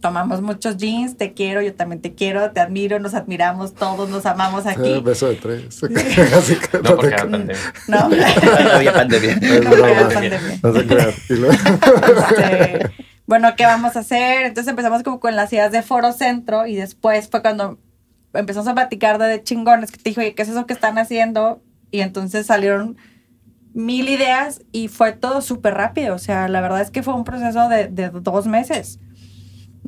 tomamos 0.00 0.40
muchos 0.42 0.76
jeans, 0.76 1.16
te 1.16 1.32
quiero, 1.34 1.60
yo 1.62 1.74
también 1.74 2.00
te 2.00 2.14
quiero, 2.14 2.50
te 2.52 2.60
admiro, 2.60 2.98
nos 3.00 3.14
admiramos, 3.14 3.74
todos 3.74 4.08
nos 4.10 4.26
amamos 4.26 4.66
aquí, 4.66 5.00
beso 5.00 5.28
de 5.28 5.36
tres. 5.36 5.82
Así 6.34 6.54
que 6.56 6.78
No, 6.78 6.82
no 6.90 6.96
porque 6.96 7.08
te- 7.08 7.14
era 7.14 7.22
pandemia. 7.24 7.56
¿no? 7.88 8.08
No 8.08 8.74
había 8.76 8.92
pandemia. 8.92 9.34
No, 9.62 9.70
pandemia. 10.14 10.40
No 10.62 10.72
se 10.72 10.86
crean. 10.86 11.08
Este, 11.08 12.90
bueno, 13.26 13.48
¿qué 13.56 13.64
vamos 13.64 13.96
a 13.96 14.00
hacer? 14.00 14.46
Entonces 14.46 14.70
empezamos 14.70 15.02
como 15.02 15.20
con 15.20 15.36
las 15.36 15.52
ideas 15.52 15.72
de 15.72 15.82
Foro 15.82 16.12
Centro 16.12 16.66
y 16.66 16.76
después 16.76 17.28
fue 17.28 17.42
cuando 17.42 17.78
empezamos 18.32 18.68
a 18.68 18.74
platicar 18.74 19.18
de, 19.18 19.26
de 19.26 19.42
chingones 19.42 19.90
que 19.90 19.98
te 19.98 20.10
dijo, 20.10 20.20
oye, 20.20 20.34
¿qué 20.34 20.42
es 20.42 20.48
eso 20.48 20.66
que 20.66 20.72
están 20.72 20.98
haciendo? 20.98 21.62
Y 21.90 22.00
entonces 22.00 22.46
salieron 22.46 22.96
mil 23.74 24.08
ideas 24.08 24.62
y 24.72 24.88
fue 24.88 25.12
todo 25.12 25.40
súper 25.42 25.74
rápido. 25.74 26.14
O 26.14 26.18
sea, 26.18 26.48
la 26.48 26.60
verdad 26.60 26.80
es 26.80 26.90
que 26.90 27.02
fue 27.02 27.14
un 27.14 27.24
proceso 27.24 27.68
de, 27.68 27.88
de 27.88 28.08
dos 28.10 28.46
meses. 28.46 28.98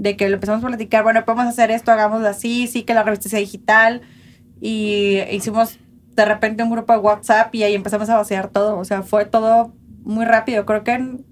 De 0.01 0.17
que 0.17 0.29
lo 0.31 0.37
empezamos 0.37 0.65
a 0.65 0.67
platicar, 0.67 1.03
bueno, 1.03 1.23
podemos 1.27 1.47
hacer 1.47 1.71
esto, 1.71 1.93
hagámoslo 1.93 2.27
así, 2.27 2.67
sí, 2.67 2.85
que 2.85 2.95
la 2.95 3.03
revista 3.03 3.29
sea 3.29 3.39
digital. 3.39 4.01
Y 4.63 5.19
hicimos 5.31 5.79
de 6.17 6.25
repente 6.25 6.63
un 6.63 6.71
grupo 6.71 6.95
de 6.95 7.01
WhatsApp 7.01 7.55
y 7.55 7.65
ahí 7.65 7.75
empezamos 7.75 8.09
a 8.09 8.17
vaciar 8.17 8.49
todo. 8.49 8.79
O 8.79 8.85
sea, 8.87 9.03
fue 9.03 9.27
todo 9.27 9.75
muy 10.03 10.25
rápido. 10.25 10.65
Creo 10.65 10.85
que 10.85 10.93
en 10.93 11.27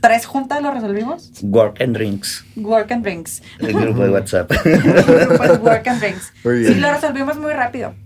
tres 0.00 0.26
juntas 0.26 0.62
lo 0.62 0.72
resolvimos. 0.72 1.32
Work 1.42 1.82
and 1.82 1.96
drinks. 1.96 2.44
Work 2.54 2.92
and 2.92 3.02
drinks. 3.02 3.42
El 3.58 3.72
grupo 3.72 4.04
de 4.04 4.10
WhatsApp. 4.10 4.52
Pues 5.36 5.58
work 5.60 5.88
and 5.88 6.00
drinks. 6.00 6.32
Sí, 6.42 6.74
lo 6.76 6.92
resolvimos 6.92 7.36
muy 7.36 7.52
rápido. 7.52 7.96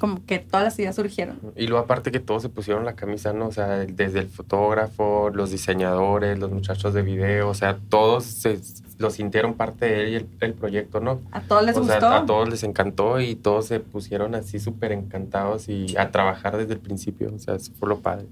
Como 0.00 0.24
que 0.26 0.38
todas 0.38 0.64
las 0.64 0.78
ideas 0.78 0.94
surgieron. 0.96 1.38
Y 1.56 1.66
luego 1.66 1.82
aparte 1.84 2.12
que 2.12 2.20
todos 2.20 2.42
se 2.42 2.48
pusieron 2.48 2.84
la 2.84 2.94
camisa, 2.94 3.32
¿no? 3.32 3.46
O 3.48 3.52
sea, 3.52 3.68
desde 3.78 4.18
el 4.20 4.28
fotógrafo, 4.28 5.30
los 5.32 5.50
diseñadores, 5.50 6.38
los 6.38 6.50
muchachos 6.50 6.92
de 6.94 7.02
video, 7.02 7.48
o 7.48 7.54
sea, 7.54 7.78
todos 7.88 8.24
se, 8.24 8.60
lo 8.98 9.10
sintieron 9.10 9.54
parte 9.54 9.86
de 9.86 10.02
él 10.04 10.08
y 10.10 10.14
el, 10.16 10.26
el 10.40 10.52
proyecto, 10.54 11.00
¿no? 11.00 11.20
¿A 11.32 11.40
todos 11.40 11.64
les 11.64 11.76
o 11.76 11.84
sea, 11.84 11.94
gustó? 11.94 12.08
a 12.12 12.26
todos 12.26 12.48
les 12.50 12.62
encantó 12.64 13.18
y 13.20 13.34
todos 13.34 13.66
se 13.66 13.80
pusieron 13.80 14.34
así 14.34 14.58
súper 14.60 14.92
encantados 14.92 15.68
y 15.68 15.96
a 15.96 16.10
trabajar 16.10 16.56
desde 16.58 16.74
el 16.74 16.80
principio, 16.80 17.32
o 17.34 17.38
sea, 17.38 17.54
eso 17.54 17.72
fue 17.78 17.88
lo 17.88 17.98
padre. 18.00 18.26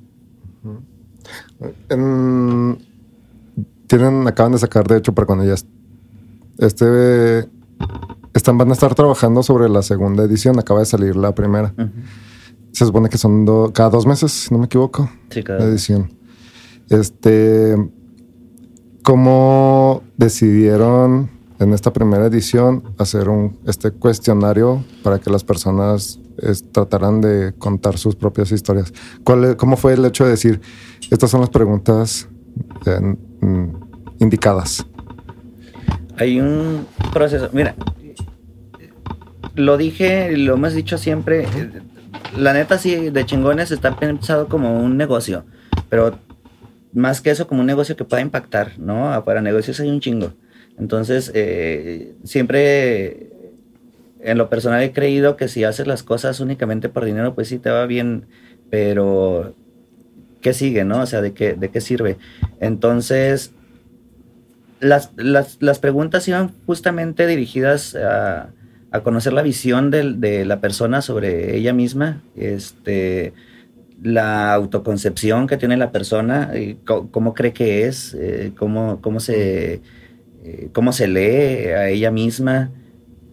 En- 1.88 2.78
tienen, 3.86 4.26
acaban 4.28 4.52
de 4.52 4.58
sacar, 4.58 4.86
de 4.86 4.98
hecho, 4.98 5.14
para 5.14 5.26
cuando 5.26 5.44
ya 5.44 5.54
est- 5.54 5.66
este 6.58 7.48
están, 8.38 8.56
van 8.58 8.70
a 8.70 8.72
estar 8.72 8.94
trabajando 8.94 9.42
sobre 9.42 9.68
la 9.68 9.82
segunda 9.82 10.24
edición. 10.24 10.58
Acaba 10.58 10.80
de 10.80 10.86
salir 10.86 11.14
la 11.16 11.34
primera. 11.34 11.74
Se 12.72 12.84
supone 12.86 13.08
que 13.08 13.18
son 13.18 13.44
do- 13.44 13.72
cada 13.74 13.90
dos 13.90 14.06
meses, 14.06 14.32
si 14.32 14.54
no 14.54 14.58
me 14.60 14.66
equivoco, 14.66 15.10
Sí, 15.30 15.40
la 15.40 15.44
cada 15.44 15.64
edición. 15.64 16.12
Este, 16.88 17.76
¿cómo 19.02 20.02
decidieron 20.16 21.30
en 21.58 21.72
esta 21.72 21.92
primera 21.92 22.26
edición 22.26 22.84
hacer 22.98 23.28
un 23.28 23.58
este 23.66 23.90
cuestionario 23.90 24.84
para 25.02 25.18
que 25.18 25.28
las 25.30 25.42
personas 25.44 26.20
es- 26.38 26.64
tratarán 26.70 27.20
de 27.20 27.52
contar 27.58 27.98
sus 27.98 28.14
propias 28.14 28.52
historias. 28.52 28.92
¿Cuál, 29.24 29.44
es- 29.44 29.56
¿Cómo 29.56 29.76
fue 29.76 29.94
el 29.94 30.04
hecho 30.04 30.24
de 30.24 30.30
decir, 30.30 30.60
estas 31.10 31.30
son 31.30 31.40
las 31.40 31.50
preguntas 31.50 32.28
eh, 32.86 33.16
indicadas? 34.20 34.86
Hay 36.16 36.40
un 36.40 36.86
proceso. 37.12 37.48
Mira, 37.52 37.74
lo 39.58 39.76
dije, 39.76 40.36
lo 40.36 40.54
hemos 40.54 40.72
dicho 40.74 40.96
siempre. 40.98 41.42
eh, 41.42 41.70
La 42.36 42.52
neta, 42.52 42.78
sí, 42.78 43.10
de 43.10 43.26
chingones 43.26 43.70
está 43.70 43.96
pensado 43.96 44.48
como 44.48 44.80
un 44.80 44.96
negocio, 44.96 45.44
pero 45.88 46.18
más 46.92 47.20
que 47.20 47.30
eso, 47.30 47.46
como 47.46 47.60
un 47.60 47.66
negocio 47.66 47.96
que 47.96 48.04
pueda 48.04 48.22
impactar, 48.22 48.78
¿no? 48.78 49.22
Para 49.24 49.42
negocios 49.42 49.78
hay 49.80 49.90
un 49.90 50.00
chingo. 50.00 50.32
Entonces, 50.78 51.30
eh, 51.34 52.14
siempre 52.24 53.30
en 54.20 54.38
lo 54.38 54.48
personal 54.48 54.82
he 54.82 54.92
creído 54.92 55.36
que 55.36 55.48
si 55.48 55.64
haces 55.64 55.86
las 55.86 56.02
cosas 56.02 56.40
únicamente 56.40 56.88
por 56.88 57.04
dinero, 57.04 57.34
pues 57.34 57.48
sí 57.48 57.58
te 57.58 57.70
va 57.70 57.86
bien, 57.86 58.26
pero 58.70 59.54
¿qué 60.40 60.54
sigue, 60.54 60.84
no? 60.84 61.02
O 61.02 61.06
sea, 61.06 61.20
¿de 61.20 61.32
qué, 61.32 61.54
de 61.54 61.68
qué 61.68 61.80
sirve? 61.80 62.16
Entonces, 62.60 63.52
las, 64.80 65.10
las, 65.16 65.58
las 65.60 65.78
preguntas 65.78 66.26
iban 66.28 66.52
justamente 66.66 67.26
dirigidas 67.26 67.94
a, 67.96 68.50
a 68.90 69.00
conocer 69.02 69.32
la 69.32 69.42
visión 69.42 69.90
de 69.90 70.44
la 70.44 70.60
persona 70.60 71.02
sobre 71.02 71.56
ella 71.56 71.72
misma, 71.72 72.22
este, 72.36 73.32
la 74.02 74.52
autoconcepción 74.54 75.46
que 75.46 75.56
tiene 75.56 75.76
la 75.76 75.92
persona, 75.92 76.52
co- 76.84 77.10
cómo 77.10 77.34
cree 77.34 77.52
que 77.52 77.86
es, 77.86 78.14
eh, 78.14 78.52
cómo, 78.56 79.00
cómo, 79.00 79.20
se, 79.20 79.82
eh, 80.44 80.70
cómo 80.72 80.92
se 80.92 81.08
lee 81.08 81.68
a 81.72 81.88
ella 81.88 82.10
misma, 82.10 82.70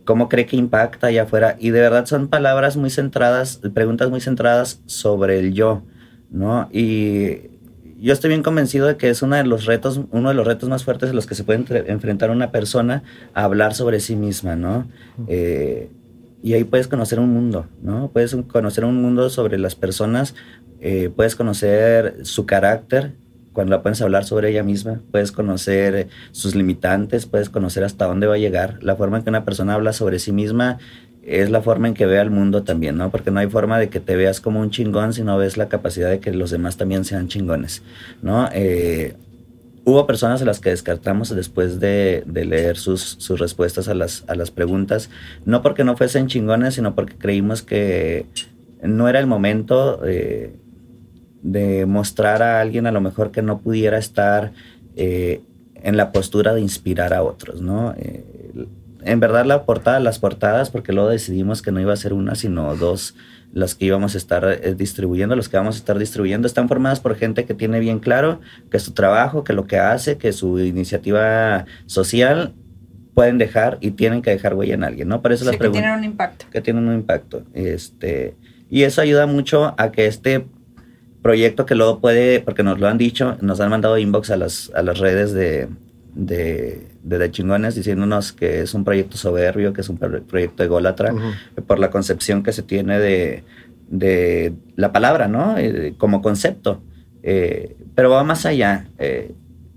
cómo 0.06 0.30
cree 0.30 0.46
que 0.46 0.58
impacta 0.58 1.08
allá 1.08 1.24
afuera. 1.24 1.56
Y 1.60 1.70
de 1.72 1.82
verdad 1.82 2.06
son 2.06 2.28
palabras 2.28 2.78
muy 2.78 2.90
centradas, 2.90 3.62
preguntas 3.74 4.10
muy 4.10 4.22
centradas 4.22 4.82
sobre 4.86 5.40
el 5.40 5.54
yo, 5.54 5.84
¿no? 6.30 6.70
Y 6.72 7.55
yo 8.00 8.14
estoy 8.14 8.30
bien 8.30 8.44
convencido 8.44 8.88
de 8.88 8.98
que 8.98 9.10
es 9.10 9.22
uno 9.22 9.36
de 9.36 9.44
los 9.44 9.66
retos, 9.66 10.02
uno 10.12 10.30
de 10.30 10.36
los 10.36 10.46
retos 10.46 10.70
más 10.70 10.84
fuertes 10.84 11.10
en 11.10 11.16
los 11.16 11.26
que 11.26 11.36
se 11.36 11.44
puede 11.44 11.64
enfrentar 11.90 12.30
una 12.30 12.52
persona 12.52 13.04
a 13.34 13.44
hablar 13.44 13.74
sobre 13.74 14.00
sí 14.00 14.16
misma, 14.16 14.56
¿no? 14.56 14.88
Eh, 15.28 15.90
y 16.44 16.54
ahí 16.54 16.64
puedes 16.64 16.88
conocer 16.88 17.20
un 17.20 17.34
mundo, 17.34 17.68
¿no? 17.82 18.12
Puedes 18.12 18.36
conocer 18.48 18.86
un 18.86 19.02
mundo 19.02 19.30
sobre 19.30 19.58
las 19.58 19.76
personas, 19.76 20.36
eh, 20.80 21.10
puedes 21.16 21.36
conocer 21.36 22.18
su 22.24 22.46
carácter 22.46 23.14
cuando 23.56 23.76
la 23.76 23.82
puedes 23.82 24.02
hablar 24.02 24.26
sobre 24.26 24.50
ella 24.50 24.64
misma, 24.64 25.02
puedes 25.12 25.32
conocer 25.32 26.10
sus 26.32 26.56
limitantes, 26.56 27.26
puedes 27.26 27.50
conocer 27.50 27.86
hasta 27.86 28.06
dónde 28.06 28.28
va 28.28 28.36
a 28.36 28.38
llegar. 28.38 28.78
La 28.84 28.98
forma 28.98 29.18
en 29.18 29.24
que 29.24 29.30
una 29.30 29.46
persona 29.46 29.74
habla 29.74 29.94
sobre 29.94 30.20
sí 30.20 30.34
misma 30.34 30.78
es 31.26 31.50
la 31.50 31.62
forma 31.62 31.88
en 31.88 31.96
que 31.96 32.06
ve 32.06 32.20
al 32.20 32.30
mundo 32.30 32.64
también, 32.64 32.98
¿no? 32.98 33.10
Porque 33.10 33.32
no 33.32 33.40
hay 33.40 33.48
forma 33.48 33.80
de 33.80 33.90
que 33.90 34.00
te 34.00 34.16
veas 34.16 34.40
como 34.40 34.60
un 34.60 34.70
chingón 34.70 35.14
si 35.14 35.24
no 35.24 35.38
ves 35.38 35.58
la 35.58 35.68
capacidad 35.68 36.10
de 36.10 36.20
que 36.20 36.32
los 36.32 36.52
demás 36.52 36.78
también 36.78 37.04
sean 37.04 37.28
chingones, 37.28 37.82
¿no? 38.22 38.48
Eh, 38.54 39.16
hubo 39.86 40.06
personas 40.06 40.42
a 40.42 40.46
las 40.46 40.60
que 40.60 40.70
descartamos 40.70 41.36
después 41.36 41.80
de, 41.80 42.24
de 42.28 42.46
leer 42.46 42.78
sus, 42.78 43.02
sus 43.02 43.40
respuestas 43.40 43.88
a 43.88 43.96
las, 43.96 44.24
a 44.28 44.36
las 44.36 44.52
preguntas, 44.52 45.10
no 45.46 45.62
porque 45.64 45.84
no 45.84 45.98
fuesen 45.98 46.28
chingones, 46.28 46.76
sino 46.76 46.94
porque 46.94 47.16
creímos 47.16 47.64
que 47.64 48.26
no 48.84 49.08
era 49.08 49.20
el 49.20 49.28
momento 49.28 50.02
eh, 50.06 50.56
de 51.42 51.86
mostrar 51.86 52.44
a 52.44 52.62
alguien 52.62 52.88
a 52.88 52.92
lo 52.92 53.02
mejor 53.02 53.32
que 53.32 53.42
no 53.42 53.60
pudiera 53.60 53.98
estar 53.98 54.52
eh, 54.96 55.42
en 55.76 55.98
la 55.98 56.12
postura 56.12 56.54
de 56.54 56.62
inspirar 56.62 57.14
a 57.14 57.22
otros, 57.22 57.62
¿no? 57.62 57.94
Eh, 57.98 58.35
en 59.06 59.20
verdad 59.20 59.46
la 59.46 59.64
portada, 59.64 60.00
las 60.00 60.20
portadas, 60.20 60.70
porque 60.70 60.94
luego 60.94 61.10
decidimos 61.10 61.62
que 61.62 61.72
no 61.72 61.80
iba 61.80 61.94
a 61.94 61.98
ser 61.98 62.14
una, 62.14 62.36
sino 62.36 62.76
dos 62.76 63.16
las 63.54 63.74
que 63.74 63.86
íbamos 63.86 64.16
a 64.16 64.18
estar 64.18 64.46
eh, 64.46 64.76
distribuyendo, 64.76 65.36
los 65.36 65.48
que 65.48 65.56
vamos 65.56 65.76
a 65.76 65.80
estar 65.80 65.98
distribuyendo, 65.98 66.46
están 66.46 66.68
formadas 66.68 67.00
por 67.00 67.16
gente 67.16 67.46
que 67.46 67.54
tiene 67.54 67.80
bien 67.80 68.00
claro 68.00 68.42
que 68.70 68.80
su 68.80 68.94
trabajo, 68.94 69.46
que 69.46 69.54
lo 69.54 69.66
que 69.66 69.78
hace, 69.78 70.18
que 70.18 70.34
su 70.34 70.60
iniciativa 70.60 71.66
social 71.86 72.54
pueden 73.14 73.38
dejar 73.38 73.78
y 73.80 73.92
tienen 73.92 74.22
que 74.22 74.32
dejar 74.32 74.56
huella 74.56 74.74
en 74.74 74.84
alguien, 74.84 75.08
¿no? 75.08 75.22
Por 75.22 75.32
eso 75.32 75.46
Sí, 75.46 75.52
las 75.52 75.58
que 75.58 75.70
tienen 75.70 75.92
un 75.92 76.04
impacto. 76.04 76.46
que 76.52 76.62
tienen 76.62 76.88
un 76.88 76.96
impacto. 76.96 77.44
Este, 77.54 78.36
y 78.70 78.84
eso 78.84 79.02
ayuda 79.02 79.26
mucho 79.26 79.74
a 79.78 79.92
que 79.92 80.06
este 80.06 80.46
proyecto 81.22 81.66
que 81.66 81.76
luego 81.76 82.02
puede, 82.02 82.42
porque 82.42 82.62
nos 82.62 82.78
lo 82.80 82.88
han 82.88 82.98
dicho, 82.98 83.38
nos 83.42 83.62
han 83.62 83.70
mandado 83.70 83.98
inbox 83.98 84.32
a 84.32 84.38
las, 84.38 84.72
a 84.76 84.84
las 84.84 85.00
redes 85.00 85.32
de, 85.32 85.70
de, 86.14 86.88
de, 87.06 87.32
chingones 87.32 87.76
diciéndonos 87.76 88.34
que 88.34 88.62
es 88.62 88.74
un 88.74 88.84
proyecto 88.84 89.16
soberbio, 89.18 89.72
que 89.74 89.82
es 89.82 89.90
un 89.90 89.98
pro- 89.98 90.24
proyecto 90.24 90.64
ególatra, 90.64 91.14
por 91.68 91.80
la 91.80 91.90
concepción 91.90 92.44
que 92.44 92.52
se 92.52 92.64
tiene 92.64 93.00
de, 93.00 93.44
de 93.90 94.54
la 94.76 94.92
palabra, 94.92 95.28
¿no? 95.28 95.58
Eh, 95.58 95.94
como 95.98 96.22
concepto. 96.22 96.82
Eh, 97.24 97.76
pero 97.96 98.10
va 98.10 98.24
más 98.24 98.46
allá. 98.46 98.88
Eh, 99.00 99.32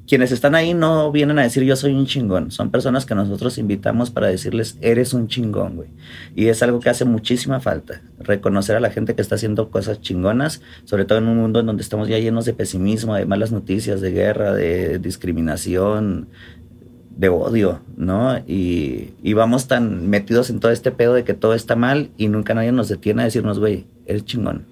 quienes 0.07 0.33
están 0.33 0.55
ahí 0.55 0.73
no 0.73 1.13
vienen 1.13 1.39
a 1.39 1.43
decir 1.43 1.65
yo 1.65 1.77
soy 1.77 1.93
un 1.93 2.07
chingón. 2.07 2.51
Son 2.51 2.71
personas 2.71 3.05
que 3.05 3.15
nosotros 3.15 3.59
invitamos 3.59 4.11
para 4.11 4.29
decirles 4.29 4.79
eres 4.81 5.13
un 5.13 5.29
chingón, 5.29 5.77
güey. 5.77 5.91
Y 6.35 6.47
es 6.49 6.63
algo 6.63 6.81
que 6.81 6.89
hace 6.89 7.05
muchísima 7.05 7.61
falta. 7.61 8.01
Reconocer 8.19 8.75
a 8.75 8.81
la 8.81 8.91
gente 8.91 9.15
que 9.15 9.21
está 9.21 9.35
haciendo 9.35 9.71
cosas 9.71 10.01
chingonas, 10.01 10.63
sobre 10.85 11.05
todo 11.05 11.19
en 11.19 11.29
un 11.29 11.37
mundo 11.37 11.61
en 11.61 11.67
donde 11.67 11.83
estamos 11.83 12.09
ya 12.09 12.19
llenos 12.19 12.47
de 12.47 12.55
pesimismo, 12.55 13.15
de 13.17 13.27
malas 13.27 13.53
noticias, 13.53 14.01
de 14.01 14.13
guerra, 14.13 14.55
de 14.55 14.99
discriminación, 14.99 16.29
de 17.19 17.29
odio, 17.29 17.81
¿no? 17.97 18.39
Y, 18.47 19.13
y 19.23 19.33
vamos 19.33 19.67
tan 19.67 20.09
metidos 20.09 20.51
en 20.51 20.61
todo 20.61 20.71
este 20.71 20.93
pedo 20.93 21.15
de 21.15 21.25
que 21.25 21.35
todo 21.35 21.53
está 21.53 21.75
mal 21.75 22.11
y 22.17 22.29
nunca 22.29 22.55
nadie 22.55 22.71
nos 22.71 22.89
detiene 22.89 23.23
a 23.23 23.25
decirnos, 23.25 23.59
güey, 23.59 23.87
eres 24.07 24.25
chingón, 24.25 24.67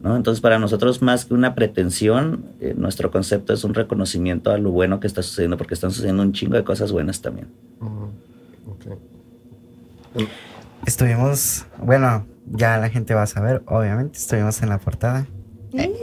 ¿no? 0.00 0.14
Entonces, 0.16 0.40
para 0.40 0.60
nosotros, 0.60 1.02
más 1.02 1.24
que 1.24 1.34
una 1.34 1.56
pretensión, 1.56 2.44
eh, 2.60 2.72
nuestro 2.76 3.10
concepto 3.10 3.52
es 3.52 3.64
un 3.64 3.74
reconocimiento 3.74 4.52
a 4.52 4.58
lo 4.58 4.70
bueno 4.70 5.00
que 5.00 5.08
está 5.08 5.22
sucediendo, 5.22 5.56
porque 5.58 5.74
están 5.74 5.90
sucediendo 5.90 6.22
un 6.22 6.32
chingo 6.32 6.54
de 6.54 6.62
cosas 6.62 6.92
buenas 6.92 7.20
también. 7.20 7.48
Ujú. 7.80 8.12
Ok. 8.70 10.28
Estuvimos, 10.86 11.66
bueno, 11.82 12.26
ya 12.46 12.78
la 12.78 12.90
gente 12.90 13.12
va 13.14 13.22
a 13.22 13.26
saber, 13.26 13.62
obviamente, 13.66 14.18
estuvimos 14.18 14.62
en 14.62 14.68
la 14.68 14.78
portada. 14.78 15.26
El 15.72 15.98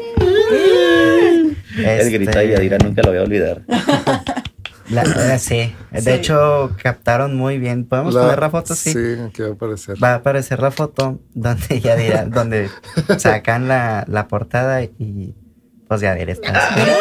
Este, 1.77 2.09
grito 2.09 2.37
de 2.37 2.49
Yadira 2.49 2.77
nunca 2.79 3.01
lo 3.01 3.09
voy 3.09 3.17
a 3.19 3.23
olvidar. 3.23 3.61
la- 4.89 5.03
eh, 5.33 5.39
sí, 5.39 5.75
de 5.91 6.01
Sí. 6.01 6.09
hecho 6.11 6.75
captaron 6.81 7.35
muy 7.35 7.57
bien. 7.57 7.85
¿Podemos 7.85 8.13
La- 8.13 8.21
poner 8.21 8.39
la 8.39 8.49
foto? 8.49 8.75
Sí. 8.75 8.91
Sí, 8.93 8.99
aquí 9.27 9.41
va 9.41 9.49
a 9.49 9.51
aparecer. 9.53 10.03
Va 10.03 10.11
a 10.11 10.15
aparecer 10.15 10.59
la 10.59 10.71
foto 10.71 11.19
donde 11.33 11.79
ya 11.81 11.95
dirá, 11.95 12.25
donde 12.25 12.69
sacan 13.17 13.67
la, 13.67 14.05
la 14.07 14.27
portada 14.27 14.81
y 14.83 15.33
pues 15.87 16.01
ya 16.01 16.15
dirá 16.15 16.31
está. 16.31 16.51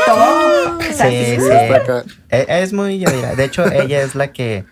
Todo. 0.07 0.81
Sí, 0.81 0.93
Sí, 0.95 1.37
sí. 1.41 1.51
acá. 1.75 2.05
E- 2.31 2.47
Es 2.49 2.73
muy 2.73 2.99
Yadira. 2.99 3.35
De 3.35 3.45
hecho, 3.45 3.65
ella 3.71 4.03
es 4.03 4.15
la 4.15 4.33
que 4.33 4.65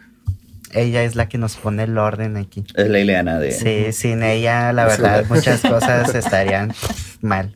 ella 0.75 1.03
es 1.03 1.17
la 1.17 1.29
que 1.29 1.37
nos 1.37 1.57
pone 1.57 1.83
el 1.85 1.99
orden 1.99 2.37
aquí. 2.39 2.65
Es 2.75 2.89
la 2.89 2.99
Ileana 2.99 3.39
de... 3.39 3.53
Sí, 3.53 3.93
sin 3.93 4.23
ella, 4.23 4.73
la 4.73 4.87
verdad, 4.87 5.25
muchas 5.29 5.61
cosas 5.61 6.15
estarían 6.15 6.73
mal. 7.21 7.55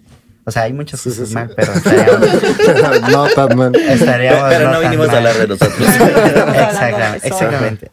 O 0.48 0.50
sea, 0.52 0.62
hay 0.62 0.72
muchas 0.72 1.00
Sí, 1.00 1.10
sí, 1.10 1.16
cosas 1.18 1.28
sí. 1.28 1.34
mal, 1.34 1.52
pero 1.56 1.72
estaríamos, 1.74 3.10
no 3.10 3.26
tan 3.34 3.58
mal. 3.58 3.74
estaríamos 3.74 4.48
Pero 4.48 4.66
no 4.70 4.80
tan 4.80 4.82
vinimos 4.82 5.08
a 5.08 5.16
hablar 5.16 5.34
de 5.36 5.48
nosotros. 5.48 5.80
exactamente, 5.88 7.26
exactamente. 7.28 7.90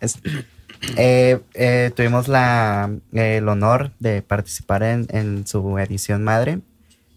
Eh, 0.96 1.40
eh, 1.56 1.92
tuvimos 1.96 2.28
la, 2.28 2.92
el 3.14 3.50
honor 3.50 3.92
de 4.00 4.22
participar 4.22 4.84
en, 4.84 5.08
en 5.10 5.48
su 5.48 5.80
edición 5.80 6.24
madre. 6.24 6.60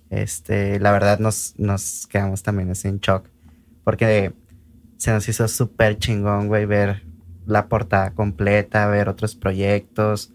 Este, 0.08 0.80
la 0.80 0.90
verdad 0.92 1.18
nos, 1.18 1.54
nos 1.58 2.06
quedamos 2.06 2.42
también 2.42 2.70
así 2.70 2.88
en 2.88 3.00
shock. 3.00 3.28
Porque 3.84 4.32
se 4.96 5.10
nos 5.10 5.28
hizo 5.28 5.46
súper 5.48 5.98
chingón, 5.98 6.48
güey, 6.48 6.64
ver 6.64 7.02
la 7.46 7.66
portada 7.68 8.12
completa, 8.12 8.86
ver 8.86 9.10
otros 9.10 9.34
proyectos. 9.34 10.32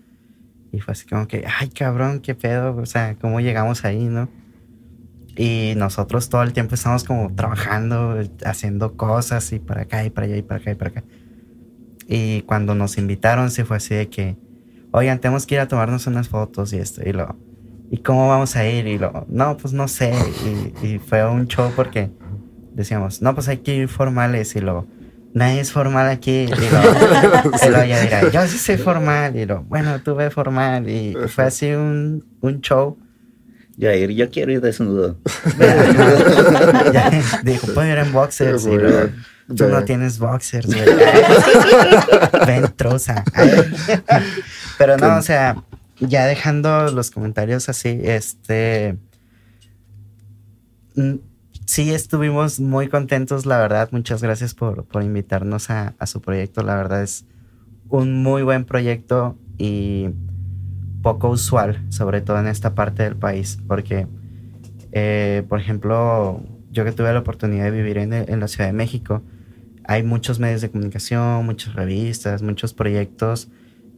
Y 0.72 0.80
fue 0.80 0.91
así 0.91 1.08
como 1.08 1.28
que, 1.28 1.43
ay, 1.60 1.70
cabrón, 1.70 2.20
qué 2.20 2.36
pedo. 2.36 2.76
O 2.76 2.86
sea, 2.86 3.16
cómo 3.20 3.39
llegamos 3.41 3.84
ahí, 3.84 4.04
¿no? 4.06 4.30
Y 5.36 5.73
nosotros 5.77 6.29
todo 6.29 6.43
el 6.43 6.53
tiempo 6.53 6.75
estamos 6.75 7.03
como 7.03 7.34
trabajando, 7.34 8.19
haciendo 8.45 8.95
cosas 8.97 9.51
y 9.53 9.59
para 9.59 9.84
acá 9.84 10.03
y 10.03 10.09
para 10.09 10.27
allá 10.27 10.38
y 10.38 10.41
para 10.41 10.59
acá 10.59 10.71
y 10.71 10.75
para 10.75 10.89
acá. 10.91 11.03
Y 12.07 12.41
cuando 12.41 12.75
nos 12.75 12.97
invitaron, 12.97 13.51
sí 13.51 13.63
fue 13.63 13.77
así 13.77 13.95
de 13.95 14.09
que, 14.09 14.36
oigan, 14.91 15.19
tenemos 15.19 15.45
que 15.45 15.55
ir 15.55 15.61
a 15.61 15.67
tomarnos 15.67 16.07
unas 16.07 16.27
fotos 16.27 16.73
y 16.73 16.77
esto. 16.77 17.01
Y 17.07 17.13
lo, 17.13 17.38
¿y 17.89 17.97
cómo 17.99 18.27
vamos 18.27 18.55
a 18.55 18.67
ir? 18.67 18.88
Y 18.88 18.97
lo, 18.97 19.25
no, 19.29 19.55
pues 19.55 19.73
no 19.73 19.88
sé. 19.88 20.13
Y, 20.84 20.88
y 20.88 20.99
fue 20.99 21.25
un 21.25 21.47
show 21.47 21.71
porque 21.75 22.11
decíamos, 22.73 23.21
no, 23.21 23.34
pues 23.34 23.47
hay 23.47 23.59
que 23.59 23.75
ir 23.75 23.88
formales. 23.88 24.55
Y 24.55 24.59
lo, 24.59 24.88
nadie 25.34 25.61
es 25.61 25.71
formal 25.71 26.09
aquí. 26.09 26.32
Y 26.32 26.47
lo, 26.47 26.55
y 27.67 27.69
lo 27.69 27.86
ya 27.86 28.01
dirá, 28.01 28.29
yo 28.29 28.45
sí 28.47 28.57
soy 28.57 28.77
formal. 28.77 29.36
Y 29.36 29.45
lo, 29.45 29.63
bueno, 29.63 30.01
tú 30.01 30.15
ve 30.15 30.29
formal. 30.29 30.89
Y 30.89 31.15
fue 31.27 31.45
así 31.45 31.71
un, 31.71 32.25
un 32.41 32.61
show. 32.61 32.97
Yair, 33.78 34.11
yo 34.11 34.30
quiero 34.30 34.51
ir 34.51 34.61
desnudo. 34.61 35.17
Ya, 36.93 37.11
dijo, 37.43 37.67
puedo 37.74 37.88
ir 37.88 37.97
en 37.97 38.11
boxers. 38.11 38.63
Tú 38.63 39.65
no 39.67 39.80
Ya. 39.80 39.86
tienes 39.86 40.19
boxers, 40.19 40.67
güey. 40.67 40.82
Ven, 42.47 42.72
troza. 42.76 43.24
Pero 44.78 44.97
no, 44.97 45.17
o 45.17 45.22
sea, 45.22 45.63
ya 45.99 46.26
dejando 46.26 46.91
los 46.91 47.11
comentarios 47.11 47.67
así, 47.69 47.99
este. 48.03 48.97
mm, 50.95 51.15
Sí, 51.65 51.93
estuvimos 51.93 52.59
muy 52.59 52.89
contentos, 52.89 53.45
la 53.45 53.57
verdad. 53.59 53.88
Muchas 53.91 54.22
gracias 54.22 54.53
por, 54.53 54.84
por 54.86 55.03
invitarnos 55.03 55.69
a, 55.69 55.93
a 55.99 56.05
su 56.05 56.19
proyecto. 56.22 56.63
La 56.63 56.76
verdad 56.76 57.01
es 57.01 57.24
un 57.88 58.22
muy 58.24 58.41
buen 58.43 58.65
proyecto 58.65 59.38
y 59.57 60.09
poco 61.02 61.30
usual, 61.30 61.84
sobre 61.89 62.22
todo 62.22 62.39
en 62.39 62.47
esta 62.47 62.76
parte 62.76 63.04
del 63.04 63.16
país, 63.16 63.60
porque, 63.68 64.08
eh, 64.91 65.43
por 65.49 65.60
ejemplo, 65.60 66.41
yo 66.72 66.86
que 66.86 66.91
tuve 66.91 67.12
la 67.14 67.20
oportunidad 67.20 67.66
de 67.66 67.72
vivir 67.72 67.97
en, 67.97 68.39
la 68.39 68.47
Ciudad 68.47 68.68
de 68.68 68.74
México, 68.74 69.22
hay 69.84 70.04
muchos 70.04 70.39
medios 70.39 70.62
de 70.62 70.70
comunicación, 70.70 71.45
muchas 71.45 71.74
revistas, 71.74 72.41
muchos 72.41 72.74
proyectos 72.74 73.49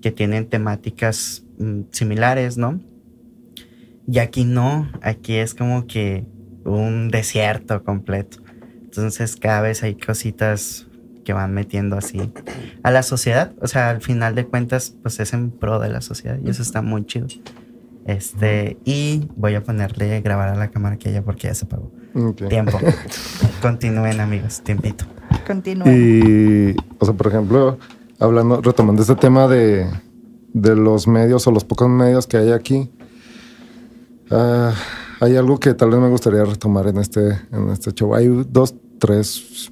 que 0.01 0.11
tienen 0.11 0.47
temáticas 0.47 1.43
mm, 1.59 1.81
similares, 1.91 2.57
¿no? 2.57 2.79
Y 4.07 4.19
aquí 4.19 4.43
no, 4.43 4.89
aquí 5.01 5.35
es 5.35 5.53
como 5.53 5.87
que 5.87 6.25
un 6.65 7.09
desierto 7.09 7.83
completo. 7.83 8.39
Entonces 8.83 9.35
cada 9.35 9.61
vez 9.61 9.83
hay 9.83 9.95
cositas 9.95 10.87
que 11.23 11.33
van 11.33 11.53
metiendo 11.53 11.97
así 11.97 12.31
a 12.83 12.91
la 12.91 13.03
sociedad. 13.03 13.53
O 13.61 13.67
sea, 13.67 13.89
al 13.89 14.01
final 14.01 14.35
de 14.35 14.45
cuentas, 14.45 14.95
pues 15.01 15.19
es 15.19 15.33
en 15.33 15.51
pro 15.51 15.79
de 15.79 15.89
la 15.89 16.01
sociedad 16.01 16.37
y 16.43 16.49
eso 16.49 16.61
está 16.61 16.81
muy 16.81 17.05
chido. 17.05 17.27
Este, 18.05 18.77
y 18.83 19.29
voy 19.35 19.55
a 19.55 19.63
ponerle 19.63 20.19
grabar 20.21 20.49
a 20.49 20.55
la 20.55 20.69
cámara 20.69 20.97
que 20.97 21.09
ella 21.09 21.23
porque 21.23 21.47
ya 21.47 21.53
se 21.53 21.65
apagó. 21.65 21.91
Ok. 22.15 22.47
Tiempo. 22.49 22.79
Continúen, 23.61 24.19
amigos, 24.19 24.61
tiempito. 24.61 25.05
Continúa. 25.47 25.87
Y, 25.89 26.75
o 26.99 27.05
sea, 27.05 27.13
por 27.13 27.27
ejemplo, 27.27 27.77
hablando, 28.19 28.61
retomando 28.61 29.01
este 29.01 29.15
tema 29.15 29.47
de, 29.47 29.87
de 30.53 30.75
los 30.75 31.07
medios 31.07 31.47
o 31.47 31.51
los 31.51 31.63
pocos 31.63 31.89
medios 31.89 32.27
que 32.27 32.37
hay 32.37 32.51
aquí, 32.51 32.91
ah, 34.29 34.73
hay 35.19 35.37
algo 35.37 35.59
que 35.59 35.73
tal 35.73 35.89
vez 35.89 35.99
me 35.99 36.09
gustaría 36.09 36.43
retomar 36.43 36.87
en 36.87 36.97
este, 36.97 37.39
en 37.51 37.69
este 37.69 37.93
show. 37.93 38.13
Hay 38.13 38.27
dos, 38.49 38.75
tres, 38.99 39.71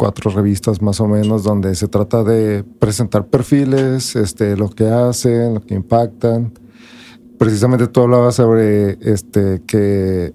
cuatro 0.00 0.30
revistas 0.30 0.80
más 0.80 0.98
o 1.02 1.06
menos 1.06 1.44
donde 1.44 1.74
se 1.74 1.86
trata 1.86 2.24
de 2.24 2.64
presentar 2.78 3.26
perfiles, 3.26 4.16
este, 4.16 4.56
lo 4.56 4.70
que 4.70 4.88
hacen, 4.88 5.52
lo 5.52 5.60
que 5.60 5.74
impactan. 5.74 6.54
Precisamente 7.36 7.86
tú 7.86 8.00
hablabas 8.00 8.36
sobre 8.36 8.92
este, 9.02 9.60
que 9.66 10.32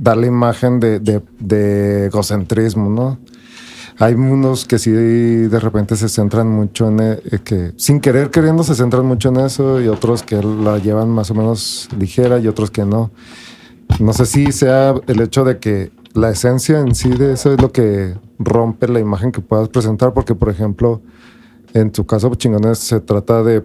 dar 0.00 0.16
la 0.16 0.26
imagen 0.26 0.80
de, 0.80 0.98
de, 0.98 1.22
de 1.38 2.06
egocentrismo, 2.06 2.90
¿no? 2.90 3.20
Hay 4.00 4.14
unos 4.14 4.64
que 4.64 4.80
sí 4.80 4.90
de 4.90 5.60
repente 5.60 5.94
se 5.94 6.08
centran 6.08 6.48
mucho 6.48 6.88
en 6.88 7.00
eh, 7.00 7.20
que 7.44 7.72
sin 7.76 8.00
querer 8.00 8.32
queriendo 8.32 8.64
se 8.64 8.74
centran 8.74 9.06
mucho 9.06 9.28
en 9.28 9.36
eso 9.36 9.80
y 9.80 9.86
otros 9.86 10.24
que 10.24 10.42
la 10.42 10.78
llevan 10.78 11.08
más 11.08 11.30
o 11.30 11.34
menos 11.34 11.88
ligera 11.96 12.40
y 12.40 12.48
otros 12.48 12.72
que 12.72 12.84
no. 12.84 13.12
No 14.00 14.12
sé 14.12 14.26
si 14.26 14.50
sea 14.50 14.92
el 15.06 15.20
hecho 15.20 15.44
de 15.44 15.60
que 15.60 15.92
la 16.14 16.30
esencia 16.30 16.80
en 16.80 16.96
sí 16.96 17.10
de 17.10 17.34
eso 17.34 17.52
es 17.52 17.62
lo 17.62 17.70
que 17.70 18.14
rompe 18.44 18.88
la 18.88 19.00
imagen 19.00 19.32
que 19.32 19.40
puedas 19.40 19.68
presentar, 19.68 20.12
porque 20.12 20.34
por 20.34 20.48
ejemplo, 20.48 21.02
en 21.72 21.90
tu 21.90 22.06
caso, 22.06 22.32
chingones, 22.34 22.78
se 22.78 23.00
trata 23.00 23.42
de, 23.42 23.64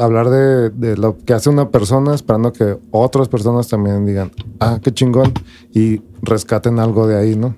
hablar 0.00 0.30
de, 0.30 0.70
de 0.70 0.96
lo 0.96 1.18
que 1.18 1.34
hace 1.34 1.50
una 1.50 1.70
persona 1.70 2.14
esperando 2.14 2.52
que 2.52 2.78
otras 2.90 3.28
personas 3.28 3.68
también 3.68 4.06
digan, 4.06 4.30
ah, 4.60 4.78
qué 4.82 4.92
chingón, 4.92 5.32
y 5.72 6.00
rescaten 6.22 6.78
algo 6.78 7.06
de 7.06 7.18
ahí, 7.18 7.36
¿no? 7.36 7.54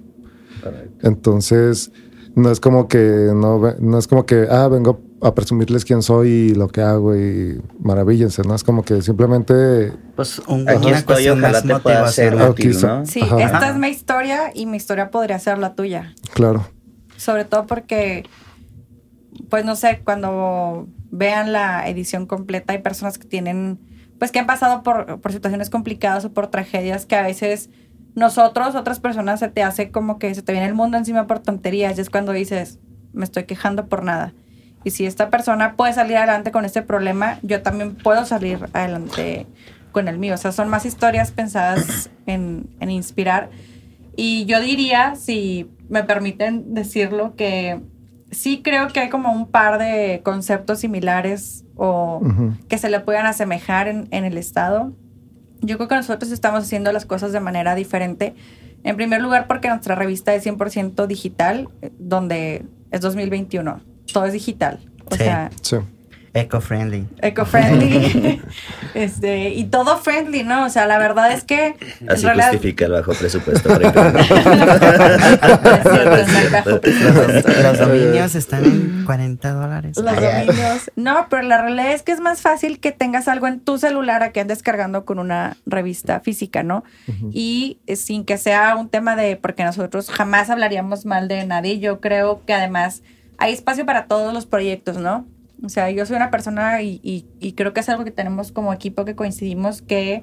Correcto. 0.62 1.06
Entonces, 1.06 1.92
no 2.36 2.50
es 2.50 2.60
como 2.60 2.86
que 2.86 3.30
no, 3.34 3.60
no 3.78 3.98
es 3.98 4.06
como 4.06 4.26
que 4.26 4.46
ah, 4.48 4.68
vengo 4.68 5.00
a 5.22 5.34
presumirles 5.34 5.84
quién 5.84 6.02
soy 6.02 6.28
y 6.28 6.54
lo 6.54 6.68
que 6.68 6.82
hago 6.82 7.16
y 7.16 7.60
maravíllense, 7.80 8.42
¿no? 8.42 8.54
Es 8.54 8.62
como 8.64 8.82
que 8.82 9.00
simplemente 9.02 9.92
Pues 10.14 10.40
un, 10.46 10.68
Aquí 10.68 10.88
una 10.88 10.98
estoy, 10.98 11.14
cuestión 11.14 11.38
ojalá 11.38 11.52
más 11.62 11.62
te 11.62 11.78
pueda 11.82 12.08
ser 12.08 12.34
útil, 12.34 12.72
quizá. 12.72 12.98
¿no? 12.98 13.06
Sí, 13.06 13.22
Ajá. 13.22 13.42
esta 13.42 13.70
es 13.70 13.76
mi 13.76 13.88
historia 13.88 14.50
y 14.54 14.66
mi 14.66 14.76
historia 14.76 15.10
podría 15.10 15.38
ser 15.38 15.58
la 15.58 15.74
tuya. 15.74 16.14
claro. 16.34 16.66
Sobre 17.16 17.46
todo 17.46 17.66
porque, 17.66 18.24
pues 19.48 19.64
no 19.64 19.74
sé, 19.74 20.02
cuando 20.04 20.86
vean 21.10 21.50
la 21.50 21.88
edición 21.88 22.26
completa 22.26 22.74
hay 22.74 22.80
personas 22.80 23.16
que 23.16 23.26
tienen, 23.26 23.78
pues 24.18 24.30
que 24.32 24.38
han 24.38 24.46
pasado 24.46 24.82
por, 24.82 25.18
por 25.22 25.32
situaciones 25.32 25.70
complicadas 25.70 26.26
o 26.26 26.32
por 26.34 26.48
tragedias 26.48 27.06
que 27.06 27.16
a 27.16 27.22
veces 27.22 27.70
nosotros, 28.14 28.74
otras 28.74 29.00
personas, 29.00 29.40
se 29.40 29.48
te 29.48 29.62
hace 29.62 29.90
como 29.90 30.18
que 30.18 30.34
se 30.34 30.42
te 30.42 30.52
viene 30.52 30.66
el 30.66 30.74
mundo 30.74 30.98
encima 30.98 31.26
por 31.26 31.38
tonterías 31.38 31.96
y 31.96 32.02
es 32.02 32.10
cuando 32.10 32.32
dices, 32.32 32.80
me 33.14 33.24
estoy 33.24 33.44
quejando 33.44 33.86
por 33.86 34.02
nada. 34.04 34.34
Y 34.86 34.92
si 34.92 35.04
esta 35.04 35.30
persona 35.30 35.74
puede 35.74 35.92
salir 35.94 36.16
adelante 36.16 36.52
con 36.52 36.64
este 36.64 36.80
problema, 36.80 37.40
yo 37.42 37.60
también 37.60 37.96
puedo 37.96 38.24
salir 38.24 38.68
adelante 38.72 39.48
con 39.90 40.06
el 40.06 40.16
mío. 40.16 40.34
O 40.34 40.36
sea, 40.36 40.52
son 40.52 40.68
más 40.68 40.86
historias 40.86 41.32
pensadas 41.32 42.08
en, 42.26 42.68
en 42.78 42.90
inspirar. 42.92 43.50
Y 44.14 44.44
yo 44.44 44.60
diría, 44.60 45.16
si 45.16 45.68
me 45.88 46.04
permiten 46.04 46.72
decirlo, 46.72 47.34
que 47.34 47.80
sí 48.30 48.62
creo 48.62 48.86
que 48.86 49.00
hay 49.00 49.08
como 49.08 49.32
un 49.32 49.48
par 49.50 49.78
de 49.78 50.20
conceptos 50.22 50.78
similares 50.78 51.64
o 51.74 52.20
Ujú. 52.22 52.52
que 52.68 52.78
se 52.78 52.88
le 52.88 53.00
puedan 53.00 53.26
asemejar 53.26 53.88
en, 53.88 54.06
en 54.12 54.24
el 54.24 54.38
Estado. 54.38 54.92
Yo 55.62 55.78
creo 55.78 55.88
que 55.88 55.96
nosotros 55.96 56.30
estamos 56.30 56.62
haciendo 56.62 56.92
las 56.92 57.06
cosas 57.06 57.32
de 57.32 57.40
manera 57.40 57.74
diferente. 57.74 58.36
En 58.84 58.94
primer 58.94 59.20
lugar, 59.20 59.48
porque 59.48 59.66
nuestra 59.68 59.96
revista 59.96 60.32
es 60.32 60.46
100% 60.46 61.08
digital, 61.08 61.70
eh, 61.82 61.90
donde 61.98 62.64
es 62.92 63.00
2021. 63.00 63.95
Todo 64.12 64.26
es 64.26 64.32
digital. 64.32 64.78
O 65.10 65.14
Sí. 65.14 65.24
sea, 65.24 65.50
Sí. 65.62 65.76
Eco-friendly. 66.34 67.06
eco-friendly. 67.22 68.42
este, 68.94 69.48
y 69.54 69.64
todo 69.64 69.96
friendly, 69.96 70.42
¿no? 70.42 70.66
O 70.66 70.68
sea, 70.68 70.86
la 70.86 70.98
verdad 70.98 71.32
es 71.32 71.44
que. 71.44 71.76
en 72.00 72.10
Así 72.10 72.24
realidad- 72.26 72.50
justifica 72.50 72.84
el 72.84 72.92
bajo 72.92 73.14
presupuesto. 73.14 73.70
Los, 77.62 77.78
dominios 77.78 78.34
están 78.34 78.64
en 78.64 79.04
40 79.06 79.52
dólares. 79.52 79.96
Los 79.96 80.14
dominios. 80.14 80.90
No, 80.96 81.26
pero 81.30 81.42
la 81.42 81.62
realidad 81.62 81.92
es 81.92 82.02
que 82.02 82.12
es 82.12 82.20
más 82.20 82.40
fácil 82.42 82.80
que 82.80 82.92
tengas 82.92 83.28
algo 83.28 83.46
en 83.46 83.60
tu 83.60 83.78
celular 83.78 84.22
a 84.22 84.32
que 84.32 84.40
andes 84.40 84.62
cargando 84.62 85.04
con 85.04 85.18
una 85.18 85.56
revista 85.66 86.20
física, 86.20 86.62
¿no? 86.62 86.84
Y 87.32 87.78
eh, 87.86 87.96
sin 87.96 88.24
que 88.24 88.36
sea 88.38 88.76
un 88.76 88.88
tema 88.88 89.16
de, 89.16 89.36
porque 89.36 89.64
nosotros 89.64 90.10
jamás 90.10 90.50
hablaríamos 90.50 91.06
mal 91.06 91.28
de 91.28 91.44
nadie, 91.46 91.78
yo 91.78 92.00
creo 92.00 92.42
que 92.46 92.52
además 92.54 93.02
hay 93.38 93.52
espacio 93.52 93.86
para 93.86 94.06
todos 94.06 94.32
los 94.34 94.46
proyectos, 94.46 94.96
¿no? 94.98 95.26
O 95.64 95.68
sea, 95.68 95.90
yo 95.90 96.04
soy 96.06 96.16
una 96.16 96.30
persona 96.30 96.82
y, 96.82 97.00
y- 97.02 97.26
y 97.40 97.52
creo 97.52 97.72
que 97.72 97.80
es 97.80 97.88
algo 97.88 98.04
que 98.04 98.10
tenemos 98.10 98.52
como 98.52 98.72
equipo 98.72 99.04
que 99.04 99.14
coincidimos 99.14 99.82
que 99.82 100.22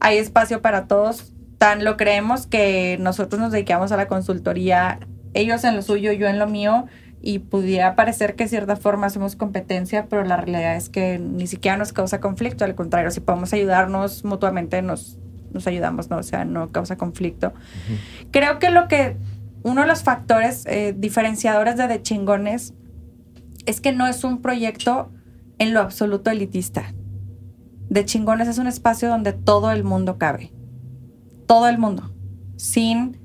hay 0.00 0.18
espacio 0.18 0.60
para 0.62 0.86
todos. 0.86 1.32
Tan 1.58 1.84
lo 1.84 1.96
creemos 1.96 2.46
que 2.46 2.98
nosotros 3.00 3.40
nos 3.40 3.52
dedicamos 3.52 3.90
a 3.92 3.96
la 3.96 4.06
consultoría, 4.08 5.00
ellos 5.32 5.64
en 5.64 5.74
lo 5.76 5.80
suyo, 5.82 6.12
yo 6.12 6.26
en 6.28 6.38
lo 6.38 6.46
mío, 6.46 6.86
y 7.22 7.38
pudiera 7.38 7.96
parecer 7.96 8.36
que 8.36 8.44
de 8.44 8.48
cierta 8.50 8.76
forma 8.76 9.06
hacemos 9.06 9.34
competencia, 9.36 10.06
pero 10.10 10.22
la 10.24 10.36
realidad 10.36 10.76
es 10.76 10.90
que 10.90 11.18
ni 11.18 11.46
siquiera 11.46 11.78
nos 11.78 11.94
causa 11.94 12.20
conflicto, 12.20 12.64
al 12.66 12.74
contrario, 12.74 13.10
si 13.10 13.20
podemos 13.20 13.52
ayudarnos 13.54 14.24
mutuamente, 14.24 14.82
nos, 14.82 15.18
nos 15.52 15.66
ayudamos, 15.66 16.10
¿no? 16.10 16.18
O 16.18 16.22
sea, 16.22 16.44
no 16.44 16.68
causa 16.70 16.96
conflicto. 16.96 17.54
Creo 18.30 18.58
que 18.58 18.70
lo 18.70 18.86
que, 18.88 19.16
uno 19.66 19.80
de 19.80 19.88
los 19.88 20.04
factores 20.04 20.64
eh, 20.66 20.94
diferenciadores 20.96 21.76
de 21.76 21.88
De 21.88 22.00
Chingones 22.00 22.72
es 23.66 23.80
que 23.80 23.90
no 23.90 24.06
es 24.06 24.22
un 24.22 24.40
proyecto 24.40 25.10
en 25.58 25.74
lo 25.74 25.80
absoluto 25.80 26.30
elitista. 26.30 26.94
De 27.90 28.04
Chingones 28.04 28.46
es 28.46 28.58
un 28.58 28.68
espacio 28.68 29.08
donde 29.08 29.32
todo 29.32 29.72
el 29.72 29.82
mundo 29.82 30.18
cabe. 30.18 30.52
Todo 31.48 31.66
el 31.66 31.78
mundo. 31.78 32.14
Sin 32.54 33.18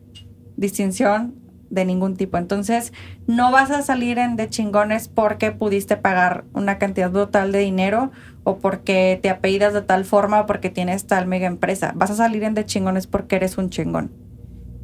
distinción 0.58 1.36
de 1.70 1.86
ningún 1.86 2.18
tipo. 2.18 2.39
Entonces, 2.39 2.92
no 3.28 3.52
vas 3.52 3.70
a 3.70 3.84
salir 3.84 4.18
en 4.18 4.36
De 4.36 4.50
Chingones 4.50 5.10
porque 5.10 5.52
pudiste 5.52 5.96
pagar 5.96 6.46
una 6.54 6.80
cantidad 6.80 7.12
brutal 7.12 7.52
de 7.52 7.60
dinero 7.60 8.10
o 8.44 8.58
porque 8.58 9.20
te 9.22 9.30
apellidas 9.30 9.76
de 9.76 9.84
tal 9.84 10.06
forma 10.06 10.42
o 10.42 10.46
porque 10.48 10.72
tienes 10.72 11.06
tal 11.06 11.28
mega 11.28 11.46
empresa. 11.46 11.92
Vas 11.96 12.10
a 12.10 12.16
salir 12.16 12.42
en 12.42 12.56
De 12.56 12.66
Chingones 12.66 13.06
porque 13.06 13.36
eres 13.36 13.60
un 13.60 13.70
chingón. 13.70 14.31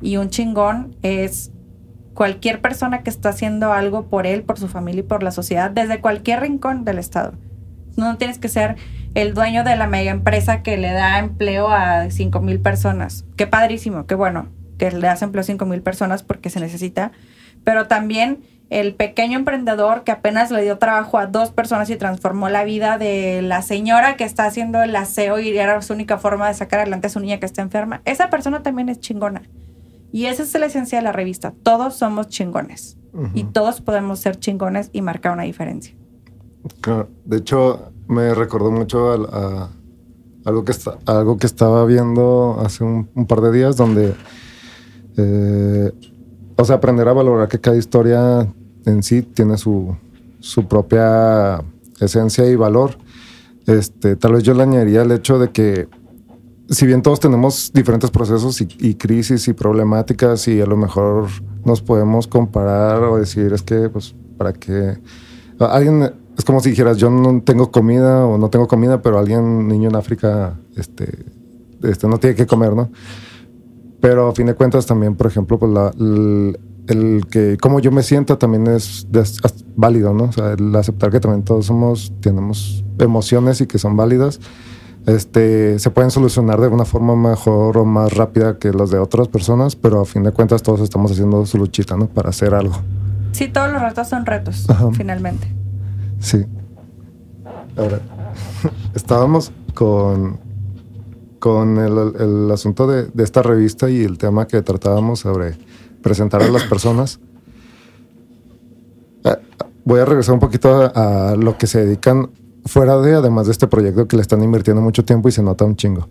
Y 0.02 0.18
un 0.18 0.30
chingón 0.30 0.96
es 1.02 1.52
cualquier 2.14 2.62
persona 2.62 3.04
que 3.04 3.10
está 3.10 3.30
haciendo 3.30 3.74
algo 3.74 4.08
por 4.10 4.26
él, 4.26 4.44
por 4.44 4.60
su 4.60 4.68
familia 4.68 5.02
y 5.02 5.04
por 5.04 5.24
la 5.24 5.32
sociedad, 5.32 5.72
desde 5.72 6.02
cualquier 6.02 6.42
rincón 6.42 6.86
del 6.86 7.00
estado. 7.00 7.34
No 7.96 8.18
tienes 8.18 8.40
que 8.40 8.50
ser 8.50 8.76
el 9.16 9.34
dueño 9.34 9.64
de 9.64 9.76
la 9.76 9.88
mega 9.88 10.12
empresa 10.12 10.62
que 10.62 10.78
le 10.78 10.92
da 10.92 11.20
empleo 11.20 11.70
a 11.70 12.10
5 12.10 12.40
mil 12.42 12.60
personas. 12.60 13.26
Qué 13.36 13.48
padrísimo, 13.48 14.06
qué 14.06 14.16
bueno 14.16 14.50
que 14.78 14.92
le 14.92 15.00
das 15.00 15.22
empleo 15.22 15.42
a 15.42 15.44
5 15.44 15.66
mil 15.66 15.82
personas 15.82 16.24
porque 16.24 16.50
se 16.50 16.60
necesita. 16.60 17.12
Pero 17.64 17.88
también 17.88 18.44
el 18.70 18.96
pequeño 18.96 19.38
emprendedor 19.40 20.04
que 20.04 20.12
apenas 20.12 20.52
le 20.52 20.62
dio 20.62 20.78
trabajo 20.78 21.18
a 21.18 21.26
dos 21.26 21.52
personas 21.52 21.90
y 21.90 21.96
transformó 21.96 22.50
la 22.50 22.64
vida 22.64 22.98
de 22.98 23.42
la 23.42 23.62
señora 23.62 24.18
que 24.18 24.24
está 24.24 24.46
haciendo 24.46 24.82
el 24.82 24.96
aseo 24.96 25.40
y 25.40 25.58
era 25.58 25.82
su 25.82 25.94
única 25.94 26.18
forma 26.18 26.48
de 26.48 26.54
sacar 26.54 26.82
adelante 26.82 27.08
a 27.08 27.10
su 27.10 27.20
niña 27.20 27.40
que 27.40 27.46
está 27.46 27.62
enferma. 27.62 28.02
Esa 28.06 28.30
persona 28.30 28.64
también 28.64 28.90
es 28.90 29.00
chingona. 29.00 29.44
Y 30.12 30.26
esa 30.26 30.44
es 30.44 30.54
la 30.54 30.66
esencia 30.68 30.98
de 30.98 31.04
la 31.04 31.12
revista. 31.12 31.54
Todos 31.64 31.96
somos 31.96 32.28
chingones. 32.28 32.98
Y 33.34 33.46
todos 33.46 33.82
podemos 33.82 34.20
ser 34.20 34.40
chingones 34.40 34.92
y 34.94 35.02
marcar 35.02 35.34
una 35.34 35.44
diferencia. 35.44 35.96
Claro. 36.82 37.10
De 37.26 37.38
hecho, 37.38 37.92
me 38.08 38.36
recordó 38.36 38.72
mucho 38.72 39.12
a, 39.12 39.16
a 39.16 39.70
algo, 40.46 40.64
que 40.64 40.72
está, 40.72 41.00
algo 41.08 41.38
que 41.38 41.48
estaba 41.48 41.84
viendo 41.86 42.60
hace 42.64 42.84
un, 42.84 43.10
un 43.16 43.26
par 43.26 43.42
de 43.42 43.52
días, 43.52 43.76
donde, 43.76 44.14
eh, 45.18 45.92
o 46.56 46.64
sea, 46.64 46.76
aprender 46.76 47.08
a 47.08 47.14
valorar 47.14 47.48
que 47.48 47.60
cada 47.60 47.76
historia 47.76 48.48
en 48.86 49.02
sí 49.02 49.24
tiene 49.24 49.58
su, 49.58 49.98
su 50.40 50.68
propia 50.68 51.64
esencia 52.00 52.46
y 52.48 52.56
valor. 52.56 52.98
Este, 53.66 54.16
tal 54.16 54.34
vez 54.34 54.44
yo 54.44 54.54
le 54.54 54.64
añadiría 54.64 55.02
el 55.02 55.12
hecho 55.12 55.40
de 55.40 55.50
que 55.50 55.90
si 56.70 56.86
bien 56.86 57.02
todos 57.02 57.20
tenemos 57.20 57.72
diferentes 57.74 58.12
procesos 58.12 58.62
y, 58.62 58.68
y, 58.80 58.96
crisis 58.96 59.48
y 59.48 59.54
problemáticas 59.54 60.48
y 60.48 60.60
a 60.60 60.66
lo 60.66 60.76
mejor 60.76 61.28
nos 61.64 61.82
podemos 61.82 62.28
comparar 62.28 63.04
o 63.04 63.18
decir 63.18 63.54
es 63.54 63.62
que 63.62 63.90
pues 63.90 64.16
para 64.38 64.54
que 64.54 64.98
alguien 65.60 66.14
es 66.38 66.46
como 66.46 66.60
si 66.60 66.70
dijeras 66.72 66.98
yo 66.98 67.10
no 67.10 67.42
tengo 67.42 67.72
comida 67.72 68.26
o 68.26 68.38
no 68.38 68.50
tengo 68.50 68.68
comida 68.68 69.02
pero 69.02 69.18
alguien 69.18 69.68
niño 69.68 69.90
en 69.90 69.96
África 69.96 70.60
este, 70.76 71.26
este 71.84 72.08
no 72.08 72.20
tiene 72.20 72.36
que 72.36 72.46
comer 72.46 72.74
no 72.74 72.90
pero 74.00 74.28
a 74.28 74.34
fin 74.34 74.48
de 74.48 74.54
cuentas 74.54 74.86
también 74.86 75.16
por 75.16 75.28
ejemplo 75.28 75.58
pues 75.58 75.72
el, 76.00 77.26
que 77.30 77.58
como 77.58 77.80
yo 77.80 77.92
me 77.92 78.04
siento 78.04 78.38
también 78.38 78.68
es, 78.68 79.08
es, 79.14 79.40
válido 79.76 80.14
no 80.14 80.26
o 80.26 80.32
sea 80.32 80.54
el 80.54 80.76
aceptar 80.76 81.12
que 81.12 81.20
también 81.20 81.44
todos 81.44 81.66
somos 81.66 82.14
tenemos 82.22 82.84
emociones 83.00 83.62
y 83.62 83.68
que 83.68 83.80
son 83.80 83.96
válidas 83.96 84.40
este, 85.08 85.80
se 85.80 85.90
pueden 85.90 86.12
solucionar 86.12 86.60
de 86.60 86.68
una 86.68 86.84
forma 86.84 87.16
mejor 87.16 87.78
o 87.78 87.86
más 87.86 88.14
rápida 88.14 88.60
que 88.60 88.74
las 88.74 88.92
de 88.92 89.00
otras 89.00 89.30
personas, 89.30 89.78
pero 89.78 90.02
a 90.02 90.06
fin 90.06 90.22
de 90.24 90.34
cuentas 90.34 90.62
todos 90.62 90.82
estamos 90.82 91.14
haciendo 91.14 91.46
su 91.46 91.58
luchita, 91.58 91.96
¿no? 91.96 92.08
Para 92.08 92.30
hacer 92.30 92.54
algo. 92.54 92.76
Sí, 93.32 93.48
todos 93.48 93.72
los 93.72 93.82
retos 93.82 94.10
son 94.10 94.26
retos, 94.26 94.70
Ajá. 94.70 94.90
finalmente. 94.92 95.48
Sí. 96.20 96.46
Ahora, 97.78 98.02
estábamos 98.96 99.54
con, 99.74 100.42
con 101.40 101.78
el, 101.78 102.14
el 102.20 102.52
asunto 102.52 102.86
de, 102.86 103.06
de, 103.06 103.24
esta 103.24 103.42
revista 103.42 103.90
y 103.90 104.04
el 104.04 104.18
tema 104.18 104.46
que 104.46 104.62
tratábamos 104.62 105.22
sobre 105.22 105.58
presentar 106.04 106.42
a 106.42 106.50
las 106.50 106.64
personas. 106.64 107.22
Eh, 109.24 109.38
voy 109.86 110.02
a 110.02 110.06
regresar 110.06 110.34
un 110.34 110.42
poquito 110.42 110.82
a, 110.94 111.30
a 111.30 111.36
lo 111.38 111.58
que 111.58 111.66
se 111.66 111.86
dedican 111.86 112.30
fuera 112.68 112.98
de, 113.00 113.16
además 113.16 113.48
de 113.48 113.52
este 113.52 113.68
proyecto 113.68 114.08
que 114.08 114.16
le 114.16 114.22
están 114.22 114.44
invirtiendo 114.44 114.82
mucho 114.82 115.04
tiempo 115.06 115.30
y 115.30 115.32
se 115.32 115.44
nota 115.44 115.66
un 115.66 115.76
chingo. 115.76 116.08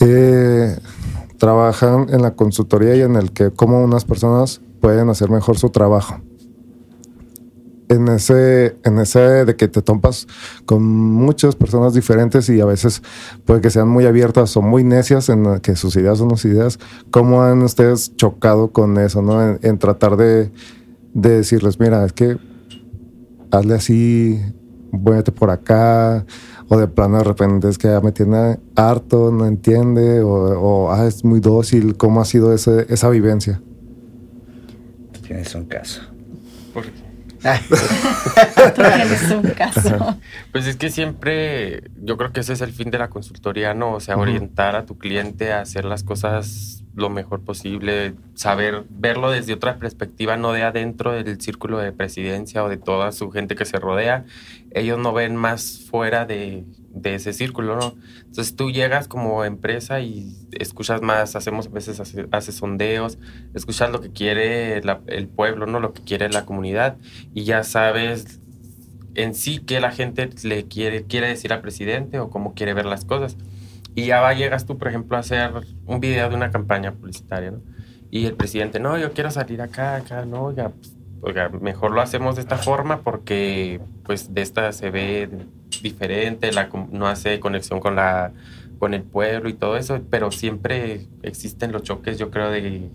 Eh, 0.00 0.76
trabajan 1.38 2.06
en 2.10 2.22
la 2.22 2.34
consultoría 2.34 2.96
y 2.96 3.02
en 3.02 3.16
el 3.16 3.32
que 3.32 3.50
cómo 3.50 3.82
unas 3.82 4.04
personas 4.04 4.60
pueden 4.80 5.08
hacer 5.08 5.30
mejor 5.30 5.58
su 5.58 5.70
trabajo. 5.70 6.20
En 7.88 8.08
ese, 8.08 8.76
en 8.82 8.98
ese 8.98 9.44
de 9.44 9.54
que 9.54 9.68
te 9.68 9.80
topas 9.80 10.26
con 10.64 10.82
muchas 10.82 11.54
personas 11.54 11.94
diferentes 11.94 12.48
y 12.48 12.60
a 12.60 12.64
veces 12.64 13.00
puede 13.44 13.60
que 13.60 13.70
sean 13.70 13.88
muy 13.88 14.06
abiertas 14.06 14.56
o 14.56 14.62
muy 14.62 14.82
necias 14.82 15.28
en 15.28 15.60
que 15.60 15.76
sus 15.76 15.94
ideas 15.94 16.18
son 16.18 16.30
sus 16.30 16.46
ideas, 16.46 16.80
¿cómo 17.12 17.42
han 17.42 17.62
ustedes 17.62 18.16
chocado 18.16 18.72
con 18.72 18.98
eso, 18.98 19.22
no? 19.22 19.40
En, 19.40 19.60
en 19.62 19.78
tratar 19.78 20.16
de, 20.16 20.50
de 21.14 21.30
decirles, 21.30 21.78
mira, 21.78 22.04
es 22.04 22.12
que 22.12 22.38
hazle 23.52 23.74
así, 23.74 24.40
véate 24.98 25.32
por 25.32 25.50
acá, 25.50 26.24
o 26.68 26.76
de 26.76 26.88
plano 26.88 27.18
de 27.18 27.24
repente 27.24 27.68
es 27.68 27.78
que 27.78 27.88
ya 27.88 28.00
me 28.00 28.12
tiene 28.12 28.58
harto, 28.74 29.30
no 29.30 29.46
entiende, 29.46 30.20
o, 30.22 30.30
o 30.32 30.92
ah, 30.92 31.06
es 31.06 31.24
muy 31.24 31.40
dócil. 31.40 31.96
¿Cómo 31.96 32.20
ha 32.20 32.24
sido 32.24 32.52
ese, 32.52 32.86
esa 32.88 33.08
vivencia? 33.08 33.60
Tienes 35.26 35.54
un 35.54 35.64
caso. 35.64 36.02
¿Por 36.72 36.84
qué? 36.84 37.05
Tú 37.68 38.82
tienes 38.82 39.30
un 39.30 39.50
caso. 39.50 40.18
Pues 40.52 40.66
es 40.66 40.76
que 40.76 40.90
siempre, 40.90 41.84
yo 42.02 42.16
creo 42.16 42.32
que 42.32 42.40
ese 42.40 42.52
es 42.52 42.60
el 42.60 42.72
fin 42.72 42.90
de 42.90 42.98
la 42.98 43.08
consultoría, 43.08 43.74
¿no? 43.74 43.92
O 43.92 44.00
sea, 44.00 44.16
orientar 44.16 44.76
a 44.76 44.86
tu 44.86 44.98
cliente 44.98 45.52
a 45.52 45.60
hacer 45.60 45.84
las 45.84 46.02
cosas 46.02 46.82
lo 46.96 47.10
mejor 47.10 47.44
posible, 47.44 48.14
saber 48.34 48.84
verlo 48.88 49.30
desde 49.30 49.52
otra 49.52 49.78
perspectiva, 49.78 50.38
no 50.38 50.52
de 50.52 50.62
adentro 50.62 51.12
del 51.12 51.40
círculo 51.40 51.78
de 51.78 51.92
presidencia 51.92 52.64
o 52.64 52.70
de 52.70 52.78
toda 52.78 53.12
su 53.12 53.30
gente 53.30 53.54
que 53.54 53.66
se 53.66 53.78
rodea. 53.78 54.24
Ellos 54.70 54.98
no 54.98 55.12
ven 55.12 55.36
más 55.36 55.84
fuera 55.90 56.24
de, 56.24 56.64
de 56.96 57.14
ese 57.14 57.32
círculo, 57.32 57.76
¿no? 57.76 57.94
Entonces 58.24 58.56
tú 58.56 58.70
llegas 58.70 59.06
como 59.06 59.44
empresa 59.44 60.00
y 60.00 60.34
escuchas 60.52 61.02
más, 61.02 61.36
hacemos 61.36 61.66
a 61.66 61.70
veces 61.70 62.00
hace, 62.00 62.52
sondeos, 62.52 63.18
escuchas 63.54 63.90
lo 63.90 64.00
que 64.00 64.10
quiere 64.10 64.78
el 64.78 65.28
pueblo, 65.28 65.66
¿no? 65.66 65.78
Lo 65.78 65.92
que 65.92 66.02
quiere 66.02 66.28
la 66.30 66.46
comunidad 66.46 66.96
y 67.34 67.44
ya 67.44 67.62
sabes 67.64 68.40
en 69.14 69.34
sí 69.34 69.58
qué 69.58 69.80
la 69.80 69.92
gente 69.92 70.30
le 70.42 70.64
quiere, 70.66 71.04
quiere 71.04 71.28
decir 71.28 71.52
al 71.52 71.60
presidente 71.60 72.18
o 72.18 72.30
cómo 72.30 72.54
quiere 72.54 72.74
ver 72.74 72.86
las 72.86 73.04
cosas. 73.04 73.36
Y 73.94 74.06
ya 74.06 74.20
va, 74.20 74.34
llegas 74.34 74.66
tú, 74.66 74.76
por 74.76 74.88
ejemplo, 74.88 75.16
a 75.16 75.20
hacer 75.20 75.52
un 75.86 76.00
video 76.00 76.28
de 76.28 76.36
una 76.36 76.50
campaña 76.50 76.92
publicitaria, 76.92 77.50
¿no? 77.50 77.60
Y 78.10 78.26
el 78.26 78.34
presidente, 78.34 78.78
no, 78.80 78.96
yo 78.98 79.12
quiero 79.12 79.30
salir 79.30 79.60
acá, 79.60 79.96
acá, 79.96 80.24
no, 80.24 80.44
oiga, 80.44 80.70
pues, 80.70 80.95
oiga, 81.20 81.48
mejor 81.48 81.92
lo 81.92 82.00
hacemos 82.00 82.36
de 82.36 82.42
esta 82.42 82.56
forma 82.56 83.00
porque 83.02 83.80
pues 84.04 84.32
de 84.34 84.42
esta 84.42 84.72
se 84.72 84.90
ve 84.90 85.28
diferente, 85.82 86.52
la, 86.52 86.68
no 86.90 87.06
hace 87.06 87.40
conexión 87.40 87.80
con, 87.80 87.96
la, 87.96 88.32
con 88.78 88.94
el 88.94 89.02
pueblo 89.02 89.48
y 89.48 89.54
todo 89.54 89.76
eso, 89.76 90.00
pero 90.10 90.30
siempre 90.30 91.06
existen 91.22 91.72
los 91.72 91.82
choques, 91.82 92.18
yo 92.18 92.30
creo, 92.30 92.50
de, 92.50 92.90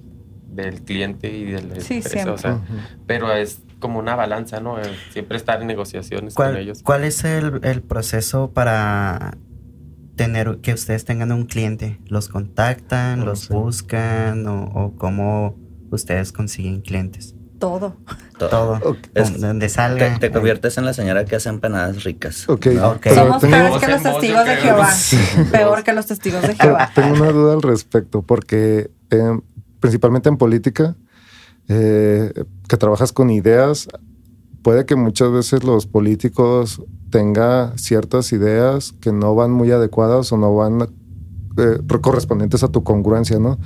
del 0.47 0.81
cliente 0.81 1.31
y 1.31 1.45
del 1.45 1.81
sí, 1.81 1.95
empresa, 1.95 2.31
o 2.31 2.37
sea, 2.37 2.53
uh 2.53 2.57
-huh. 2.57 2.97
pero 3.07 3.31
es 3.33 3.61
como 3.79 3.99
una 3.99 4.15
balanza, 4.15 4.59
¿no? 4.59 4.77
Siempre 5.11 5.37
estar 5.37 5.61
en 5.61 5.67
negociaciones 5.67 6.33
¿Cuál, 6.35 6.51
con 6.53 6.61
ellos. 6.61 6.83
¿Cuál 6.83 7.03
es 7.03 7.23
el, 7.23 7.61
el 7.63 7.81
proceso 7.81 8.51
para 8.51 9.37
tener 10.15 10.59
que 10.61 10.73
ustedes 10.73 11.03
tengan 11.03 11.31
un 11.31 11.45
cliente? 11.45 11.99
¿Los 12.07 12.29
contactan, 12.29 13.25
los 13.25 13.49
buscan 13.49 14.45
o, 14.47 14.65
o, 14.65 14.95
cómo 14.95 15.55
ustedes 15.89 16.31
consiguen 16.31 16.81
clientes? 16.81 17.35
Todo. 17.61 17.95
Todo. 18.39 18.79
Okay. 18.83 19.39
Donde 19.39 19.69
salga. 19.69 20.15
Te, 20.15 20.29
te, 20.29 20.31
conviertes 20.31 20.79
en 20.79 20.85
la 20.85 20.93
señora 20.93 21.25
que 21.25 21.35
hace 21.35 21.47
empanadas 21.49 22.03
ricas. 22.03 22.49
Ok. 22.49 22.65
¿no? 22.65 22.89
okay. 22.93 23.13
Somos 23.13 23.39
peores 23.39 23.77
que 23.77 23.87
los 23.87 24.01
testigos 24.01 24.45
de 24.45 24.55
Jehová. 24.57 24.89
Peor 25.51 25.83
que 25.83 25.93
los 25.93 26.05
testigos 26.07 26.41
de 26.41 26.55
Jehová. 26.55 26.89
Tengo 26.95 27.13
una 27.13 27.31
duda 27.31 27.53
al 27.53 27.61
respecto, 27.61 28.23
porque 28.23 28.89
eh, 29.11 29.39
principalmente 29.79 30.27
en 30.27 30.37
política, 30.37 30.95
eh, 31.67 32.33
que 32.67 32.77
trabajas 32.77 33.13
con 33.13 33.29
ideas, 33.29 33.87
puede 34.63 34.87
que 34.87 34.95
muchas 34.95 35.31
veces 35.31 35.63
los 35.63 35.85
políticos 35.85 36.81
tenga 37.11 37.77
ciertas 37.77 38.33
ideas 38.33 38.93
que 39.01 39.11
no 39.11 39.35
van 39.35 39.51
muy 39.51 39.69
adecuadas 39.69 40.31
o 40.31 40.37
no 40.37 40.55
van 40.55 40.81
eh, 41.57 41.99
correspondientes 42.01 42.63
a 42.63 42.69
tu 42.69 42.83
congruencia, 42.83 43.37
¿no? 43.37 43.59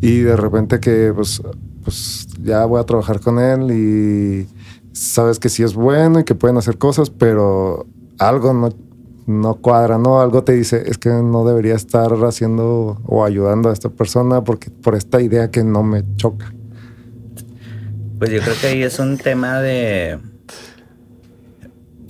Y 0.00 0.20
de 0.20 0.36
repente 0.36 0.78
que 0.78 1.12
pues, 1.12 1.42
pues 1.86 2.26
ya 2.42 2.64
voy 2.64 2.80
a 2.80 2.84
trabajar 2.84 3.20
con 3.20 3.38
él 3.38 3.70
y 3.70 4.48
sabes 4.92 5.38
que 5.38 5.48
sí 5.48 5.62
es 5.62 5.74
bueno 5.74 6.18
y 6.18 6.24
que 6.24 6.34
pueden 6.34 6.56
hacer 6.56 6.78
cosas, 6.78 7.10
pero 7.10 7.86
algo 8.18 8.52
no, 8.52 8.70
no 9.26 9.54
cuadra, 9.54 9.96
¿no? 9.96 10.20
Algo 10.20 10.42
te 10.42 10.52
dice, 10.52 10.82
es 10.86 10.98
que 10.98 11.10
no 11.10 11.46
debería 11.46 11.76
estar 11.76 12.12
haciendo 12.24 13.00
o 13.06 13.24
ayudando 13.24 13.70
a 13.70 13.72
esta 13.72 13.88
persona 13.88 14.42
porque 14.42 14.68
por 14.68 14.96
esta 14.96 15.22
idea 15.22 15.52
que 15.52 15.62
no 15.62 15.84
me 15.84 16.02
choca. 16.16 16.52
Pues 18.18 18.32
yo 18.32 18.40
creo 18.40 18.54
que 18.60 18.66
ahí 18.66 18.82
es 18.82 18.98
un 18.98 19.16
tema 19.16 19.60
de 19.60 20.18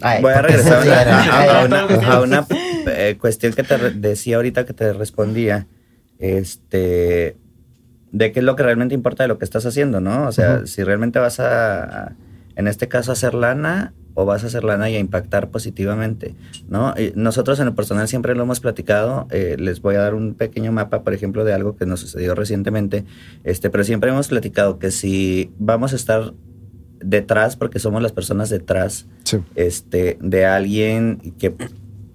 Ay, 0.00 0.22
Voy 0.22 0.32
a 0.32 0.40
regresar 0.40 0.88
a, 0.88 1.64
una, 1.66 1.80
a 1.82 2.20
una 2.22 2.46
eh, 2.86 3.18
cuestión 3.20 3.52
que 3.52 3.62
te 3.62 3.76
decía 3.90 4.36
ahorita 4.36 4.64
que 4.64 4.72
te 4.72 4.94
respondía. 4.94 5.66
Este, 6.18 7.36
de 8.16 8.32
qué 8.32 8.40
es 8.40 8.44
lo 8.44 8.56
que 8.56 8.62
realmente 8.62 8.94
importa 8.94 9.24
de 9.24 9.28
lo 9.28 9.38
que 9.38 9.44
estás 9.44 9.66
haciendo, 9.66 10.00
¿no? 10.00 10.26
O 10.26 10.32
sea, 10.32 10.54
uh 10.54 10.58
-huh. 10.60 10.66
si 10.66 10.82
realmente 10.82 11.18
vas 11.18 11.38
a, 11.38 12.16
en 12.56 12.66
este 12.66 12.88
caso, 12.88 13.12
hacer 13.12 13.34
lana 13.34 13.92
o 14.14 14.24
vas 14.24 14.42
a 14.42 14.46
hacer 14.46 14.64
lana 14.64 14.88
y 14.88 14.96
a 14.96 14.98
impactar 14.98 15.50
positivamente, 15.50 16.34
¿no? 16.70 16.94
Y 16.96 17.12
nosotros 17.14 17.60
en 17.60 17.66
el 17.68 17.74
personal 17.74 18.08
siempre 18.08 18.34
lo 18.34 18.44
hemos 18.44 18.60
platicado, 18.60 19.26
eh, 19.30 19.56
les 19.58 19.82
voy 19.82 19.96
a 19.96 20.00
dar 20.00 20.14
un 20.14 20.32
pequeño 20.32 20.72
mapa, 20.72 21.02
por 21.02 21.12
ejemplo, 21.12 21.44
de 21.44 21.52
algo 21.52 21.76
que 21.76 21.84
nos 21.84 22.00
sucedió 22.00 22.34
recientemente, 22.34 23.04
este, 23.44 23.68
pero 23.68 23.84
siempre 23.84 24.10
hemos 24.10 24.28
platicado 24.28 24.78
que 24.78 24.90
si 24.90 25.52
vamos 25.58 25.92
a 25.92 25.96
estar 25.96 26.32
detrás, 27.00 27.56
porque 27.56 27.78
somos 27.78 28.02
las 28.02 28.12
personas 28.12 28.48
detrás 28.48 29.06
sí. 29.24 29.40
este, 29.54 30.16
de 30.22 30.46
alguien 30.46 31.34
que 31.38 31.54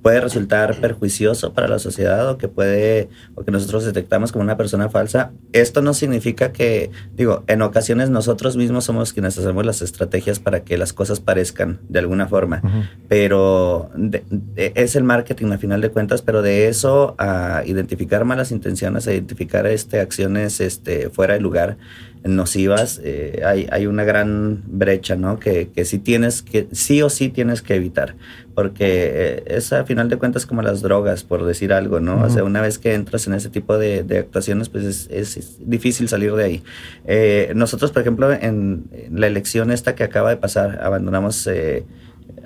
puede 0.02 0.20
resultar 0.20 0.76
perjuicioso 0.82 1.54
para 1.54 1.68
la 1.68 1.80
sociedad 1.80 2.30
o 2.30 2.38
que 2.38 2.48
puede, 2.48 3.10
o 3.36 3.44
que 3.44 3.52
nosotros 3.52 3.86
detectamos 3.86 4.32
como 4.32 4.44
una 4.44 4.58
persona 4.58 4.90
falsa. 4.90 5.32
Esto 5.54 5.82
no 5.82 5.94
significa 5.94 6.52
que, 6.52 6.92
digo, 7.16 7.44
en 7.48 7.62
ocasiones 7.62 8.10
nosotros 8.10 8.58
mismos 8.58 8.86
somos 8.86 9.14
quienes 9.14 9.38
hacemos 9.38 9.66
las 9.66 9.82
estrategias 9.82 10.40
para 10.40 10.64
que 10.64 10.78
las 10.78 10.94
cosas 10.94 11.20
parezcan 11.20 11.80
de 11.88 12.00
alguna 12.00 12.28
forma, 12.28 12.62
uh 12.64 12.68
-huh. 12.68 12.90
pero 13.08 13.90
de, 13.96 14.24
de, 14.30 14.74
es 14.76 14.96
el 14.96 15.04
marketing 15.04 15.52
a 15.52 15.58
final 15.58 15.82
de 15.82 15.90
cuentas, 15.90 16.22
pero 16.22 16.42
de 16.42 16.68
eso 16.68 17.16
a 17.18 17.64
identificar 17.66 18.26
malas 18.26 18.52
intenciones, 18.52 19.08
a 19.08 19.14
identificar 19.14 19.68
este, 19.68 20.00
acciones 20.00 20.60
este, 20.62 21.10
fuera 21.10 21.36
de 21.36 21.42
lugar, 21.42 21.78
nocivas, 22.24 23.02
eh, 23.04 23.42
hay, 23.46 23.68
hay, 23.72 23.88
una 23.88 24.04
gran 24.04 24.62
brecha, 24.68 25.16
¿no? 25.16 25.40
Que, 25.40 25.70
que, 25.70 25.86
sí 25.86 25.98
tienes 25.98 26.44
que, 26.44 26.68
sí 26.72 27.02
o 27.02 27.10
sí 27.10 27.30
tienes 27.30 27.62
que 27.64 27.76
evitar, 27.76 28.16
porque 28.54 28.86
eh, 29.14 29.44
es 29.48 29.74
a 29.74 29.86
final 29.86 30.08
de 30.08 30.18
cuentas 30.18 30.46
como 30.46 30.62
las 30.62 30.82
drogas, 30.82 31.24
por 31.24 31.46
decir 31.46 31.74
algo, 31.74 32.00
¿no? 32.00 32.24
O 32.24 32.30
sea, 32.30 32.44
una 32.44 32.62
vez 32.62 32.78
que 32.78 32.94
entras 32.94 33.26
en 33.26 33.34
ese 33.34 33.50
tipo 33.50 33.78
de, 33.78 34.04
de 34.04 34.20
actuaciones, 34.20 34.70
pues 34.70 34.84
es, 34.84 35.10
es, 35.10 35.58
difícil 35.68 36.08
salir 36.10 36.34
de 36.34 36.44
ahí. 36.44 36.64
Eh, 37.06 37.54
nosotros, 37.56 37.92
por 37.92 38.04
ejemplo, 38.04 38.32
en, 38.32 38.86
la 39.12 39.28
elección 39.28 39.72
esta 39.72 39.96
que 39.96 40.04
acaba 40.04 40.30
de 40.30 40.38
pasar, 40.38 40.80
abandonamos 40.84 41.50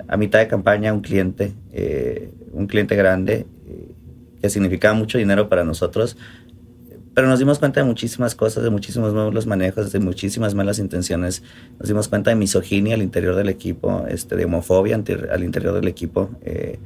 a 0.08 0.16
mitad 0.16 0.38
de 0.38 0.48
campaña 0.48 0.92
un 0.92 1.00
cliente, 1.00 1.52
un 2.52 2.66
cliente 2.66 2.96
grande, 2.96 3.46
que 4.40 4.48
significaba 4.48 4.94
mucho 4.94 5.18
dinero 5.18 5.48
para 5.48 5.64
nosotros, 5.64 6.16
pero 7.16 7.28
nos 7.28 7.38
dimos 7.38 7.58
cuenta 7.58 7.80
de 7.80 7.86
muchísimas 7.86 8.34
cosas, 8.34 8.62
de 8.62 8.68
muchísimos 8.68 9.14
malos 9.14 9.46
manejos, 9.46 9.90
de 9.90 10.00
muchísimas 10.00 10.54
malas 10.54 10.78
intenciones. 10.78 11.42
Nos 11.78 11.88
dimos 11.88 12.08
cuenta 12.08 12.28
de 12.28 12.36
misoginia 12.36 12.94
al 12.94 13.00
interior 13.00 13.34
del 13.34 13.48
equipo, 13.48 14.04
este, 14.06 14.36
de 14.36 14.44
homofobia 14.44 15.02
al 15.32 15.42
interior 15.42 15.72
del 15.72 15.88
equipo. 15.88 16.28
Eh, 16.42 16.78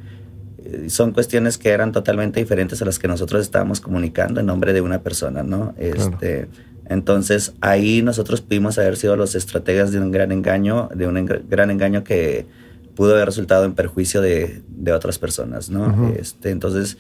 son 0.87 1.11
cuestiones 1.11 1.59
que 1.59 1.71
eran 1.71 1.91
totalmente 1.91 2.39
diferentes 2.39 2.81
a 2.81 2.85
las 2.85 3.01
que 3.01 3.09
nosotros 3.09 3.43
estábamos 3.43 3.81
comunicando 3.81 4.39
en 4.39 4.47
nombre 4.47 4.73
de 4.73 4.81
una 4.81 5.03
persona, 5.03 5.43
¿no? 5.43 5.75
Este, 5.79 6.47
Entonces 6.89 7.55
ahí 7.61 8.01
nosotros 8.01 8.41
pudimos 8.41 8.79
haber 8.79 8.97
sido 8.97 9.17
los 9.17 9.35
estrategas 9.35 9.91
de 9.91 9.99
un 9.99 10.13
gran 10.13 10.31
engaño, 10.31 10.91
de 10.95 11.09
un 11.09 11.27
gran 11.49 11.73
engaño 11.73 12.05
que 12.05 12.47
pudo 12.95 13.15
haber 13.15 13.27
resultado 13.27 13.65
en 13.65 13.75
perjuicio 13.75 14.21
de, 14.21 14.63
de 14.69 14.93
otras 14.93 15.19
personas, 15.19 15.71
¿no? 15.71 16.13
este, 16.17 16.51
entonces 16.51 16.99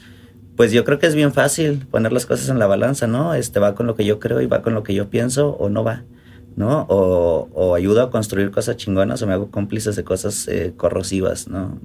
pues 0.60 0.72
yo 0.72 0.84
creo 0.84 0.98
que 0.98 1.06
es 1.06 1.14
bien 1.14 1.32
fácil 1.32 1.86
poner 1.90 2.12
las 2.12 2.26
cosas 2.26 2.50
en 2.50 2.58
la 2.58 2.66
balanza, 2.66 3.06
¿no? 3.06 3.32
Este 3.32 3.58
va 3.58 3.74
con 3.74 3.86
lo 3.86 3.94
que 3.94 4.04
yo 4.04 4.18
creo 4.20 4.42
y 4.42 4.46
va 4.46 4.60
con 4.60 4.74
lo 4.74 4.82
que 4.82 4.92
yo 4.92 5.08
pienso 5.08 5.52
o 5.52 5.70
no 5.70 5.84
va, 5.84 6.04
¿no? 6.54 6.84
O, 6.90 7.48
o 7.54 7.74
ayudo 7.74 8.02
a 8.02 8.10
construir 8.10 8.50
cosas 8.50 8.76
chingonas 8.76 9.22
o 9.22 9.26
me 9.26 9.32
hago 9.32 9.50
cómplices 9.50 9.96
de 9.96 10.04
cosas 10.04 10.46
eh, 10.48 10.74
corrosivas, 10.76 11.48
¿no? 11.48 11.78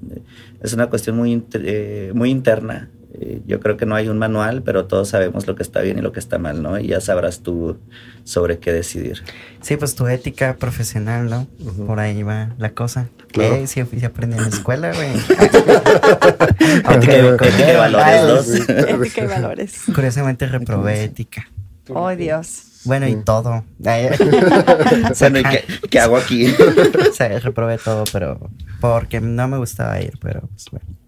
Es 0.62 0.74
una 0.74 0.90
cuestión 0.90 1.16
muy, 1.16 1.42
eh, 1.54 2.12
muy 2.14 2.30
interna 2.30 2.90
eh, 3.20 3.42
yo 3.46 3.60
creo 3.60 3.78
que 3.78 3.86
no 3.86 3.96
hay 3.96 4.10
un 4.10 4.18
manual, 4.18 4.62
pero 4.64 4.86
todos 4.86 5.10
sabemos 5.10 5.48
lo 5.48 5.56
que 5.56 5.64
está 5.64 5.82
bien 5.82 5.98
y 5.98 6.02
lo 6.02 6.12
que 6.12 6.20
está 6.20 6.38
mal, 6.38 6.62
¿no? 6.62 6.78
Y 6.80 6.88
ya 6.88 7.00
sabrás 7.00 7.40
tú 7.40 7.78
sobre 8.24 8.60
qué 8.60 8.74
decidir. 8.74 9.24
Sí, 9.62 9.78
pues 9.78 9.96
tu 9.96 10.08
ética 10.08 10.58
profesional, 10.58 11.30
¿no? 11.30 11.48
Por 11.86 12.00
ahí 12.00 12.24
va 12.24 12.54
la 12.58 12.72
cosa. 12.72 13.08
Claro. 13.32 13.56
Eh, 13.56 13.68
sí, 13.68 13.80
aprendí 13.80 14.36
en 14.38 14.44
la 14.44 14.50
escuela, 14.50 14.92
güey. 14.94 15.10
ética, 16.96 17.18
y 17.18 17.76
valores, 17.76 18.68
¿no? 18.68 18.76
Ética 19.04 19.24
y 19.24 19.28
valores. 19.28 19.84
Curiosamente 19.94 20.46
reprobé 20.48 21.04
ética. 21.04 21.48
Oh, 21.90 22.10
Dios. 22.16 22.64
Bueno, 22.84 23.08
y 23.08 23.16
todo. 23.16 23.64
bueno, 23.80 25.40
¿y 25.40 25.44
qué, 25.44 25.64
qué, 25.90 26.00
hago 26.00 26.18
aquí? 26.18 26.48
o 26.48 27.14
sea, 27.14 27.40
reprobé 27.40 27.78
todo, 27.78 28.04
pero 28.12 28.50
porque 28.80 29.22
no 29.22 29.48
me 29.48 29.58
gustaba 29.58 30.00
ir, 30.02 30.14
pero 30.22 30.42
pues 30.42 30.66
bueno. 30.72 31.05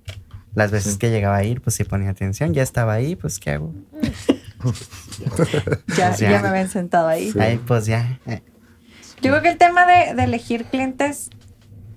Las 0.58 0.72
veces 0.72 0.98
que 0.98 1.12
llegaba 1.12 1.36
a 1.36 1.44
ir, 1.44 1.62
pues 1.62 1.76
sí 1.76 1.84
ponía 1.84 2.10
atención. 2.10 2.52
Ya 2.52 2.64
estaba 2.64 2.94
ahí, 2.94 3.16
pues 3.16 3.38
¿qué 3.38 3.52
hago? 3.52 3.76
ya, 5.96 6.08
pues, 6.10 6.18
ya, 6.18 6.42
me 6.42 6.48
habían 6.48 6.68
sentado 6.68 7.08
ahí. 7.08 7.32
Ahí, 7.40 7.58
pues 7.60 7.86
ya. 7.86 8.20
Eh. 8.26 8.42
Yo 9.22 9.30
creo 9.30 9.44
que 9.44 9.50
el 9.50 9.60
tema 9.60 9.86
de, 9.86 10.24
elegir 10.24 10.66
clientes, 10.66 11.30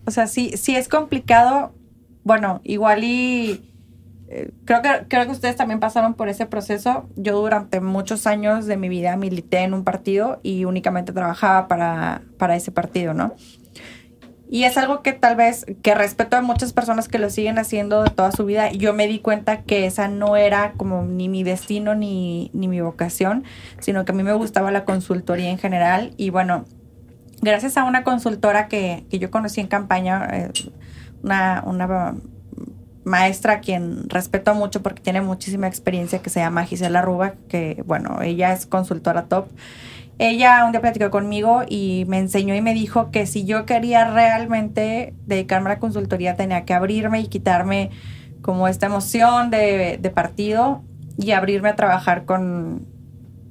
o 0.05 0.11
sea, 0.11 0.27
sí, 0.27 0.59
sí 0.59 0.77
es 0.77 0.89
complicado. 0.89 1.75
Bueno, 2.23 2.61
igual 2.63 3.03
y 3.03 3.73
eh, 4.29 4.51
creo, 4.67 4.83
que, 4.83 5.07
creo 5.09 5.25
que 5.25 5.33
ustedes 5.33 5.57
también 5.57 5.81
pasaron 5.81 6.13
por 6.13 6.29
ese 6.29 6.45
proceso. 6.45 7.09
Yo 7.17 7.41
durante 7.41 7.81
muchos 7.81 8.27
años 8.27 8.67
de 8.67 8.77
mi 8.77 8.91
vida 8.91 9.17
milité 9.17 9.61
en 9.61 9.73
un 9.73 9.85
partido 9.85 10.39
y 10.43 10.67
únicamente 10.67 11.15
trabajaba 11.15 11.67
para, 11.67 12.25
para 12.37 12.57
ese 12.57 12.73
partido, 12.73 13.15
¿no? 13.15 13.35
Y 14.53 14.65
es 14.65 14.77
algo 14.77 15.01
que 15.03 15.13
tal 15.13 15.37
vez, 15.37 15.65
que 15.81 15.95
respeto 15.95 16.37
a 16.37 16.41
muchas 16.41 16.73
personas 16.73 17.07
que 17.07 17.21
lo 17.21 17.31
siguen 17.31 17.61
haciendo 17.61 18.03
de 18.03 18.11
toda 18.11 18.33
su 18.33 18.45
vida. 18.45 18.73
Yo 18.73 18.93
me 18.93 19.07
di 19.07 19.21
cuenta 19.21 19.63
que 19.63 19.87
esa 19.87 20.09
no 20.09 20.37
era 20.37 20.73
como 20.73 21.05
ni 21.05 21.29
mi 21.29 21.45
destino 21.45 21.95
ni, 21.95 22.51
ni 22.53 22.67
mi 22.67 22.81
vocación, 22.81 23.45
sino 23.79 24.05
que 24.05 24.11
a 24.11 24.15
mí 24.17 24.25
me 24.25 24.33
gustaba 24.33 24.73
la 24.73 24.85
consultoría 24.85 25.51
en 25.51 25.59
general. 25.59 26.15
Y 26.17 26.31
bueno, 26.31 26.65
gracias 27.41 27.77
a 27.77 27.85
una 27.85 28.03
consultora 28.03 28.67
que, 28.67 29.05
que 29.09 29.21
yo 29.21 29.31
conocí 29.31 29.61
en 29.61 29.69
campaña, 29.69 30.27
eh, 30.33 30.51
una, 31.23 31.63
una 31.65 32.17
maestra 33.05 33.53
a 33.53 33.61
quien 33.61 34.11
respeto 34.11 34.53
mucho 34.57 34.83
porque 34.83 35.01
tiene 35.01 35.21
muchísima 35.21 35.69
experiencia, 35.69 36.23
que 36.23 36.31
se 36.31 36.41
llama 36.41 36.65
Gisela 36.65 37.03
Ruba, 37.03 37.35
que 37.49 37.85
bueno, 37.87 38.21
ella 38.21 38.53
es 38.53 38.67
consultora 38.67 39.27
top 39.27 39.47
ella 40.21 40.67
un 40.67 40.73
día 40.73 40.83
platicó 40.83 41.11
conmigo 41.11 41.63
y 41.67 42.05
me 42.07 42.19
enseñó 42.19 42.55
y 42.55 42.61
me 42.61 42.75
dijo 42.75 43.11
que 43.11 43.25
si 43.25 43.47
yo 43.47 43.65
quería 43.65 44.05
realmente 44.05 45.15
dedicarme 45.25 45.71
a 45.71 45.75
la 45.75 45.79
consultoría 45.79 46.37
tenía 46.37 46.67
que 46.67 46.75
abrirme 46.75 47.21
y 47.21 47.29
quitarme 47.29 47.89
como 48.43 48.69
esta 48.69 48.85
emoción 48.85 49.49
de, 49.49 50.13
partido 50.15 50.83
y 51.17 51.31
abrirme 51.31 51.71
a 51.71 51.77
trabajar 51.77 52.27
con, 52.27 52.87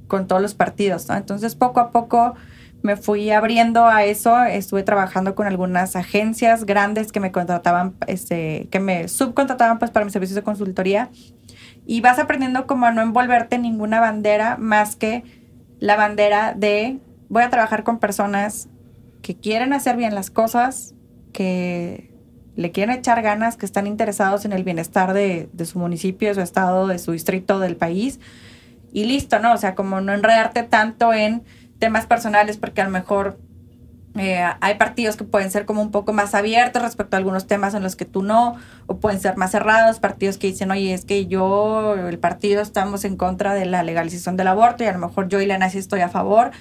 con 0.07 0.27
todos 0.27 0.43
los 0.43 0.53
partidos. 0.53 1.09
Entonces 1.09 1.55
poco 1.55 1.79
a 1.79 1.89
poco 1.89 2.35
me 2.83 2.97
fui 2.97 3.31
abriendo 3.31 3.87
a 3.87 4.03
eso, 4.03 4.43
estuve 4.43 4.83
trabajando 4.83 5.33
con 5.33 5.47
algunas 5.47 5.95
agencias 5.95 6.65
grandes 6.65 7.11
que 7.11 7.19
me 7.19 7.31
contrataban, 7.31 7.95
este, 8.05 8.67
que 8.69 8.79
me 8.79 9.07
subcontrataban 9.07 9.79
pues 9.79 9.89
para 9.89 10.05
mis 10.05 10.13
servicios 10.13 10.35
de 10.35 10.43
consultoría 10.43 11.09
y 11.87 12.01
vas 12.01 12.19
aprendiendo 12.19 12.67
como 12.67 12.85
a 12.85 12.91
no 12.91 13.01
envolverte 13.01 13.55
en 13.55 13.63
ninguna 13.63 13.99
bandera 13.99 14.55
más 14.57 14.95
que 14.95 15.23
la 15.79 15.95
bandera 15.95 16.53
de 16.53 16.99
voy 17.29 17.43
a 17.43 17.49
trabajar 17.49 17.83
con 17.83 17.99
personas 17.99 18.67
que 19.21 19.35
quieren 19.35 19.73
hacer 19.73 19.97
bien 19.97 20.15
las 20.15 20.29
cosas, 20.29 20.95
que 21.33 22.09
le 22.55 22.71
quieren 22.71 22.97
echar 22.97 23.21
ganas, 23.21 23.55
que 23.55 23.65
están 23.65 23.87
interesados 23.87 24.45
en 24.45 24.51
el 24.51 24.63
bienestar 24.63 25.13
de, 25.13 25.49
su 25.65 25.79
municipio, 25.79 26.29
de 26.29 26.35
su 26.35 26.41
estado, 26.41 26.87
de 26.87 26.99
su 26.99 27.11
distrito, 27.13 27.59
del 27.59 27.77
país. 27.77 28.19
Y 28.91 29.05
listo, 29.05 29.39
¿no? 29.39 29.53
O 29.53 29.57
sea, 29.57 29.75
como 29.75 30.01
no 30.01 30.13
enredarte 30.13 30.63
tanto 30.63 31.13
en 31.13 31.43
temas 31.77 32.05
personales, 32.05 32.57
porque 32.57 32.81
a 32.81 32.85
lo 32.85 32.89
mejor 32.89 33.39
eh, 34.17 34.43
hay 34.59 34.75
partidos 34.75 35.15
que 35.17 35.23
pueden 35.23 35.51
ser 35.51 35.65
como 35.65 35.81
un 35.81 35.91
poco 35.91 36.13
más 36.13 36.33
abiertos 36.33 36.81
respecto 36.81 37.15
a 37.15 37.19
algunos 37.19 37.45
temas 37.45 37.73
en 37.73 37.83
los 37.83 37.95
que 37.95 38.05
tú 38.05 38.23
no, 38.23 38.55
o 38.87 38.97
pueden 38.97 39.19
ser 39.19 39.37
más 39.37 39.51
cerrados, 39.51 39.99
partidos 39.99 40.37
que 40.37 40.47
dicen, 40.47 40.71
oye, 40.71 40.93
es 40.93 41.05
que 41.05 41.27
yo, 41.27 41.95
el 41.95 42.17
partido, 42.17 42.61
estamos 42.61 43.05
en 43.05 43.17
contra 43.17 43.53
de 43.53 43.65
la 43.65 43.83
legalización 43.83 44.35
del 44.35 44.47
aborto 44.47 44.83
y 44.83 44.87
a 44.87 44.93
lo 44.93 44.99
mejor 44.99 45.27
yo 45.27 45.39
y 45.41 45.45
la 45.45 45.57
nazi 45.57 45.77
estoy 45.77 46.01
a 46.01 46.09
favor. 46.09 46.51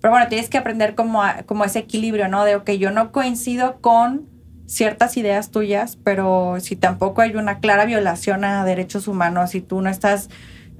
Pero 0.00 0.12
bueno, 0.12 0.28
tienes 0.28 0.48
que 0.48 0.58
aprender 0.58 0.94
como, 0.94 1.22
como 1.46 1.64
ese 1.64 1.80
equilibrio, 1.80 2.28
¿no? 2.28 2.44
De, 2.44 2.56
ok, 2.56 2.70
yo 2.72 2.90
no 2.90 3.10
coincido 3.10 3.80
con 3.80 4.28
ciertas 4.66 5.16
ideas 5.16 5.50
tuyas, 5.50 5.98
pero 6.04 6.56
si 6.60 6.76
tampoco 6.76 7.22
hay 7.22 7.34
una 7.36 7.58
clara 7.58 7.86
violación 7.86 8.44
a 8.44 8.64
derechos 8.64 9.08
humanos, 9.08 9.50
si 9.50 9.62
tú 9.62 9.80
no 9.80 9.88
estás 9.88 10.28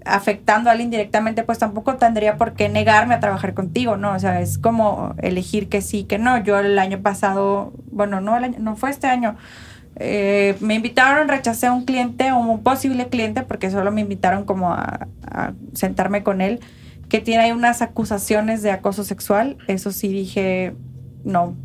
afectando 0.05 0.69
a 0.69 0.73
alguien 0.73 0.91
directamente, 0.91 1.43
pues 1.43 1.59
tampoco 1.59 1.97
tendría 1.97 2.37
por 2.37 2.55
qué 2.55 2.69
negarme 2.69 3.15
a 3.15 3.21
trabajar 3.21 3.55
contigo, 3.55 3.97
¿no? 3.97 4.13
O 4.15 4.19
sea, 4.19 4.41
es 4.41 4.59
como 4.59 5.15
elegir 5.19 5.69
que 5.69 5.81
sí, 5.81 6.05
que 6.05 6.19
no. 6.19 6.43
Yo 6.43 6.59
el 6.59 6.79
año 6.79 7.01
pasado, 7.01 7.73
bueno, 7.91 8.21
no, 8.21 8.39
no 8.41 8.77
fue 8.77 8.91
este 8.91 9.07
año, 9.07 9.37
eh, 10.01 10.57
me 10.61 10.75
invitaron, 10.75 11.29
rechacé 11.29 11.67
a 11.67 11.73
un 11.73 11.85
cliente, 11.85 12.33
un 12.33 12.63
posible 12.63 13.09
cliente, 13.09 13.43
porque 13.43 13.71
solo 13.71 13.91
me 13.91 14.01
invitaron 14.01 14.45
como 14.45 14.73
a, 14.73 15.09
sentarme 15.75 16.23
con 16.23 16.41
él, 16.41 16.61
que 17.09 17.21
tiene 17.21 17.45
ahí 17.45 17.53
unas 17.53 17.83
acusaciones 17.83 18.63
de 18.63 18.71
acoso 18.71 19.05
sexual. 19.05 19.59
Eso 19.67 19.91
sí 19.91 20.09
dije, 20.09 20.75
no, 21.25 21.57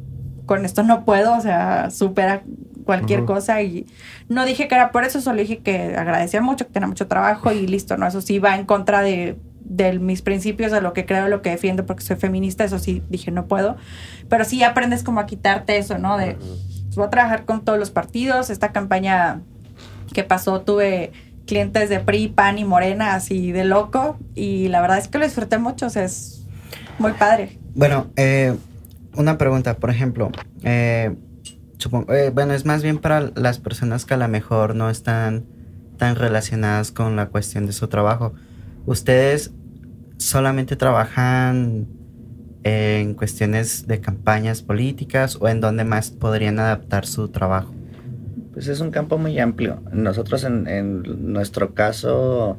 con 0.46 0.66
esto 0.66 0.84
no 0.84 1.06
puedo, 1.06 1.36
o 1.38 1.42
sea, 1.42 1.92
supera 1.92 2.44
cualquier 2.84 3.26
cosa 3.26 3.62
y 3.62 3.86
no 4.30 4.46
dije 4.46 4.68
que 4.68 4.76
era 4.76 4.92
por 4.92 5.04
eso, 5.04 5.22
solo 5.22 5.40
dije 5.40 5.60
que 5.60 5.96
agradecía 5.96 6.42
mucho, 6.42 6.66
que 6.68 6.74
tenía 6.74 6.88
mucho 6.88 7.08
trabajo 7.08 7.52
y 7.52 7.68
listo, 7.68 7.98
¿no? 7.98 8.08
Eso 8.08 8.22
sí 8.22 8.40
va 8.40 8.56
en 8.56 8.66
contra 8.66 9.02
de, 9.02 9.38
mis 10.00 10.22
principios, 10.22 10.72
de 10.72 10.82
lo 10.82 10.94
que 10.94 11.06
creo, 11.06 11.28
lo 11.28 11.42
que 11.42 11.52
defiendo, 11.52 11.86
porque 11.86 12.04
soy 12.04 12.18
feminista, 12.18 12.64
eso 12.64 12.80
sí 12.80 13.02
dije 13.10 13.32
no 13.32 13.48
puedo, 13.48 13.78
pero 14.30 14.46
sí 14.46 14.64
aprendes 14.64 15.04
como 15.04 15.20
a 15.20 15.26
quitarte 15.26 15.78
eso, 15.78 15.98
¿no? 15.98 16.18
De, 16.18 16.36
pues, 16.36 16.96
voy 16.96 17.06
a 17.06 17.10
trabajar 17.10 17.46
con 17.46 17.64
todos 17.64 17.80
los 17.80 17.90
partidos, 17.90 18.50
esta 18.50 18.72
campaña 18.72 19.42
que 20.14 20.24
pasó 20.24 20.62
tuve 20.62 21.12
clientes 21.46 21.90
de 21.90 22.00
PRI, 22.00 22.30
PAN 22.30 22.58
y 22.58 22.66
Morena 22.66 23.16
así 23.16 23.52
de 23.52 23.64
loco 23.64 24.18
y 24.36 24.68
la 24.70 24.82
verdad 24.82 24.98
es 24.98 25.08
que 25.08 25.18
lo 25.18 25.26
disfruté 25.26 25.58
mucho, 25.58 25.88
o 25.88 25.90
sea, 25.90 26.04
es 26.04 26.46
muy 27.00 27.14
padre. 27.14 27.58
Bueno, 27.76 28.08
eh, 28.16 28.56
una 29.16 29.38
pregunta, 29.38 29.76
por 29.76 29.90
ejemplo, 29.90 30.32
eh, 30.64 31.16
eh, 32.10 32.32
bueno, 32.34 32.54
es 32.54 32.66
más 32.66 32.84
bien 32.84 32.98
para 32.98 33.32
las 33.36 33.60
personas 33.60 34.06
que 34.06 34.14
a 34.14 34.18
lo 34.18 34.28
mejor 34.28 34.76
no 34.76 34.90
están 34.90 35.46
tan 35.98 36.16
relacionadas 36.16 36.92
con 36.92 37.16
la 37.16 37.28
cuestión 37.28 37.66
de 37.66 37.74
su 37.74 37.88
trabajo. 37.88 38.34
¿Ustedes 38.86 39.52
solamente 40.18 40.76
trabajan 40.76 41.88
en 42.64 43.14
cuestiones 43.14 43.88
de 43.88 44.00
campañas 44.00 44.62
políticas 44.62 45.38
o 45.40 45.48
en 45.48 45.62
dónde 45.62 45.84
más 45.84 46.12
podrían 46.12 46.60
adaptar 46.60 47.06
su 47.06 47.30
trabajo? 47.30 47.74
Pues 48.54 48.68
es 48.68 48.80
un 48.80 48.92
campo 48.92 49.18
muy 49.18 49.40
amplio. 49.40 49.82
Nosotros 49.92 50.44
en, 50.44 51.04
nuestro 51.34 51.74
caso 51.74 52.58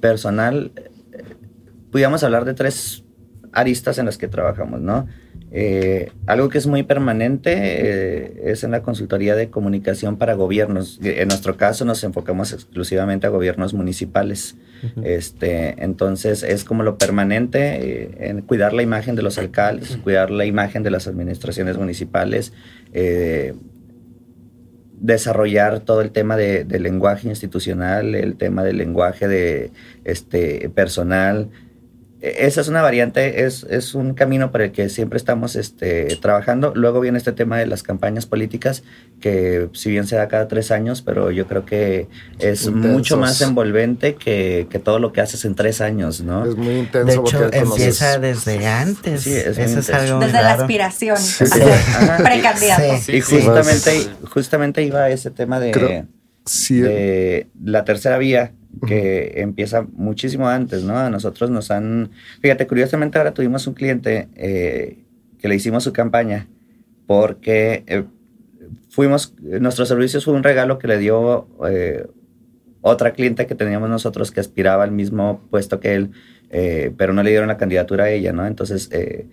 personal, 0.00 0.72
eh, 1.12 1.24
pudiéramos 1.90 2.22
hablar 2.22 2.44
de 2.44 2.54
tres 2.54 3.04
aristas 3.52 3.98
en 3.98 4.06
las 4.06 4.18
que 4.18 4.28
trabajamos, 4.28 4.80
¿no? 4.80 5.06
Eh, 5.52 6.12
algo 6.26 6.48
que 6.48 6.58
es 6.58 6.66
muy 6.68 6.84
permanente 6.84 7.52
eh, 7.56 8.42
es 8.52 8.62
en 8.62 8.70
la 8.70 8.82
consultoría 8.82 9.34
de 9.34 9.50
comunicación 9.50 10.16
para 10.16 10.34
gobiernos. 10.34 11.00
En 11.02 11.28
nuestro 11.28 11.56
caso 11.56 11.84
nos 11.84 12.04
enfocamos 12.04 12.52
exclusivamente 12.52 13.26
a 13.26 13.30
gobiernos 13.30 13.74
municipales. 13.74 14.56
este, 15.02 15.82
entonces 15.82 16.42
es 16.42 16.64
como 16.64 16.82
lo 16.82 16.96
permanente 16.96 18.02
eh, 18.02 18.28
en 18.30 18.42
cuidar 18.42 18.72
la 18.72 18.82
imagen 18.82 19.16
de 19.16 19.22
los 19.22 19.38
alcaldes, 19.38 19.96
cuidar 19.98 20.30
la 20.30 20.44
imagen 20.46 20.82
de 20.82 20.90
las 20.90 21.06
administraciones 21.06 21.76
municipales, 21.76 22.52
desarrollar 25.00 25.80
todo 25.80 26.02
el 26.02 26.12
tema 26.12 26.36
de, 26.36 26.64
lenguaje 26.78 27.28
institucional, 27.28 28.14
el 28.14 28.36
tema 28.36 28.62
del 28.62 28.76
lenguaje 28.78 29.28
de 29.28 29.72
este 30.04 30.68
personal, 30.70 31.50
esa 32.20 32.60
es 32.60 32.68
una 32.68 32.82
variante, 32.82 33.46
es, 33.46 33.64
es, 33.70 33.94
un 33.94 34.12
camino 34.12 34.52
para 34.52 34.64
el 34.64 34.72
que 34.72 34.90
siempre 34.90 35.16
estamos 35.16 35.56
este, 35.56 36.04
trabajando. 36.16 36.72
Luego 36.74 37.00
viene 37.00 37.16
este 37.16 37.32
tema 37.32 37.58
de 37.58 37.66
las 37.66 37.82
campañas 37.82 38.26
políticas, 38.26 38.82
que 39.20 39.68
si 39.72 39.90
bien 39.90 40.06
se 40.06 40.16
da 40.16 40.28
cada 40.28 40.46
tres 40.46 40.70
años, 40.70 41.00
pero 41.00 41.30
yo 41.30 41.46
creo 41.46 41.64
que 41.64 42.08
es 42.38 42.70
mucho 42.70 43.16
más 43.16 43.40
envolvente 43.40 44.16
que, 44.16 44.66
que, 44.68 44.78
todo 44.78 44.98
lo 44.98 45.12
que 45.12 45.22
haces 45.22 45.46
en 45.46 45.54
tres 45.54 45.80
años, 45.80 46.20
¿no? 46.20 46.44
Es 46.44 46.56
muy 46.56 46.80
intenso. 46.80 47.06
De 47.06 47.14
hecho, 47.14 47.52
empieza 47.52 48.18
desde 48.18 48.66
antes. 48.66 49.22
Sí, 49.22 49.32
es 49.32 49.56
Eso 49.56 49.78
es 49.78 49.90
algo 49.90 50.20
desde 50.20 50.42
la 50.42 50.52
aspiración, 50.54 51.16
Sí. 51.16 51.44
precandidato. 52.22 53.12
y 53.12 53.20
justamente, 53.22 54.08
justamente 54.30 54.82
iba 54.82 55.08
ese 55.08 55.30
tema 55.30 55.58
de, 55.58 55.70
Creo- 55.70 56.06
Sí, 56.44 56.80
de 56.80 57.48
la 57.62 57.84
tercera 57.84 58.18
vía 58.18 58.52
que 58.86 59.40
empieza 59.40 59.86
muchísimo 59.92 60.48
antes, 60.48 60.84
¿no? 60.84 60.96
A 60.96 61.10
nosotros 61.10 61.50
nos 61.50 61.70
han... 61.70 62.10
Fíjate, 62.40 62.66
curiosamente 62.66 63.18
ahora 63.18 63.34
tuvimos 63.34 63.66
un 63.66 63.74
cliente 63.74 64.28
eh, 64.36 64.98
que 65.38 65.48
le 65.48 65.54
hicimos 65.54 65.84
su 65.84 65.92
campaña 65.92 66.48
porque 67.06 67.84
eh, 67.86 68.04
fuimos, 68.88 69.34
nuestros 69.40 69.88
servicios 69.88 70.24
fue 70.24 70.34
un 70.34 70.42
regalo 70.42 70.78
que 70.78 70.88
le 70.88 70.98
dio 70.98 71.48
eh, 71.68 72.06
otra 72.80 73.12
cliente 73.12 73.46
que 73.46 73.54
teníamos 73.54 73.90
nosotros 73.90 74.30
que 74.30 74.40
aspiraba 74.40 74.84
al 74.84 74.92
mismo 74.92 75.42
puesto 75.50 75.80
que 75.80 75.94
él, 75.94 76.10
pero 76.96 77.12
no 77.12 77.22
le 77.22 77.30
dieron 77.30 77.48
la 77.48 77.58
candidatura 77.58 78.04
a 78.04 78.10
ella, 78.10 78.32
¿no? 78.32 78.46
Entonces, 78.46 78.88
eh, 78.92 79.26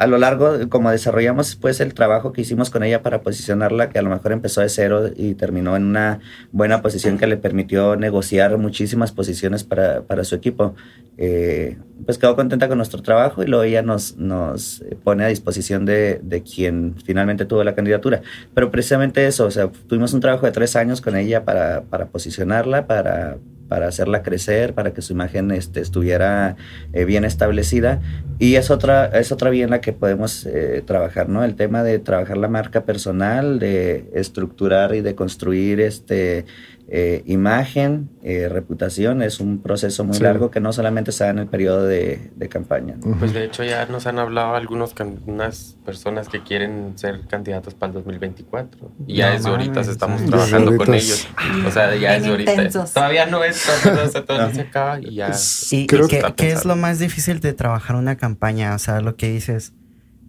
a 0.00 0.06
lo 0.06 0.16
largo, 0.16 0.70
como 0.70 0.90
desarrollamos 0.90 1.56
pues 1.56 1.78
el 1.78 1.92
trabajo 1.92 2.32
que 2.32 2.40
hicimos 2.40 2.70
con 2.70 2.82
ella 2.82 3.02
para 3.02 3.20
posicionarla, 3.20 3.90
que 3.90 3.98
a 3.98 4.02
lo 4.02 4.08
mejor 4.08 4.32
empezó 4.32 4.62
de 4.62 4.70
cero 4.70 5.10
y 5.14 5.34
terminó 5.34 5.76
en 5.76 5.84
una 5.84 6.20
buena 6.52 6.80
posición 6.80 7.18
que 7.18 7.26
le 7.26 7.36
permitió 7.36 7.96
negociar 7.96 8.56
muchísimas 8.56 9.12
posiciones 9.12 9.62
para, 9.62 10.00
para 10.00 10.24
su 10.24 10.34
equipo, 10.34 10.74
eh, 11.18 11.76
pues 12.06 12.16
quedó 12.16 12.34
contenta 12.34 12.66
con 12.66 12.78
nuestro 12.78 13.02
trabajo 13.02 13.42
y 13.42 13.46
luego 13.46 13.62
ella 13.62 13.82
nos, 13.82 14.16
nos 14.16 14.82
pone 15.04 15.22
a 15.22 15.26
disposición 15.26 15.84
de, 15.84 16.18
de 16.22 16.42
quien 16.42 16.94
finalmente 17.04 17.44
tuvo 17.44 17.62
la 17.62 17.74
candidatura. 17.74 18.22
Pero 18.54 18.70
precisamente 18.70 19.26
eso, 19.26 19.44
o 19.44 19.50
sea, 19.50 19.70
tuvimos 19.86 20.14
un 20.14 20.20
trabajo 20.20 20.46
de 20.46 20.52
tres 20.52 20.76
años 20.76 21.02
con 21.02 21.14
ella 21.14 21.44
para, 21.44 21.82
para 21.82 22.06
posicionarla, 22.06 22.86
para 22.86 23.36
para 23.70 23.86
hacerla 23.86 24.24
crecer, 24.24 24.74
para 24.74 24.92
que 24.92 25.00
su 25.00 25.12
imagen 25.12 25.52
este, 25.52 25.80
estuviera 25.80 26.56
eh, 26.92 27.04
bien 27.04 27.24
establecida. 27.24 28.00
Y 28.40 28.56
es 28.56 28.68
otra, 28.68 29.06
es 29.06 29.30
otra 29.30 29.48
vía 29.48 29.62
en 29.62 29.70
la 29.70 29.80
que 29.80 29.92
podemos 29.92 30.44
eh, 30.44 30.82
trabajar, 30.84 31.28
¿no? 31.28 31.44
El 31.44 31.54
tema 31.54 31.84
de 31.84 32.00
trabajar 32.00 32.36
la 32.36 32.48
marca 32.48 32.84
personal, 32.84 33.60
de 33.60 34.10
estructurar 34.12 34.92
y 34.96 35.02
de 35.02 35.14
construir 35.14 35.80
este, 35.80 36.46
eh, 36.92 37.22
imagen, 37.26 38.10
eh, 38.24 38.48
reputación, 38.48 39.22
es 39.22 39.38
un 39.38 39.62
proceso 39.62 40.02
muy 40.04 40.16
Sí. 40.16 40.24
largo 40.24 40.50
que 40.50 40.58
no 40.58 40.72
solamente 40.72 41.12
se 41.12 41.22
da 41.22 41.30
en 41.30 41.38
el 41.38 41.46
periodo 41.46 41.84
de, 41.84 42.32
de 42.34 42.48
campaña. 42.48 42.96
¿no? 43.04 43.16
Pues 43.16 43.32
de 43.32 43.44
hecho 43.44 43.62
ya 43.62 43.86
nos 43.86 44.08
han 44.08 44.18
hablado 44.18 44.56
algunos 44.56 44.92
unas 45.26 45.76
personas 45.84 46.28
que 46.28 46.42
quieren 46.42 46.94
ser 46.96 47.20
candidatos 47.28 47.74
para 47.74 47.90
el 47.90 47.94
2024. 47.94 48.90
Y 49.06 49.18
ya 49.18 49.28
No 49.28 49.32
desde 49.36 49.48
ahorita 49.50 49.80
estamos 49.82 50.20
sí. 50.20 50.26
trabajando 50.26 50.76
con 50.76 50.92
ellos. 50.92 51.28
O 51.64 51.70
sea, 51.70 51.94
ya 51.94 52.18
Bien 52.18 52.36
desde 52.36 52.52
ahorita. 52.56 52.84
Todavía 52.92 53.26
no 53.26 53.44
es, 53.44 53.62
todavía, 53.64 54.04
o 54.04 54.08
sea, 54.08 54.24
todavía 54.24 54.54
se 54.54 54.60
acaba 54.62 55.00
y 55.00 55.14
ya. 55.14 55.30
¿Y, 55.70 55.86
creo 55.86 56.08
qué, 56.08 56.16
está 56.16 56.34
qué 56.34 56.50
es 56.50 56.64
lo 56.64 56.74
más 56.74 56.98
difícil 56.98 57.38
de 57.38 57.52
trabajar 57.52 57.94
una 57.94 58.16
campaña? 58.16 58.74
O 58.74 58.78
sea, 58.80 59.00
lo 59.00 59.14
que 59.14 59.30
dices, 59.30 59.74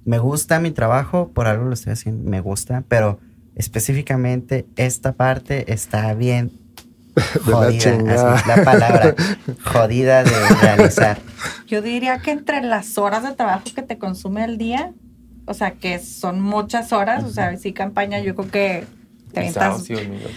me 0.05 0.19
gusta 0.19 0.59
mi 0.59 0.69
trabajo, 0.69 1.31
por 1.33 1.47
algo 1.47 1.65
lo 1.65 1.73
estoy 1.73 1.93
haciendo, 1.93 2.29
me 2.29 2.39
gusta, 2.39 2.83
pero 2.87 3.19
específicamente 3.55 4.65
esta 4.75 5.13
parte 5.13 5.71
está 5.73 6.13
bien 6.13 6.51
De 7.45 7.51
la 7.51 7.57
jodida, 7.57 7.79
chingada. 7.79 8.33
así, 8.35 8.47
la 8.47 8.63
palabra, 8.63 9.15
jodida 9.65 10.23
de 10.23 10.31
realizar. 10.61 11.17
Yo 11.67 11.81
diría 11.81 12.19
que 12.19 12.31
entre 12.31 12.61
las 12.61 12.97
horas 12.97 13.23
de 13.23 13.33
trabajo 13.33 13.63
que 13.75 13.81
te 13.81 13.97
consume 13.97 14.43
al 14.43 14.57
día, 14.57 14.93
o 15.45 15.53
sea, 15.53 15.71
que 15.71 15.99
son 15.99 16.39
muchas 16.41 16.93
horas, 16.93 17.25
o 17.25 17.29
sea, 17.29 17.57
sí, 17.57 17.73
campaña, 17.73 18.19
yo 18.19 18.35
creo 18.35 18.49
que. 18.49 19.01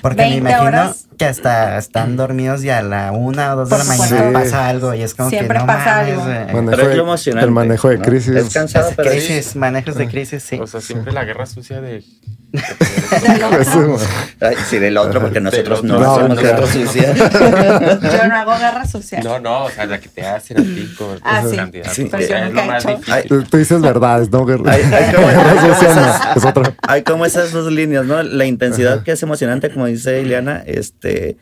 Porque 0.03 0.23
me 0.23 0.29
20 0.31 0.37
imagino 0.39 0.63
horas. 0.69 1.09
que 1.19 1.25
hasta 1.25 1.79
están 1.79 2.17
dormidos 2.17 2.63
y 2.63 2.71
a 2.71 2.81
la 2.83 3.11
una 3.11 3.55
o 3.55 3.57
dos 3.59 3.71
de 3.71 3.79
la 3.79 3.85
mañana 3.85 4.07
supuesto. 4.09 4.33
pasa 4.33 4.69
algo 4.69 4.95
y 4.95 5.03
es 5.03 5.15
como 5.15 5.31
Siempre 5.31 5.55
que 5.57 5.61
no 5.63 5.67
pasa 5.67 5.97
mames, 5.97 6.11
algo. 6.13 6.23
güey. 6.25 6.35
Manejo 6.55 6.71
Pero 6.71 6.83
es 6.83 6.89
de- 6.91 6.97
lo 6.97 7.03
emocionante. 7.03 7.45
el 7.47 7.51
manejo 7.53 7.89
de 7.89 7.99
¿no? 7.99 8.05
crisis. 8.05 8.35
Es 8.37 8.53
cansado, 8.55 8.91
pero 8.97 9.11
es- 9.11 9.25
crisis, 9.27 9.57
manejos 9.57 9.97
de 9.97 10.09
crisis, 10.09 10.43
sí. 10.45 10.59
O 10.61 10.67
sea, 10.69 10.81
siempre 10.81 11.13
la 11.13 11.25
guerra 11.25 11.47
sucia 11.47 11.81
de. 11.81 12.05
Ay, 14.41 14.57
sí, 14.69 14.79
del 14.79 14.97
otro, 14.97 15.21
porque 15.21 15.41
nosotros 15.41 15.83
no, 15.85 15.97
hacemos 15.99 16.29
No, 16.37 16.37
guerra 16.43 16.61
no. 16.61 16.67
sucia. 16.67 17.15
Yo 18.03 18.29
no 18.29 18.35
hago 18.37 18.59
guerra 18.59 18.87
social. 18.87 19.25
No, 19.25 19.39
no, 19.41 19.65
o 19.65 19.71
sea, 19.71 19.87
la 19.87 19.99
que 20.01 20.09
te 20.09 20.25
hacen 20.25 20.59
a 20.59 20.63
ti 20.63 20.95
como 20.97 21.17
Ah, 21.23 21.43
sí. 21.49 21.57
candidato. 21.57 21.95
Sí, 21.95 22.09
yo 22.11 22.17
es 22.19 22.53
lo 22.53 22.65
más 22.65 22.85
hecho. 22.85 22.97
difícil. 22.97 23.15
Ay, 23.15 23.25
tú, 23.29 23.43
tú 23.45 23.57
dices 23.57 23.81
verdades, 23.83 24.31
¿no? 24.31 24.45
Guerra, 24.45 24.73
Hay- 24.73 24.83
hay 24.83 25.15
como- 25.15 25.75
social 25.75 25.97
no, 25.97 26.33
es 26.37 26.45
otra. 26.45 26.75
Hay 26.83 27.03
como 27.03 27.25
esas 27.27 27.53
dos 27.53 27.73
líneas, 27.73 28.05
¿no? 28.07 28.23
La 28.23 28.45
intensidad 28.45 29.03
que 29.03 29.13
es 29.13 29.23
emocionante, 29.23 29.71
como 29.73 29.87
dice 29.87 30.21
Ileana, 30.21 30.63
este, 30.67 31.37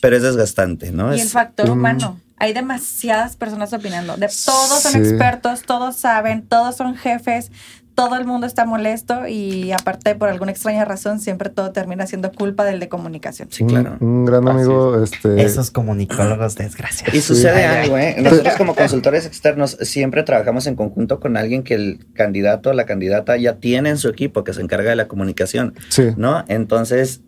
pero 0.00 0.16
es 0.16 0.22
desgastante, 0.22 0.92
¿no? 0.92 1.12
Y 1.14 1.20
el 1.20 1.26
Es, 1.26 1.32
factor 1.32 1.68
Mm. 1.68 1.72
humano. 1.72 2.20
Hay 2.40 2.52
demasiadas 2.52 3.34
personas 3.34 3.72
opinando. 3.72 4.16
De, 4.16 4.28
todos 4.44 4.80
son 4.82 4.92
Sí. 4.92 4.98
expertos, 4.98 5.62
todos 5.62 5.96
saben, 5.96 6.46
todos 6.46 6.76
son 6.76 6.94
jefes, 6.96 7.50
todo 7.98 8.14
el 8.14 8.26
mundo 8.26 8.46
está 8.46 8.64
molesto 8.64 9.26
y 9.26 9.72
aparte 9.72 10.14
por 10.14 10.28
alguna 10.28 10.52
extraña 10.52 10.84
razón 10.84 11.18
siempre 11.18 11.50
todo 11.50 11.72
termina 11.72 12.06
siendo 12.06 12.30
culpa 12.30 12.64
del 12.64 12.78
de 12.78 12.88
comunicación. 12.88 13.48
sí, 13.50 13.64
claro. 13.64 13.96
Un, 13.98 14.08
un 14.08 14.24
gran 14.24 14.46
Así 14.46 14.56
amigo, 14.58 15.02
este. 15.02 15.42
Esos 15.42 15.72
comunicólogos 15.72 16.54
desgraciados. 16.54 17.12
Y 17.12 17.20
sucede 17.20 17.64
algo, 17.64 17.98
¿eh? 17.98 18.14
Nosotros 18.20 18.54
como 18.56 18.76
consultores 18.76 19.26
externos 19.26 19.76
siempre 19.80 20.22
trabajamos 20.22 20.68
en 20.68 20.76
conjunto 20.76 21.18
con 21.18 21.36
alguien 21.36 21.64
que 21.64 21.74
el 21.74 22.06
candidato 22.12 22.70
o 22.70 22.72
la 22.72 22.86
candidata 22.86 23.36
ya 23.36 23.56
tiene 23.56 23.88
en 23.90 23.98
su 23.98 24.08
equipo 24.08 24.44
que 24.44 24.52
se 24.52 24.60
encarga 24.60 24.90
de 24.90 24.96
la 24.96 25.08
comunicación, 25.08 25.74
Sí. 25.88 26.10
¿no? 26.16 26.44
Entonces, 26.46 27.22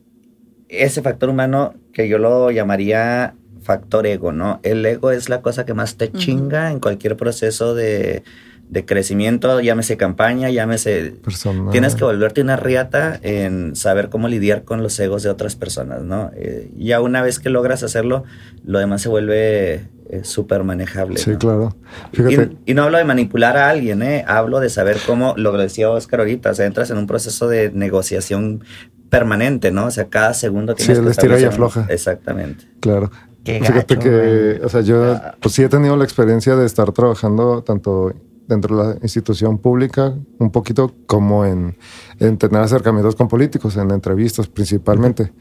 ese 0.69 1.03
factor 1.03 1.31
humano 1.31 1.75
que 1.93 2.09
yo 2.09 2.19
lo 2.19 2.53
llamaría 2.53 3.35
factor 3.61 4.07
ego, 4.07 4.31
¿no? 4.31 4.61
El 4.63 4.87
ego 4.87 5.11
es 5.11 5.29
la 5.29 5.43
cosa 5.43 5.67
que 5.67 5.75
más 5.75 5.97
te 5.97 6.13
chinga 6.13 6.71
en 6.71 6.79
cualquier 6.79 7.17
proceso 7.17 7.75
de, 7.75 8.23
de 8.71 8.85
crecimiento, 8.85 9.61
llámese 9.61 9.97
campaña, 9.97 10.49
llámese 10.49 11.13
Personal. 11.25 11.73
Tienes 11.73 11.97
que 11.97 12.05
volverte 12.05 12.41
una 12.41 12.57
riata 12.57 13.19
en 13.23 13.75
saber 13.75 14.09
cómo 14.11 14.29
lidiar 14.29 14.63
con 14.65 14.83
los 14.83 14.99
egos 15.01 15.23
de 15.25 15.29
otras 15.31 15.57
personas, 15.57 16.03
¿no? 16.03 16.31
Eh, 16.37 16.71
ya 16.79 17.01
una 17.01 17.21
vez 17.21 17.41
que 17.41 17.51
logras 17.51 17.83
hacerlo, 17.83 18.23
lo 18.65 18.79
demás 18.79 19.03
se 19.03 19.09
vuelve 19.09 19.89
eh, 20.09 20.21
súper 20.23 20.63
manejable. 20.63 21.19
Sí, 21.19 21.31
¿no? 21.33 21.39
claro. 21.39 21.77
Fíjate. 22.13 22.51
Y, 22.65 22.71
y 22.71 22.75
no 22.75 22.85
hablo 22.85 22.99
de 22.99 23.05
manipular 23.05 23.57
a 23.57 23.71
alguien, 23.71 24.03
¿eh? 24.03 24.25
Hablo 24.27 24.61
de 24.61 24.71
saber 24.71 24.99
cómo, 25.05 25.35
lo 25.37 25.51
decía 25.59 25.91
Oscar 25.91 26.21
ahorita, 26.21 26.51
o 26.51 26.55
sea, 26.55 26.67
entras 26.67 26.91
en 26.91 26.99
un 26.99 27.09
proceso 27.09 27.49
de 27.49 27.73
negociación 27.73 28.63
permanente, 29.09 29.73
¿no? 29.73 29.87
O 29.87 29.91
sea, 29.91 30.05
cada 30.09 30.33
segundo 30.35 30.75
Sí, 30.77 30.85
tienes 30.85 30.99
el 30.99 31.05
que 31.07 31.11
estira 31.11 31.35
y 31.35 31.43
establecer 31.43 31.49
un- 31.61 31.67
afloja. 31.67 31.93
Exactamente. 31.93 32.65
Claro. 32.79 33.11
Qué 33.43 33.59
Fíjate 33.59 33.95
gacho, 33.97 33.99
que, 34.09 34.61
o 34.63 34.69
sea, 34.69 34.83
yo 34.83 35.19
pues 35.41 35.55
sí 35.55 35.63
he 35.63 35.69
tenido 35.69 35.97
la 35.97 36.05
experiencia 36.05 36.55
de 36.57 36.67
estar 36.67 36.93
trabajando 36.93 37.63
tanto 37.65 38.13
dentro 38.51 38.77
de 38.77 38.85
la 38.85 38.99
institución 39.03 39.57
pública, 39.57 40.15
un 40.39 40.51
poquito 40.51 40.93
como 41.07 41.47
en, 41.47 41.77
en 42.19 42.37
tener 42.37 42.61
acercamientos 42.61 43.17
con 43.17 43.29
políticos, 43.29 43.77
en 43.77 43.91
entrevistas 43.91 44.49
principalmente. 44.49 45.33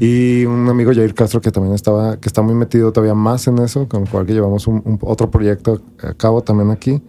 Y 0.00 0.46
un 0.46 0.66
amigo, 0.68 0.90
Jair 0.94 1.14
Castro, 1.14 1.40
que 1.40 1.52
también 1.52 1.74
estaba, 1.74 2.16
que 2.18 2.28
está 2.28 2.42
muy 2.42 2.54
metido 2.54 2.90
todavía 2.90 3.14
más 3.14 3.46
en 3.46 3.58
eso, 3.58 3.86
con 3.86 4.02
el 4.02 4.08
cual 4.08 4.24
que 4.26 4.32
llevamos 4.32 4.66
un, 4.66 4.82
un- 4.84 4.98
otro 5.02 5.30
proyecto 5.30 5.82
a 6.02 6.14
cabo 6.14 6.42
también 6.42 6.70
aquí. 6.70 7.02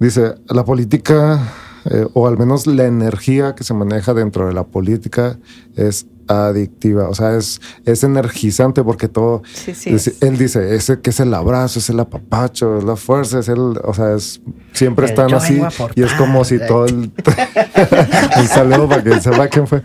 Dice, 0.00 0.34
la 0.48 0.64
política, 0.64 1.40
eh, 1.84 2.06
o 2.14 2.26
al 2.26 2.38
menos 2.38 2.66
la 2.66 2.84
energía 2.86 3.54
que 3.54 3.62
se 3.64 3.74
maneja 3.74 4.14
dentro 4.14 4.46
de 4.46 4.54
la 4.54 4.64
política 4.64 5.38
es 5.74 6.06
adictiva, 6.28 7.08
o 7.08 7.14
sea, 7.14 7.36
es, 7.36 7.60
es 7.84 8.04
energizante 8.04 8.82
porque 8.82 9.08
todo, 9.08 9.42
Sí, 9.52 9.74
sí. 9.74 9.90
es- 9.90 10.06
es. 10.08 10.22
él 10.22 10.36
dice, 10.38 10.74
ese 10.74 11.00
que 11.00 11.10
es 11.10 11.20
el 11.20 11.32
abrazo, 11.34 11.78
es 11.78 11.88
el 11.90 12.00
apapacho, 12.00 12.78
es 12.78 12.84
la 12.84 12.96
fuerza, 12.96 13.38
es 13.38 13.48
el, 13.48 13.58
o 13.82 13.94
sea, 13.94 14.14
es, 14.14 14.40
siempre 14.72 15.06
El 15.06 15.10
están 15.12 15.32
así 15.34 15.60
y 15.94 16.02
es 16.02 16.12
como 16.14 16.44
si 16.44 16.58
todo 16.58 16.86
el, 16.86 17.10
un 18.40 18.48
saludo 18.48 18.88
para 18.88 19.02
que 19.02 19.20
sepa 19.20 19.48
quién 19.48 19.66
fue, 19.66 19.82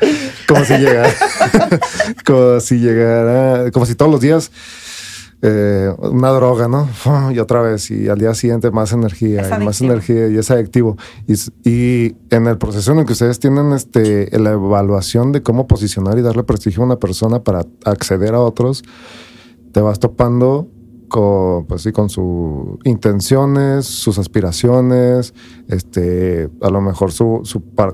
como 0.47 0.63
si 0.65 0.73
llegara, 0.77 1.09
como 2.25 2.59
si 2.59 2.75
llegara, 2.79 3.71
como 3.71 3.85
si 3.85 3.95
todos 3.95 4.11
los 4.11 4.21
días 4.21 4.51
eh, 5.43 5.91
una 5.97 6.29
droga, 6.29 6.67
¿no? 6.67 6.87
Y 7.33 7.39
otra 7.39 7.61
vez, 7.61 7.89
y 7.89 8.09
al 8.09 8.19
día 8.19 8.33
siguiente 8.35 8.69
más 8.71 8.91
energía, 8.93 9.47
y 9.59 9.63
más 9.63 9.81
energía, 9.81 10.27
y 10.27 10.37
es 10.37 10.51
adictivo. 10.51 10.97
Y, 11.63 12.15
en 12.29 12.47
el 12.47 12.57
proceso 12.57 12.91
en 12.91 12.99
el 12.99 13.05
que 13.05 13.13
ustedes 13.13 13.39
tienen 13.39 13.71
este, 13.73 14.29
la 14.39 14.51
evaluación 14.51 15.31
de 15.31 15.41
cómo 15.41 15.67
posicionar 15.67 16.17
y 16.17 16.21
darle 16.21 16.43
prestigio 16.43 16.83
a 16.83 16.85
una 16.85 16.97
persona 16.97 17.43
para 17.43 17.65
acceder 17.85 18.35
a 18.35 18.39
otros, 18.39 18.83
te 19.71 19.81
vas 19.81 19.99
topando 19.99 20.67
con, 21.11 21.65
pues 21.65 21.81
sí, 21.81 21.91
con 21.91 22.09
sus 22.09 22.77
intenciones, 22.85 23.85
sus 23.85 24.17
aspiraciones, 24.17 25.33
este, 25.67 26.49
a 26.61 26.69
lo 26.69 26.81
mejor 26.81 27.11
su, 27.11 27.43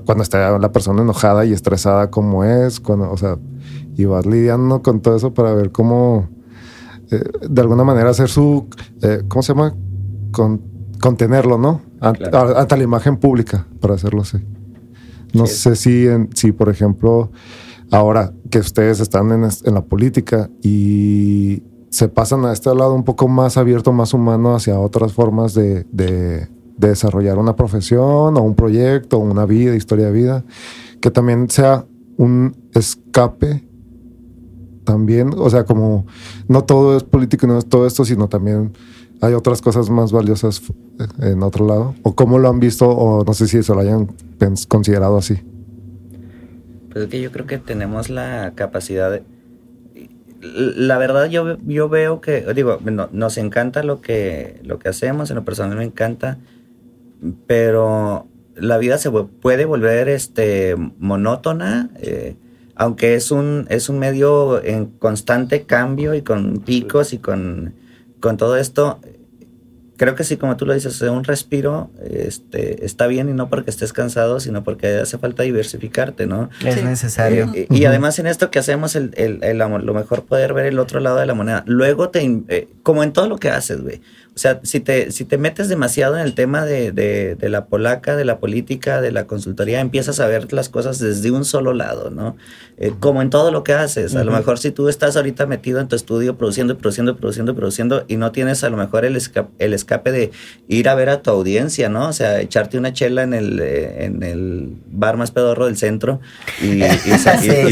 cuando 0.04 0.22
está 0.22 0.56
la 0.58 0.72
persona 0.72 1.02
enojada 1.02 1.44
y 1.44 1.52
estresada, 1.52 2.10
cómo 2.10 2.44
es, 2.44 2.78
cuando, 2.78 3.10
o 3.10 3.16
sea, 3.16 3.38
y 3.96 4.04
vas 4.04 4.24
lidiando 4.24 4.82
con 4.82 5.00
todo 5.00 5.16
eso 5.16 5.34
para 5.34 5.52
ver 5.52 5.72
cómo, 5.72 6.28
eh, 7.10 7.22
de 7.48 7.60
alguna 7.60 7.84
manera 7.84 8.10
hacer 8.10 8.28
su, 8.28 8.66
eh, 9.02 9.22
¿cómo 9.28 9.42
se 9.42 9.52
llama? 9.54 9.74
Con, 10.32 10.60
contenerlo, 11.00 11.58
¿no? 11.58 11.80
Ant- 12.00 12.18
Claro. 12.30 12.56
a- 12.56 12.60
Ante 12.62 12.76
la 12.76 12.82
imagen 12.84 13.16
pública, 13.16 13.66
para 13.80 13.94
hacerlo 13.94 14.22
así. 14.22 14.38
No 15.32 15.46
Sí. 15.46 15.54
sé 15.54 15.76
si, 15.76 16.06
en- 16.06 16.28
si, 16.34 16.52
por 16.52 16.68
ejemplo, 16.68 17.30
ahora 17.90 18.32
que 18.50 18.58
ustedes 18.58 19.00
están 19.00 19.30
en, 19.32 19.42
la 19.74 19.84
política 19.84 20.50
y 20.62 21.62
se 21.90 22.08
pasan 22.08 22.44
a 22.44 22.52
este 22.52 22.74
lado 22.74 22.94
un 22.94 23.04
poco 23.04 23.28
más 23.28 23.56
abierto, 23.56 23.92
más 23.92 24.12
humano 24.14 24.54
hacia 24.54 24.78
otras 24.78 25.12
formas 25.12 25.54
de, 25.54 25.84
de- 25.92 26.48
de 26.76 26.88
desarrollar 26.88 27.38
una 27.38 27.56
profesión 27.56 28.36
o 28.36 28.40
un 28.42 28.54
proyecto, 28.54 29.18
una 29.18 29.44
vida, 29.46 29.74
historia 29.74 30.06
de 30.06 30.12
vida, 30.12 30.44
que 31.00 31.10
también 31.10 31.48
sea 31.50 31.84
un 32.16 32.56
escape 32.74 33.67
también, 34.88 35.32
o 35.36 35.50
sea, 35.50 35.64
como 35.64 36.06
no 36.48 36.64
todo 36.64 36.96
es 36.96 37.04
político 37.04 37.46
no 37.46 37.58
es 37.58 37.66
todo 37.68 37.86
esto, 37.86 38.06
sino 38.06 38.26
también 38.28 38.72
hay 39.20 39.34
otras 39.34 39.60
cosas 39.60 39.90
más 39.90 40.12
valiosas 40.12 40.62
eh, 40.98 41.32
en 41.32 41.42
otro 41.42 41.66
lado, 41.66 41.94
o 42.02 42.14
cómo 42.14 42.38
lo 42.38 42.48
han 42.48 42.58
visto, 42.58 42.88
o 42.88 43.22
no 43.22 43.34
sé 43.34 43.46
si 43.48 43.62
se 43.62 43.74
lo 43.74 43.80
hayan 43.80 44.08
considerado 44.68 45.18
así. 45.18 45.34
Pues 46.90 47.04
es 47.04 47.10
que 47.10 47.20
yo 47.20 47.30
creo 47.32 47.46
que 47.46 47.58
tenemos 47.58 48.08
la 48.08 48.52
capacidad 48.54 49.10
de... 49.10 49.22
La 50.40 50.96
verdad 50.96 51.26
yo, 51.28 51.58
yo 51.66 51.88
veo 51.90 52.20
que, 52.22 52.46
digo, 52.54 52.78
no- 52.82 53.10
nos 53.12 53.36
encanta 53.36 53.82
lo 53.82 54.00
que, 54.00 54.60
lo 54.64 54.78
que 54.78 54.88
hacemos, 54.88 55.28
en 55.30 55.36
lo 55.36 55.44
personal 55.44 55.76
me 55.76 55.84
encanta, 55.84 56.38
pero 57.46 58.26
la 58.56 58.78
vida 58.78 58.96
se 58.98 59.10
puede 59.10 59.64
volver 59.66 60.08
este, 60.08 60.76
monótona, 60.98 61.90
eh, 62.00 62.36
aunque 62.78 63.14
es 63.14 63.30
un, 63.30 63.66
es 63.68 63.88
un 63.90 63.98
medio 63.98 64.64
en 64.64 64.86
constante 64.86 65.64
cambio 65.64 66.14
y 66.14 66.22
con 66.22 66.60
picos 66.60 67.12
y 67.12 67.18
con, 67.18 67.74
con 68.20 68.36
todo 68.38 68.56
esto. 68.56 69.00
Creo 69.96 70.14
que 70.14 70.22
sí, 70.22 70.36
como 70.36 70.56
tú 70.56 70.64
lo 70.64 70.74
dices, 70.74 71.02
un 71.02 71.24
respiro 71.24 71.90
este, 72.08 72.84
está 72.84 73.08
bien 73.08 73.28
y 73.28 73.32
no 73.32 73.48
porque 73.48 73.70
estés 73.70 73.92
cansado, 73.92 74.38
sino 74.38 74.62
porque 74.62 74.86
hace 74.98 75.18
falta 75.18 75.42
diversificarte, 75.42 76.28
¿no? 76.28 76.50
Es 76.64 76.76
Sí. 76.76 76.82
necesario. 76.84 77.50
Eh, 77.52 77.66
y 77.68 77.84
además 77.84 78.16
en 78.20 78.28
esto 78.28 78.48
que 78.52 78.60
hacemos, 78.60 78.94
el, 78.94 79.10
el- 79.16 79.42
el 79.42 79.60
amor- 79.60 79.82
lo 79.82 79.94
mejor 79.94 80.22
poder 80.24 80.54
ver 80.54 80.66
el 80.66 80.78
otro 80.78 81.00
lado 81.00 81.16
de 81.16 81.26
la 81.26 81.34
moneda. 81.34 81.64
Luego 81.66 82.10
te, 82.10 82.20
eh, 82.46 82.68
como 82.84 83.02
en 83.02 83.12
todo 83.12 83.28
lo 83.28 83.38
que 83.38 83.50
haces, 83.50 83.82
güey. 83.82 84.00
O 84.38 84.40
sea, 84.40 84.60
si 84.62 84.78
te, 84.78 85.10
si 85.10 85.24
te 85.24 85.36
metes 85.36 85.68
demasiado 85.68 86.16
en 86.16 86.22
el 86.22 86.34
tema 86.34 86.64
de, 86.64 86.92
de- 86.92 87.34
de 87.34 87.48
la 87.48 87.64
polaca, 87.66 88.14
de 88.14 88.24
la 88.24 88.38
política, 88.38 89.00
de 89.00 89.10
la 89.10 89.26
consultoría, 89.26 89.80
empiezas 89.80 90.20
a 90.20 90.28
ver 90.28 90.52
las 90.52 90.68
cosas 90.68 91.00
desde 91.00 91.32
un 91.32 91.44
solo 91.44 91.74
lado, 91.74 92.10
¿no? 92.10 92.36
Eh, 92.76 92.92
como 93.00 93.20
en 93.20 93.30
todo 93.30 93.50
lo 93.50 93.64
que 93.64 93.72
haces. 93.74 94.14
A 94.14 94.22
lo 94.22 94.30
mejor 94.30 94.60
si 94.60 94.70
tú 94.70 94.88
estás 94.88 95.16
ahorita 95.16 95.46
metido 95.46 95.80
en 95.80 95.88
tu 95.88 95.96
estudio 95.96 96.36
produciendo, 96.38 96.78
produciendo, 96.78 97.16
produciendo, 97.16 97.56
produciendo 97.56 98.04
y 98.06 98.16
no 98.16 98.30
tienes 98.30 98.62
a 98.62 98.70
lo 98.70 98.76
mejor 98.76 99.04
el, 99.04 99.16
esca- 99.16 99.48
el 99.58 99.74
escape 99.74 100.12
de 100.12 100.30
ir 100.68 100.88
a 100.88 100.94
ver 100.94 101.08
a 101.08 101.20
tu 101.20 101.30
audiencia, 101.32 101.88
¿no? 101.88 102.08
O 102.08 102.12
sea, 102.12 102.40
echarte 102.40 102.78
una 102.78 102.92
chela 102.92 103.24
en 103.24 103.34
el, 103.34 103.58
eh, 103.60 104.04
en 104.04 104.22
el 104.22 104.68
bar 104.86 105.16
más 105.16 105.32
pedorro 105.32 105.66
del 105.66 105.76
centro 105.76 106.20
y, 106.62 106.80
¿eh? 106.80 106.96
saber 107.18 107.66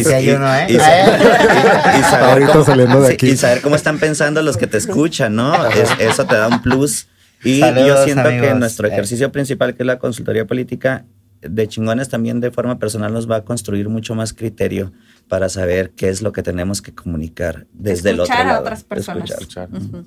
Ahorita 2.31 2.53
cómo- 2.53 2.65
saliendo 2.65 3.01
de 3.01 3.09
sí, 3.09 3.15
aquí. 3.15 3.29
y 3.31 3.37
saber 3.37 3.61
cómo 3.63 3.77
están 3.77 3.99
pensando 3.99 4.43
los 4.43 4.57
que 4.57 4.67
te 4.67 4.79
escuchan, 4.79 5.37
¿no? 5.37 5.55
Es- 5.69 5.91
eso 6.01 6.27
te 6.27 6.35
da 6.35 6.49
un 6.49 6.56
plus. 6.63 7.09
Y 7.45 7.61
yo 7.61 8.05
siento 8.05 8.29
que 8.29 8.55
nuestro 8.55 8.89
Eh. 8.89 8.93
ejercicio 8.93 9.31
principal, 9.33 9.75
que 9.75 9.83
es 9.83 9.87
la 9.87 9.99
consultoría 9.99 10.47
política, 10.47 11.05
de 11.43 11.69
chingones 11.69 12.09
también 12.09 12.41
de 12.41 12.51
forma 12.51 12.79
personal 12.79 13.13
nos 13.13 13.31
va 13.31 13.37
a 13.37 13.45
construir 13.45 13.89
mucho 13.89 14.15
más 14.15 14.33
criterio 14.33 14.93
para 15.29 15.49
saber 15.49 15.91
qué 15.91 16.09
es 16.09 16.23
lo 16.23 16.33
que 16.33 16.43
tenemos 16.43 16.81
que 16.83 16.95
comunicar 16.95 17.67
desde 17.73 18.11
el 18.11 18.21
otro 18.21 18.33
Escuchar 18.33 18.47
a 18.47 18.51
lado. 18.53 18.61
otras 18.63 18.85
personas. 18.85 19.31
Escuchar. 19.31 19.69
Escuchar. 19.73 20.05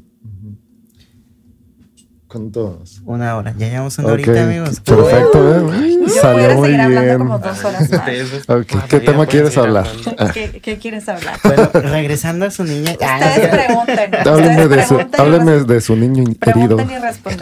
Ujú. 2.30 2.52
¿Cuántos? 2.52 3.02
Una 3.06 3.36
hora. 3.38 3.54
Ya 3.58 3.70
llevamos 3.70 3.98
una 3.98 4.08
Ok, 4.10 4.14
horita, 4.14 4.44
amigos. 4.44 4.80
Perfecto, 4.82 5.72
¿eh? 5.74 5.98
Yo 6.08 6.10
Salió 6.22 6.56
muy 6.56 6.74
hablando 6.76 7.02
bien. 7.02 7.18
como 7.18 7.40
dos 7.40 7.66
horas 7.66 7.90
más. 7.90 8.66
¿qué 8.88 9.00
tema 9.00 9.26
quieres 9.26 9.58
hablar? 9.58 9.88
¿Qué, 10.34 10.60
qué 10.62 10.78
quieres 10.78 11.10
hablar? 11.10 11.38
Bueno, 11.44 11.70
regresando 11.74 12.46
a 12.46 12.52
su 12.52 12.64
niña. 12.64 12.96
Ah, 13.02 13.20
Ustedes 13.20 13.48
pregunten. 13.50 14.16
Hábleme 14.28 14.64
ustedes 14.64 14.70
de, 14.70 14.86
su, 14.86 15.22
hábleme 15.22 15.52
de 15.64 15.82
su 15.82 15.96
niño 15.96 16.24
herido. 16.46 16.78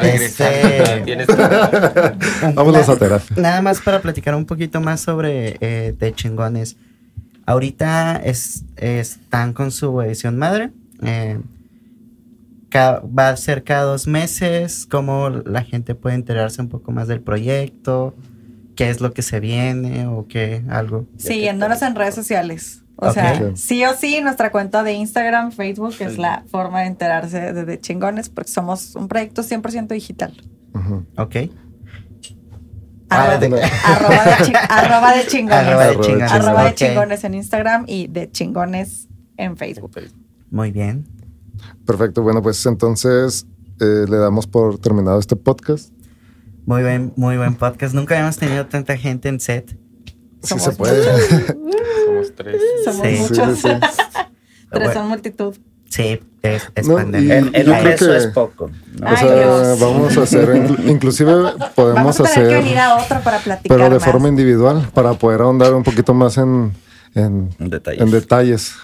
Este-. 0.04 1.26
Vámonos 2.54 2.90
a 2.90 2.96
terapia. 2.96 3.36
Nada 3.42 3.62
más 3.62 3.82
para 3.82 4.02
platicar 4.02 4.36
un 4.36 4.46
poquito 4.46 4.80
más 4.82 5.02
sobre 5.02 5.58
eh, 5.60 5.94
de 6.00 6.14
chingones. 6.14 6.78
Ahorita 7.46 8.18
es, 8.24 8.64
están 8.78 9.54
con 9.54 9.72
su 9.72 10.02
edición 10.02 10.38
madre. 10.38 10.72
eh, 11.04 11.40
va 12.76 13.30
a 13.30 13.38
ser 13.38 13.64
cada 13.64 13.84
dos 13.84 14.08
meses. 14.08 14.86
Cómo 14.90 15.30
la 15.30 15.64
gente 15.64 15.96
puede 15.96 16.16
enterarse 16.16 16.62
un 16.62 16.70
poco 16.70 16.92
más 16.92 17.08
del 17.08 17.22
proyecto. 17.22 18.16
¿Qué 18.76 18.90
es 18.90 19.02
lo 19.02 19.12
que 19.14 19.22
se 19.24 19.40
viene 19.40 20.06
o 20.08 20.28
qué? 20.28 20.64
Algo. 20.70 21.08
Siguiéndonos 21.18 21.82
en 21.82 21.96
redes 21.96 22.14
sociales. 22.16 22.84
O 23.00 23.12
sea, 23.12 23.52
sí 23.56 23.86
o 23.86 23.94
sí, 23.96 24.22
nuestra 24.22 24.52
cuenta 24.52 24.82
de 24.84 24.94
Instagram, 24.94 25.52
Facebook 25.52 25.94
es 26.00 26.18
la 26.18 26.44
forma 26.50 26.82
de 26.82 26.88
enterarse 26.88 27.54
de, 27.54 27.64
de 27.66 27.80
chingones 27.80 28.28
porque 28.30 28.52
somos 28.52 28.96
un 28.96 29.08
proyecto 29.08 29.44
100% 29.44 29.88
digital. 29.90 30.34
Ujú. 30.74 31.06
Ok. 31.18 31.36
Arroba, 33.10 33.34
Ah, 33.34 33.38
de- 33.38 33.64
arroba 33.86 34.26
de, 34.26 34.44
chi- 34.46 34.54
arroba 34.70 35.14
de 35.16 35.28
chingones. 35.28 35.60
Arroba 35.68 35.86
de 35.88 36.00
chingones. 36.02 36.32
Arroba 36.32 36.64
de 36.64 36.70
ok. 36.72 36.76
chingones 36.76 37.24
en 37.24 37.34
Instagram 37.36 37.86
y 37.88 38.08
de 38.08 38.32
chingones 38.32 39.08
en 39.38 39.56
Facebook. 39.58 39.92
Muy 40.52 40.72
bien. 40.72 41.08
Perfecto. 41.86 42.22
Bueno, 42.24 42.42
pues 42.42 42.66
entonces 42.66 43.46
eh, 43.80 44.06
le 44.10 44.18
damos 44.18 44.48
por 44.48 44.78
terminado 44.80 45.20
este 45.20 45.36
podcast. 45.36 45.92
Muy 46.66 46.82
buen, 46.82 47.14
muy 47.16 47.38
buen 47.38 47.56
podcast. 47.56 47.94
Nunca 47.94 48.16
habíamos 48.16 48.38
tenido 48.38 48.66
tanta 48.66 48.98
gente 48.98 49.30
en 49.30 49.40
set. 49.40 49.78
Sí 50.44 50.50
Somos 50.50 50.64
se 50.64 50.72
puede. 50.74 51.04
Somos 52.06 52.36
tres. 52.36 52.62
Somos 52.86 53.08
Sí. 53.08 53.18
Muchos. 53.20 53.60
sí, 53.60 53.68
sí. 53.68 53.70
Pero 54.70 54.86
Bueno. 54.86 54.94
son 54.94 55.08
multitud. 55.10 55.56
Sí, 55.90 56.20
es, 56.42 56.64
es 56.76 56.88
No, 56.88 56.96
pandemia. 56.96 57.38
En, 57.38 57.56
en 57.56 57.66
Yo 57.66 57.72
un 57.74 57.80
creo 57.80 57.92
beso 57.92 58.06
que- 58.08 58.18
es 58.18 58.28
poco. 58.28 58.70
¿no? 59.00 59.08
Ay, 59.08 59.14
o 59.14 59.18
sea, 59.18 59.36
Dios. 59.38 59.80
vamos 59.80 60.18
a 60.18 60.24
hacer, 60.24 60.50
inclu- 60.50 60.86
inclusive 60.92 61.32
podemos 61.76 61.96
Vamos 61.96 62.20
a 62.20 62.24
tener 62.24 62.32
hacer, 62.40 62.48
que 62.50 62.56
venir 62.56 62.78
a 62.78 62.96
otro 62.98 63.22
para 63.22 63.40
platicar 63.40 63.78
pero 63.78 63.90
de 63.90 63.96
más. 63.96 64.04
forma 64.04 64.28
individual, 64.28 64.90
para 64.94 65.14
poder 65.14 65.42
ahondar 65.42 65.74
un 65.74 65.84
poquito 65.84 66.14
más 66.14 66.38
en, 66.38 66.74
en, 67.16 67.50
En 67.58 67.70
detalles. 67.70 68.02
en 68.02 68.12
detalles, 68.12 68.76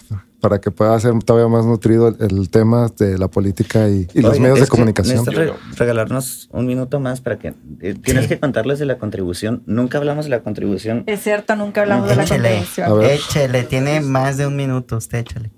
para 0.44 0.60
que 0.60 0.72
pueda 0.72 1.00
ser 1.00 1.14
todavía 1.24 1.48
más 1.48 1.66
nutrido 1.66 2.10
el, 2.10 2.18
el 2.40 2.50
tema 2.50 2.92
de 3.00 3.18
la 3.18 3.30
política 3.30 3.88
y, 3.88 4.10
y 4.14 4.20
los 4.22 4.38
medios 4.42 4.60
de 4.60 4.68
comunicación. 4.68 5.26
re- 5.26 5.54
regalarnos 5.78 6.50
un 6.52 6.66
minuto 6.66 7.00
más 7.00 7.22
para 7.22 7.40
que 7.40 7.54
eh, 7.80 7.94
tienes 8.04 8.24
Sí. 8.24 8.30
que 8.30 8.40
contarles 8.42 8.78
de 8.78 8.86
la 8.86 8.98
contribución. 8.98 9.64
Nunca 9.68 10.00
hablamos 10.00 10.26
de 10.26 10.32
la 10.32 10.42
contribución. 10.44 11.06
Es 11.08 11.22
cierto, 11.24 11.56
nunca 11.56 11.84
hablamos 11.84 12.10
de 12.10 12.18
la 12.18 12.26
contribución. 12.26 12.92
A 12.92 12.94
ver. 12.94 13.12
échele, 13.12 13.64
tiene 13.64 14.02
más 14.02 14.36
de 14.36 14.46
un 14.46 14.58
minuto, 14.58 14.98
usted 14.98 15.20
échale. 15.20 15.50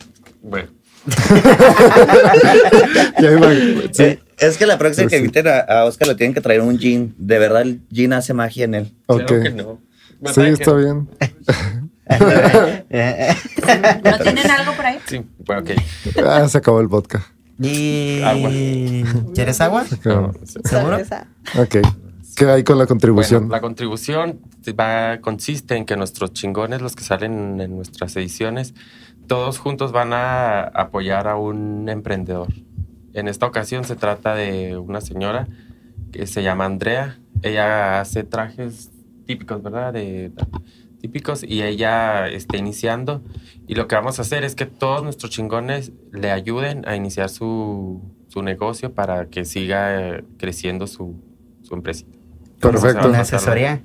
Bueno, 0.44 0.68
es 4.38 4.58
que 4.58 4.66
la 4.68 4.78
próxima 4.78 5.08
que 5.10 5.18
inviten 5.18 5.48
a, 5.48 5.60
a 5.62 5.86
Oscar 5.86 6.08
le 6.10 6.16
tienen 6.16 6.34
que 6.36 6.42
traer 6.42 6.62
un 6.62 6.78
gin. 6.78 7.16
De 7.18 7.40
verdad, 7.40 7.64
el 7.64 7.82
gin 7.92 8.14
hace 8.14 8.34
magia 8.36 8.66
en 8.66 8.76
él. 8.76 8.94
Ok. 9.08 9.26
claro 9.26 9.44
que 9.44 9.50
no. 9.50 9.80
Sí, 9.82 10.22
¿Verdad 10.22 10.44
que 10.44 10.50
está 10.52 10.74
bien. 10.76 11.10
¿No 14.04 14.20
tienen 14.20 14.52
algo 14.52 14.74
por 14.74 14.86
ahí? 14.86 15.00
Sí, 15.08 15.26
bueno, 15.46 15.64
ok. 15.64 15.72
Ah, 16.26 16.48
se 16.48 16.58
acabó 16.60 16.80
el 16.80 16.88
vodka. 16.88 17.26
y... 17.60 18.22
Agua. 18.22 18.52
¿Quieres 19.34 19.60
agua? 19.62 19.86
Claro. 20.02 20.34
¿Seguro? 20.44 20.98
Cerveza. 20.98 21.28
Ok. 21.58 21.78
¿Qué 22.36 22.46
hay 22.46 22.64
con 22.64 22.78
la 22.78 22.86
contribución? 22.86 23.44
Bueno, 23.44 23.56
la 23.56 23.62
contribución 23.62 24.42
va, 24.80 25.20
consiste 25.22 25.78
en 25.78 25.86
que 25.86 25.96
nuestros 25.96 26.34
chingones, 26.34 26.82
los 26.82 26.96
que 26.96 27.04
salen 27.04 27.62
en 27.62 27.76
nuestras 27.76 28.16
ediciones, 28.18 28.74
todos 29.28 29.58
juntos 29.58 29.92
van 29.92 30.12
a 30.14 30.62
apoyar 30.64 31.28
a 31.28 31.38
un 31.38 31.88
emprendedor. 31.88 32.50
En 33.14 33.30
esta 33.30 33.46
ocasión 33.46 33.86
se 33.86 33.96
trata 33.96 34.36
de 34.36 34.78
una 34.78 35.00
señora 35.00 35.48
que 36.12 36.28
se 36.28 36.44
llama 36.44 36.66
Andrea. 36.66 37.20
Ella 37.42 38.02
hace 38.02 38.24
trajes 38.24 38.92
típicos, 39.26 39.64
¿verdad? 39.64 39.94
De, 39.94 40.32
típicos 41.08 41.44
y 41.44 41.62
ella 41.62 42.28
está 42.28 42.58
iniciando. 42.58 43.22
Y 43.68 43.76
lo 43.76 43.88
que 43.88 43.96
vamos 43.96 44.18
a 44.20 44.24
hacer 44.24 44.44
es 44.44 44.56
que 44.56 44.66
todos 44.66 45.04
nuestros 45.04 45.32
chingones 45.32 45.92
le 46.12 46.32
ayuden 46.32 46.88
a 46.88 46.96
iniciar 46.96 47.30
su, 47.30 48.02
su 48.28 48.42
negocio 48.42 48.94
para 48.94 49.26
que 49.28 49.46
siga 49.46 49.80
eh, 50.18 50.24
creciendo 50.38 50.88
su, 50.88 51.16
su 51.62 51.76
empresa. 51.76 52.06
Perfecto. 52.60 53.08
Una 53.10 53.22
asesoría. 53.22 53.82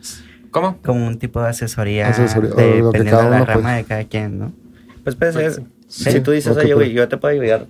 ¿Cómo? 0.50 0.78
Como 0.82 1.06
un 1.06 1.18
tipo 1.18 1.40
de 1.42 1.48
asesoría, 1.50 2.08
Asesoría, 2.08 2.50
de- 2.50 2.82
dependiendo 2.82 3.10
cada 3.10 3.24
de 3.24 3.38
la 3.40 3.44
rama 3.44 3.62
pues. 3.62 3.76
de 3.76 3.84
cada 3.84 4.04
quien, 4.04 4.38
¿no? 4.38 4.52
Pues 5.04 5.14
puede 5.16 5.32
Pues 5.32 5.54
ser. 5.56 5.64
sí. 5.88 6.10
si 6.10 6.20
tú 6.20 6.30
dices, 6.32 6.56
oye, 6.56 6.74
güey, 6.74 6.88
pues. 6.88 6.96
yo 6.96 7.08
te 7.08 7.16
puedo 7.18 7.40
ayudar 7.40 7.66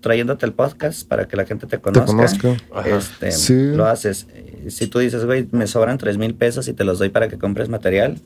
trayéndote 0.00 0.44
el 0.44 0.52
podcast 0.52 1.06
para 1.08 1.26
que 1.28 1.36
la 1.36 1.44
gente 1.46 1.66
te 1.66 1.76
Te 1.76 1.82
conozca. 1.82 2.06
conozco. 2.06 2.56
Ajá. 2.74 2.88
Este, 2.98 3.32
Sí. 3.32 3.54
Lo 3.74 3.86
haces. 3.86 4.26
Eh, 4.34 4.66
Si 4.68 4.86
tú 4.86 4.98
dices, 4.98 5.24
güey, 5.24 5.46
me 5.52 5.66
sobran 5.66 5.96
tres 5.98 6.18
mil 6.18 6.34
pesos 6.34 6.66
y 6.68 6.72
te 6.72 6.84
los 6.84 6.98
doy 6.98 7.08
para 7.10 7.28
que 7.28 7.38
compres 7.38 7.68
material, 7.68 8.18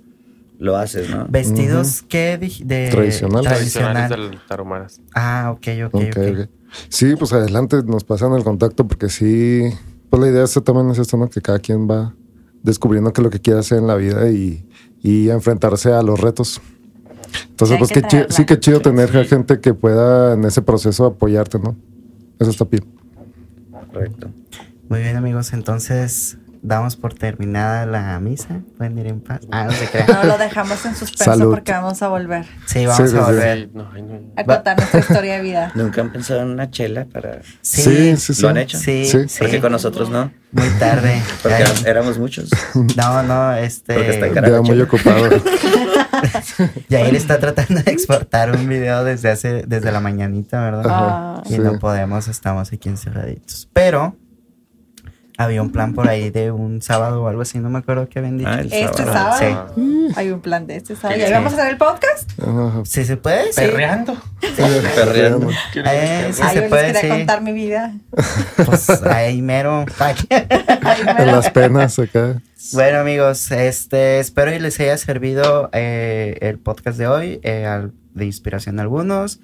lo 0.58 0.76
haces, 0.76 1.08
¿no? 1.10 1.26
¿Vestidos 1.28 2.02
qué? 2.08 2.38
dij- 2.40 2.64
De, 2.64 2.88
Tradicional. 2.90 3.44
Tradicionales 3.44 4.08
Tradicional. 4.08 4.30
del 4.32 4.40
Taromaras. 4.48 5.00
Ah, 5.14 5.50
ok, 5.54 5.66
ok, 5.86 5.94
Ok, 5.94 6.02
ok. 6.16 6.40
ok. 6.42 6.48
Sí, 6.88 7.14
pues 7.16 7.32
adelante 7.32 7.82
nos 7.86 8.04
pasan 8.04 8.32
el 8.34 8.44
contacto 8.44 8.86
porque 8.86 9.08
sí, 9.08 9.62
pues 10.10 10.20
la 10.22 10.28
idea 10.28 10.44
es, 10.44 10.52
también 10.64 10.90
es 10.90 10.98
esto, 10.98 11.16
¿no? 11.16 11.28
Que 11.30 11.40
cada 11.40 11.58
quien 11.60 11.88
va 11.88 12.14
descubriendo 12.62 13.12
qué 13.12 13.20
es 13.20 13.24
lo 13.24 13.30
que 13.30 13.40
quiere 13.40 13.60
hacer 13.60 13.78
en 13.78 13.86
la 13.86 13.94
vida 13.94 14.28
y, 14.30 14.66
y 15.02 15.30
enfrentarse 15.30 15.92
a 15.92 16.02
los 16.02 16.20
retos. 16.20 16.60
Entonces, 17.50 17.78
pues 17.78 17.90
que 17.90 17.96
qué 17.96 18.02
chi- 18.02 18.08
traerla. 18.08 18.34
sí 18.34 18.44
que 18.46 18.58
chido 18.58 18.80
tener 18.80 19.10
Sí. 19.12 19.24
gente 19.28 19.60
que 19.60 19.74
pueda 19.74 20.34
en 20.34 20.44
ese 20.44 20.60
proceso 20.62 21.06
apoyarte, 21.06 21.58
¿no? 21.58 21.76
Eso 22.38 22.50
está 22.50 22.64
bien. 22.64 22.84
Correcto. 23.92 24.28
Muy 24.88 25.00
bien, 25.00 25.16
amigos. 25.16 25.52
Entonces, 25.52 26.38
damos 26.62 26.96
por 26.96 27.14
terminada 27.14 27.86
la 27.86 28.18
misa. 28.20 28.60
Pueden 28.76 28.98
ir 28.98 29.06
en 29.06 29.20
paz. 29.20 29.40
Ah, 29.50 29.64
no 29.64 29.72
se 29.72 29.86
crean. 29.86 30.06
No 30.12 30.24
lo 30.24 30.38
dejamos 30.38 30.84
en 30.86 30.94
suspenso 30.94 31.24
Salud. 31.32 31.50
porque 31.54 31.72
vamos 31.72 32.02
a 32.02 32.08
volver 32.08 32.46
Sí, 32.66 32.86
vamos 32.86 33.10
Sí, 33.10 33.16
a 33.16 33.20
volver. 33.20 33.58
Sí, 33.58 33.70
no, 33.74 33.90
ay, 33.94 34.02
no. 34.02 34.20
a 34.36 34.44
contar 34.44 34.76
nuestra 34.76 35.00
historia 35.00 35.34
de 35.36 35.42
vida. 35.42 35.72
¿Nunca 35.74 36.00
han 36.00 36.12
pensado 36.12 36.40
en 36.42 36.48
una 36.48 36.70
chela 36.70 37.04
para...? 37.06 37.40
Sí, 37.62 37.82
Sí, 37.82 38.16
sí, 38.16 38.34
sí. 38.34 38.42
¿Lo 38.42 38.48
han 38.48 38.56
hecho? 38.58 38.78
Sí, 38.78 39.04
Sí. 39.06 39.28
sí. 39.28 39.38
Porque 39.38 39.60
con 39.60 39.72
nosotros 39.72 40.10
no. 40.10 40.30
Muy 40.52 40.68
tarde. 40.78 41.20
Porque 41.42 41.64
éramos- 41.86 42.18
muchos. 42.18 42.50
no, 42.96 43.22
no, 43.22 43.54
este. 43.54 43.94
Porque 43.94 44.10
está 44.10 44.26
en 44.26 44.62
muy 44.62 44.80
ocupado. 44.80 45.28
Yair 46.88 47.14
está 47.14 47.38
tratando 47.38 47.82
de 47.82 47.92
exportar 47.92 48.50
un 48.54 48.68
video 48.68 49.04
desde 49.04 49.30
hace, 49.30 49.64
desde 49.66 49.92
la 49.92 50.00
mañanita, 50.00 50.60
¿verdad? 50.62 50.84
Ah. 50.88 51.42
Y 51.46 51.54
Sí. 51.54 51.58
no 51.58 51.78
podemos, 51.78 52.28
estamos 52.28 52.72
aquí 52.72 52.88
encerraditos. 52.88 53.68
Pero 53.72 54.16
había 55.38 55.62
un 55.62 55.70
plan 55.70 55.94
por 55.94 56.08
ahí 56.08 56.30
de 56.30 56.50
un 56.50 56.82
sábado 56.82 57.22
o 57.22 57.28
algo 57.28 57.42
así, 57.42 57.58
no 57.60 57.70
me 57.70 57.78
acuerdo 57.78 58.08
qué 58.08 58.18
habían 58.18 58.36
dicho. 58.38 58.50
Ah, 58.52 58.60
el 58.60 58.72
Este 58.72 59.04
sábado. 59.04 59.38
sábado. 59.38 59.72
Sí. 59.76 60.08
Hay 60.16 60.30
un 60.30 60.40
plan 60.40 60.66
de 60.66 60.76
este 60.76 60.96
sábado. 60.96 61.14
Sí. 61.20 61.26
¿Ya 61.30 61.38
vamos 61.38 61.52
a 61.52 61.56
hacer 61.56 61.70
el 61.70 61.76
podcast? 61.78 62.30
Ajá. 62.42 62.82
Si 62.84 63.04
se 63.04 63.16
puede, 63.16 63.52
sí. 63.52 63.60
Perreando. 63.60 64.16
Perreando. 64.96 65.50
Eh, 65.76 66.30
si 66.32 66.42
se 66.42 66.54
yo 66.54 66.60
les 66.62 66.68
puede, 66.68 66.86
quería 66.92 67.00
sí. 67.00 67.08
contar 67.08 67.42
mi 67.42 67.52
vida. 67.52 67.94
Pues 68.66 68.90
ahí 69.04 69.40
mero. 69.42 69.84
Ay, 69.98 70.14
En 70.30 71.16
bueno. 71.16 71.32
las 71.36 71.50
penas 71.50 71.98
acá. 71.98 72.40
Bueno 72.72 72.98
amigos, 72.98 73.50
este 73.52 74.18
espero 74.18 74.52
y 74.52 74.58
les 74.58 74.78
haya 74.80 74.96
servido 74.98 75.70
eh, 75.72 76.36
el 76.40 76.58
podcast 76.58 76.98
de 76.98 77.06
hoy, 77.06 77.40
eh, 77.44 77.64
al- 77.64 77.92
de 78.14 78.24
inspiración 78.26 78.78
a 78.78 78.82
algunos, 78.82 79.40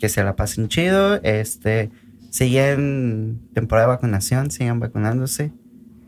que 0.00 0.08
se 0.08 0.24
la 0.24 0.34
pasen 0.34 0.68
chido, 0.68 1.20
este, 1.22 1.90
siguen 2.38 3.38
temporada 3.54 3.86
de 3.86 3.94
vacunación, 3.94 4.50
sigan 4.50 4.80
vacunándose, 4.80 5.52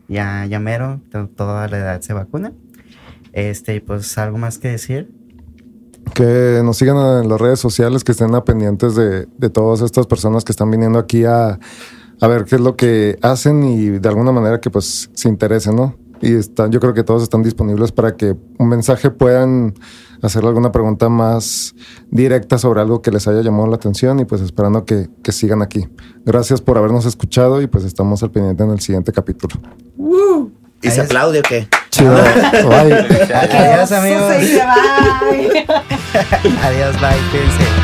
ya, 0.09 0.45
ya 0.45 0.59
mero, 0.59 0.99
to- 1.09 1.29
toda 1.29 1.69
la 1.69 1.77
edad 1.77 2.01
se 2.01 2.11
vacuna, 2.11 2.51
este, 3.31 3.79
pues 3.79 4.17
algo 4.17 4.37
más 4.37 4.57
que 4.57 4.67
decir, 4.67 5.09
Que 6.13 6.61
nos 6.65 6.77
sigan 6.77 6.97
en 7.23 7.29
las 7.29 7.39
redes 7.39 7.59
sociales, 7.61 8.03
que 8.03 8.11
estén 8.11 8.35
a 8.35 8.43
pendientes 8.43 8.93
de, 8.95 9.25
de 9.37 9.49
todas 9.49 9.79
estas 9.81 10.05
personas 10.05 10.43
que 10.43 10.51
están 10.51 10.69
viniendo 10.69 10.99
aquí 10.99 11.23
a, 11.23 11.59
a 12.19 12.27
ver 12.27 12.43
qué 12.43 12.55
es 12.55 12.61
lo 12.61 12.75
que 12.75 13.17
hacen 13.21 13.63
y 13.63 13.87
de 13.99 14.09
alguna 14.09 14.33
manera 14.33 14.59
que 14.59 14.69
pues 14.69 15.09
se 15.13 15.29
interesen, 15.29 15.77
¿no? 15.77 15.95
Y 16.21 16.35
están, 16.35 16.71
yo 16.71 16.79
creo 16.79 16.93
que 16.93 17.03
todos 17.03 17.23
están 17.23 17.43
disponibles 17.43 17.91
para 17.91 18.15
que 18.15 18.35
un 18.57 18.69
mensaje 18.69 19.09
puedan 19.09 19.73
hacerle 20.21 20.49
alguna 20.49 20.71
pregunta 20.71 21.09
más 21.09 21.75
directa 22.09 22.57
sobre 22.57 22.81
algo 22.81 23.01
que 23.01 23.11
les 23.11 23.27
haya 23.27 23.41
llamado 23.41 23.67
la 23.67 23.75
atención 23.75 24.19
y 24.19 24.25
pues 24.25 24.41
esperando 24.41 24.85
que, 24.85 25.09
que 25.23 25.31
sigan 25.31 25.61
aquí. 25.61 25.87
Gracias 26.25 26.61
por 26.61 26.77
habernos 26.77 27.05
escuchado 27.05 27.61
y 27.61 27.67
pues 27.67 27.83
estamos 27.83 28.23
al 28.23 28.31
pendiente 28.31 28.63
en 28.63 28.71
el 28.71 28.79
siguiente 28.79 29.11
capítulo. 29.11 29.55
¿Y 30.81 30.89
se 30.89 31.01
aplaude 31.01 31.39
o 31.39 31.43
qué? 31.43 31.67
Chido. 31.89 32.13
Bye. 32.51 32.93
adiós 32.93 33.91
amigos, 33.91 34.27
bye. 34.27 34.61
adiós, 36.63 37.01
bye, 37.01 37.17
cuídense. 37.31 37.76